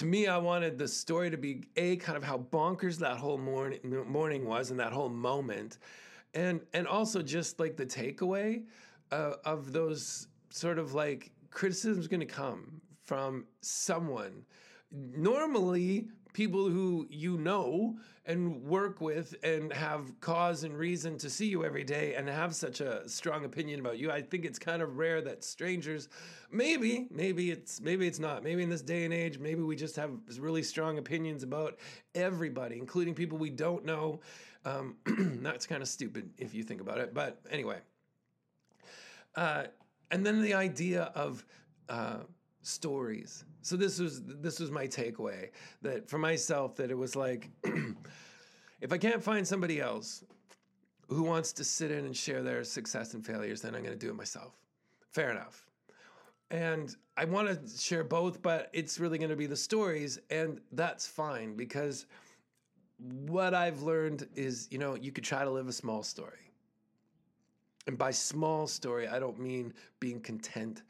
To 0.00 0.06
me, 0.06 0.28
I 0.28 0.38
wanted 0.38 0.78
the 0.78 0.88
story 0.88 1.28
to 1.28 1.36
be 1.36 1.64
a 1.76 1.96
kind 1.96 2.16
of 2.16 2.24
how 2.24 2.38
bonkers 2.38 2.96
that 3.00 3.18
whole 3.18 3.36
morning 3.36 3.80
morning 4.08 4.46
was 4.46 4.70
and 4.70 4.80
that 4.80 4.94
whole 4.94 5.10
moment, 5.10 5.76
and 6.32 6.62
and 6.72 6.86
also 6.86 7.20
just 7.20 7.60
like 7.60 7.76
the 7.76 7.84
takeaway 7.84 8.62
uh, 9.12 9.32
of 9.44 9.74
those 9.74 10.28
sort 10.48 10.78
of 10.78 10.94
like 10.94 11.32
criticisms 11.50 12.08
going 12.08 12.20
to 12.20 12.24
come 12.24 12.80
from 13.02 13.44
someone. 13.60 14.46
Normally 14.90 16.08
people 16.32 16.68
who 16.68 17.06
you 17.10 17.36
know 17.38 17.96
and 18.26 18.62
work 18.62 19.00
with 19.00 19.34
and 19.42 19.72
have 19.72 20.18
cause 20.20 20.62
and 20.64 20.76
reason 20.76 21.18
to 21.18 21.30
see 21.30 21.46
you 21.46 21.64
every 21.64 21.84
day 21.84 22.14
and 22.14 22.28
have 22.28 22.54
such 22.54 22.80
a 22.80 23.08
strong 23.08 23.44
opinion 23.44 23.80
about 23.80 23.98
you. 23.98 24.10
I 24.10 24.22
think 24.22 24.44
it's 24.44 24.58
kind 24.58 24.82
of 24.82 24.98
rare 24.98 25.20
that 25.22 25.42
strangers 25.42 26.08
maybe 26.50 27.08
maybe 27.10 27.50
it's 27.50 27.80
maybe 27.80 28.06
it's 28.06 28.18
not. 28.18 28.44
Maybe 28.44 28.62
in 28.62 28.68
this 28.68 28.82
day 28.82 29.04
and 29.04 29.14
age 29.14 29.38
maybe 29.38 29.62
we 29.62 29.76
just 29.76 29.96
have 29.96 30.10
really 30.38 30.62
strong 30.62 30.98
opinions 30.98 31.42
about 31.42 31.78
everybody 32.14 32.78
including 32.78 33.14
people 33.14 33.38
we 33.38 33.50
don't 33.50 33.84
know. 33.84 34.20
Um, 34.64 34.96
that's 35.42 35.66
kind 35.66 35.82
of 35.82 35.88
stupid 35.88 36.30
if 36.38 36.54
you 36.54 36.62
think 36.62 36.80
about 36.80 36.98
it. 36.98 37.14
But 37.14 37.40
anyway. 37.50 37.78
Uh, 39.34 39.64
and 40.10 40.26
then 40.26 40.42
the 40.42 40.54
idea 40.54 41.04
of 41.14 41.44
uh, 41.88 42.18
stories. 42.62 43.44
So 43.62 43.76
this 43.76 43.98
was 43.98 44.22
this 44.24 44.60
was 44.60 44.70
my 44.70 44.86
takeaway 44.86 45.50
that 45.82 46.08
for 46.08 46.18
myself 46.18 46.76
that 46.76 46.90
it 46.90 46.96
was 46.96 47.16
like 47.16 47.50
if 48.80 48.92
I 48.92 48.98
can't 48.98 49.22
find 49.22 49.46
somebody 49.46 49.80
else 49.80 50.24
who 51.08 51.22
wants 51.22 51.52
to 51.54 51.64
sit 51.64 51.90
in 51.90 52.04
and 52.04 52.16
share 52.16 52.42
their 52.42 52.62
success 52.64 53.14
and 53.14 53.24
failures, 53.24 53.60
then 53.60 53.74
I'm 53.74 53.82
going 53.82 53.98
to 53.98 53.98
do 53.98 54.10
it 54.10 54.16
myself. 54.16 54.54
Fair 55.10 55.30
enough. 55.30 55.66
And 56.50 56.94
I 57.16 57.24
want 57.24 57.48
to 57.48 57.78
share 57.78 58.04
both, 58.04 58.42
but 58.42 58.70
it's 58.72 58.98
really 58.98 59.18
going 59.18 59.30
to 59.30 59.36
be 59.36 59.46
the 59.46 59.56
stories, 59.56 60.18
and 60.30 60.60
that's 60.72 61.06
fine 61.06 61.54
because 61.56 62.06
what 62.98 63.54
I've 63.54 63.82
learned 63.82 64.28
is, 64.34 64.68
you 64.70 64.78
know, 64.78 64.94
you 64.94 65.12
could 65.12 65.24
try 65.24 65.44
to 65.44 65.50
live 65.50 65.68
a 65.68 65.72
small 65.72 66.02
story. 66.02 66.50
And 67.86 67.96
by 67.96 68.10
small 68.10 68.66
story, 68.66 69.08
I 69.08 69.18
don't 69.18 69.38
mean 69.38 69.72
being 70.00 70.20
content 70.20 70.82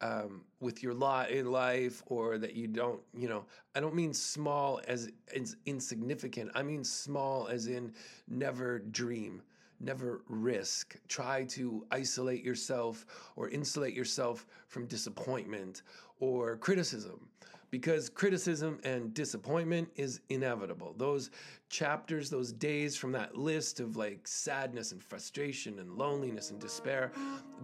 um, 0.00 0.42
with 0.60 0.82
your 0.82 0.94
lot 0.94 1.30
in 1.30 1.50
life 1.50 2.02
or 2.06 2.38
that 2.38 2.54
you 2.54 2.66
don't, 2.66 3.00
you 3.16 3.28
know, 3.28 3.44
I 3.74 3.80
don't 3.80 3.94
mean 3.94 4.12
small 4.12 4.80
as, 4.86 5.10
as 5.34 5.56
insignificant. 5.66 6.50
I 6.54 6.62
mean 6.62 6.84
small 6.84 7.48
as 7.48 7.66
in 7.66 7.92
never 8.28 8.80
dream, 8.80 9.42
never 9.80 10.22
risk. 10.28 10.96
Try 11.08 11.44
to 11.44 11.86
isolate 11.90 12.44
yourself 12.44 13.06
or 13.36 13.48
insulate 13.48 13.94
yourself 13.94 14.46
from 14.68 14.86
disappointment 14.86 15.82
or 16.20 16.56
criticism 16.56 17.28
because 17.70 18.08
criticism 18.08 18.78
and 18.84 19.12
disappointment 19.12 19.88
is 19.96 20.20
inevitable. 20.28 20.94
Those 20.96 21.30
chapters, 21.68 22.30
those 22.30 22.52
days 22.52 22.96
from 22.96 23.12
that 23.12 23.36
list 23.36 23.80
of 23.80 23.96
like 23.96 24.26
sadness 24.26 24.92
and 24.92 25.02
frustration 25.02 25.78
and 25.80 25.92
loneliness 25.92 26.50
and 26.50 26.60
despair, 26.60 27.10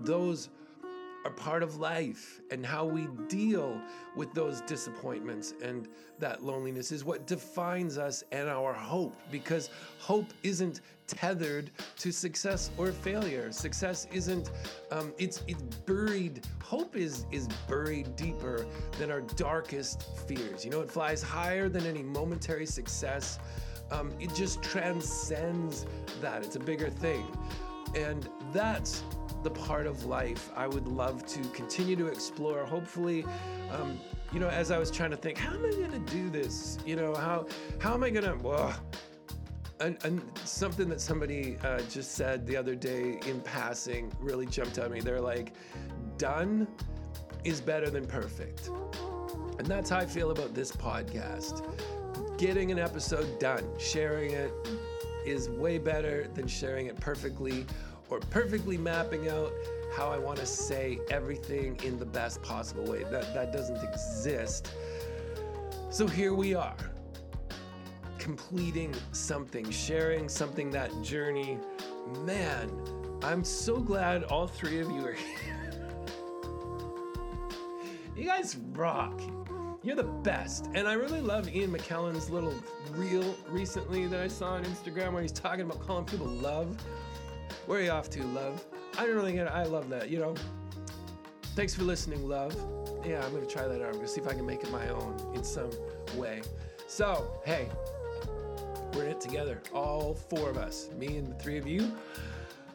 those 0.02 0.50
are 1.24 1.30
part 1.30 1.62
of 1.62 1.76
life 1.76 2.40
and 2.50 2.64
how 2.64 2.84
we 2.84 3.06
deal 3.28 3.80
with 4.16 4.32
those 4.34 4.60
disappointments 4.62 5.54
and 5.62 5.88
that 6.18 6.42
loneliness 6.42 6.92
is 6.92 7.04
what 7.04 7.26
defines 7.26 7.98
us 7.98 8.24
and 8.32 8.48
our 8.48 8.72
hope 8.72 9.16
because 9.30 9.70
hope 9.98 10.32
isn't 10.42 10.80
tethered 11.06 11.70
to 11.98 12.12
success 12.12 12.70
or 12.78 12.92
failure. 12.92 13.52
Success 13.52 14.06
isn't 14.12 14.50
um, 14.90 15.12
it's 15.18 15.42
it's 15.46 15.62
buried 15.62 16.46
hope 16.62 16.96
is 16.96 17.26
is 17.30 17.48
buried 17.68 18.16
deeper 18.16 18.66
than 18.98 19.10
our 19.10 19.20
darkest 19.20 20.06
fears. 20.26 20.64
You 20.64 20.70
know 20.70 20.80
it 20.80 20.90
flies 20.90 21.22
higher 21.22 21.68
than 21.68 21.86
any 21.86 22.02
momentary 22.02 22.66
success. 22.66 23.38
Um, 23.90 24.10
it 24.18 24.34
just 24.34 24.62
transcends 24.62 25.86
that. 26.22 26.42
It's 26.44 26.56
a 26.56 26.60
bigger 26.60 26.88
thing. 26.88 27.26
And 27.94 28.26
that's 28.54 29.04
the 29.42 29.50
part 29.50 29.86
of 29.86 30.04
life 30.04 30.50
I 30.56 30.66
would 30.66 30.86
love 30.88 31.26
to 31.26 31.40
continue 31.50 31.96
to 31.96 32.06
explore. 32.06 32.64
Hopefully, 32.64 33.24
um, 33.70 34.00
you 34.32 34.40
know, 34.40 34.48
as 34.48 34.70
I 34.70 34.78
was 34.78 34.90
trying 34.90 35.10
to 35.10 35.16
think, 35.16 35.38
how 35.38 35.54
am 35.54 35.64
I 35.64 35.70
going 35.70 35.90
to 35.90 36.12
do 36.12 36.30
this? 36.30 36.78
You 36.86 36.96
know, 36.96 37.14
how 37.14 37.46
how 37.78 37.94
am 37.94 38.04
I 38.04 38.10
going 38.10 38.24
to? 38.24 38.42
Well, 38.42 38.74
and, 39.80 40.02
and, 40.04 40.22
something 40.44 40.88
that 40.88 41.00
somebody 41.00 41.56
uh, 41.64 41.80
just 41.90 42.12
said 42.12 42.46
the 42.46 42.56
other 42.56 42.76
day 42.76 43.18
in 43.26 43.40
passing 43.40 44.12
really 44.20 44.46
jumped 44.46 44.78
at 44.78 44.90
me. 44.90 45.00
They're 45.00 45.20
like, 45.20 45.54
"Done 46.18 46.68
is 47.44 47.60
better 47.60 47.90
than 47.90 48.06
perfect," 48.06 48.70
and 49.58 49.66
that's 49.66 49.90
how 49.90 49.98
I 49.98 50.06
feel 50.06 50.30
about 50.30 50.54
this 50.54 50.72
podcast. 50.72 51.66
Getting 52.38 52.70
an 52.70 52.78
episode 52.78 53.38
done, 53.38 53.64
sharing 53.78 54.32
it 54.32 54.52
is 55.24 55.48
way 55.48 55.78
better 55.78 56.28
than 56.34 56.46
sharing 56.46 56.86
it 56.86 56.98
perfectly 56.98 57.66
or 58.12 58.20
perfectly 58.20 58.76
mapping 58.76 59.30
out 59.30 59.50
how 59.96 60.10
I 60.10 60.18
want 60.18 60.38
to 60.38 60.44
say 60.44 61.00
everything 61.10 61.80
in 61.82 61.98
the 61.98 62.04
best 62.04 62.42
possible 62.42 62.84
way. 62.84 63.04
That, 63.04 63.32
that 63.32 63.54
doesn't 63.54 63.82
exist. 63.82 64.74
So 65.88 66.06
here 66.06 66.34
we 66.34 66.54
are, 66.54 66.76
completing 68.18 68.94
something, 69.12 69.70
sharing 69.70 70.28
something, 70.28 70.70
that 70.72 70.90
journey. 71.02 71.58
Man, 72.26 72.70
I'm 73.22 73.44
so 73.44 73.78
glad 73.78 74.24
all 74.24 74.46
three 74.46 74.80
of 74.80 74.90
you 74.90 75.06
are 75.06 75.12
here. 75.14 75.72
you 78.16 78.24
guys 78.24 78.56
rock. 78.72 79.22
You're 79.82 79.96
the 79.96 80.04
best. 80.04 80.68
And 80.74 80.86
I 80.86 80.92
really 80.92 81.22
love 81.22 81.48
Ian 81.54 81.72
McKellen's 81.72 82.28
little 82.28 82.54
reel 82.92 83.34
recently 83.48 84.06
that 84.06 84.20
I 84.20 84.28
saw 84.28 84.52
on 84.52 84.64
Instagram 84.64 85.12
where 85.14 85.22
he's 85.22 85.32
talking 85.32 85.62
about 85.62 85.80
calling 85.80 86.04
people 86.04 86.26
love. 86.26 86.76
Where 87.66 87.78
are 87.78 87.82
you 87.82 87.90
off 87.90 88.10
to, 88.10 88.24
love? 88.24 88.64
I 88.98 89.06
don't 89.06 89.14
really 89.14 89.32
get 89.32 89.46
it. 89.46 89.52
I 89.52 89.64
love 89.64 89.88
that, 89.90 90.10
you 90.10 90.18
know. 90.18 90.34
Thanks 91.54 91.74
for 91.74 91.84
listening, 91.84 92.28
love. 92.28 92.56
Yeah, 93.06 93.24
I'm 93.24 93.32
gonna 93.32 93.46
try 93.46 93.68
that 93.68 93.80
out. 93.80 93.88
I'm 93.88 93.94
gonna 93.94 94.08
see 94.08 94.20
if 94.20 94.26
I 94.26 94.32
can 94.34 94.44
make 94.44 94.64
it 94.64 94.70
my 94.72 94.88
own 94.88 95.32
in 95.34 95.44
some 95.44 95.70
way. 96.16 96.42
So, 96.88 97.40
hey, 97.44 97.68
we're 98.94 99.04
in 99.04 99.12
it 99.12 99.20
together, 99.20 99.62
all 99.72 100.14
four 100.14 100.50
of 100.50 100.56
us, 100.56 100.90
me 100.98 101.18
and 101.18 101.28
the 101.28 101.34
three 101.34 101.56
of 101.56 101.66
you. 101.66 101.92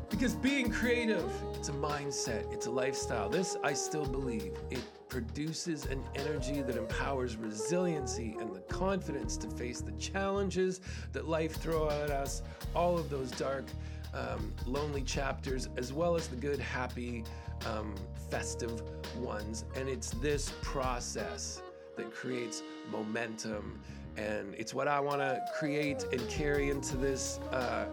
Because 0.09 0.35
being 0.35 0.71
creative, 0.71 1.29
it's 1.55 1.67
a 1.67 1.73
mindset, 1.73 2.51
it's 2.53 2.67
a 2.67 2.71
lifestyle. 2.71 3.27
This 3.29 3.57
I 3.63 3.73
still 3.73 4.05
believe. 4.05 4.53
It 4.71 4.81
produces 5.09 5.85
an 5.85 6.01
energy 6.15 6.61
that 6.61 6.75
empowers 6.77 7.35
resiliency 7.35 8.37
and 8.39 8.55
the 8.55 8.61
confidence 8.61 9.35
to 9.37 9.49
face 9.49 9.81
the 9.81 9.91
challenges 9.93 10.79
that 11.11 11.27
life 11.27 11.57
throws 11.57 11.91
at 11.91 12.09
us, 12.09 12.41
all 12.73 12.97
of 12.97 13.09
those 13.09 13.31
dark 13.31 13.65
um, 14.13 14.53
lonely 14.65 15.01
chapters, 15.01 15.69
as 15.77 15.93
well 15.93 16.15
as 16.15 16.27
the 16.27 16.35
good, 16.35 16.59
happy, 16.59 17.23
um, 17.65 17.93
festive 18.29 18.81
ones. 19.17 19.65
And 19.75 19.89
it's 19.89 20.11
this 20.11 20.53
process 20.61 21.61
that 21.95 22.11
creates 22.11 22.63
momentum. 22.91 23.81
And 24.17 24.53
it's 24.55 24.73
what 24.73 24.87
I 24.87 24.99
want 24.99 25.19
to 25.19 25.41
create 25.57 26.03
and 26.11 26.27
carry 26.29 26.69
into 26.69 26.97
this 26.97 27.39
uh, 27.51 27.85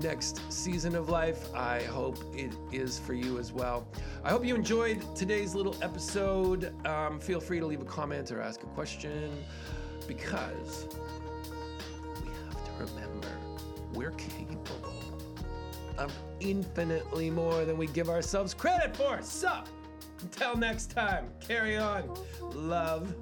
next 0.00 0.52
season 0.52 0.94
of 0.94 1.08
life. 1.08 1.52
I 1.54 1.82
hope 1.82 2.18
it 2.34 2.52
is 2.72 2.98
for 2.98 3.14
you 3.14 3.38
as 3.38 3.52
well. 3.52 3.86
I 4.24 4.30
hope 4.30 4.44
you 4.44 4.54
enjoyed 4.54 5.02
today's 5.16 5.54
little 5.54 5.76
episode. 5.82 6.72
Um, 6.86 7.18
feel 7.18 7.40
free 7.40 7.60
to 7.60 7.66
leave 7.66 7.82
a 7.82 7.86
comment 7.86 8.30
or 8.30 8.40
ask 8.40 8.62
a 8.62 8.66
question 8.66 9.32
because 10.06 10.86
we 12.22 12.30
have 12.46 12.64
to 12.64 12.84
remember 12.84 13.28
we're 13.92 14.12
capable 14.12 14.99
of 16.00 16.12
infinitely 16.40 17.30
more 17.30 17.64
than 17.64 17.76
we 17.76 17.86
give 17.88 18.08
ourselves 18.08 18.54
credit 18.54 18.96
for. 18.96 19.20
So, 19.22 19.52
until 20.22 20.56
next 20.56 20.90
time, 20.90 21.28
carry 21.40 21.76
on. 21.76 22.16
Love 22.54 23.14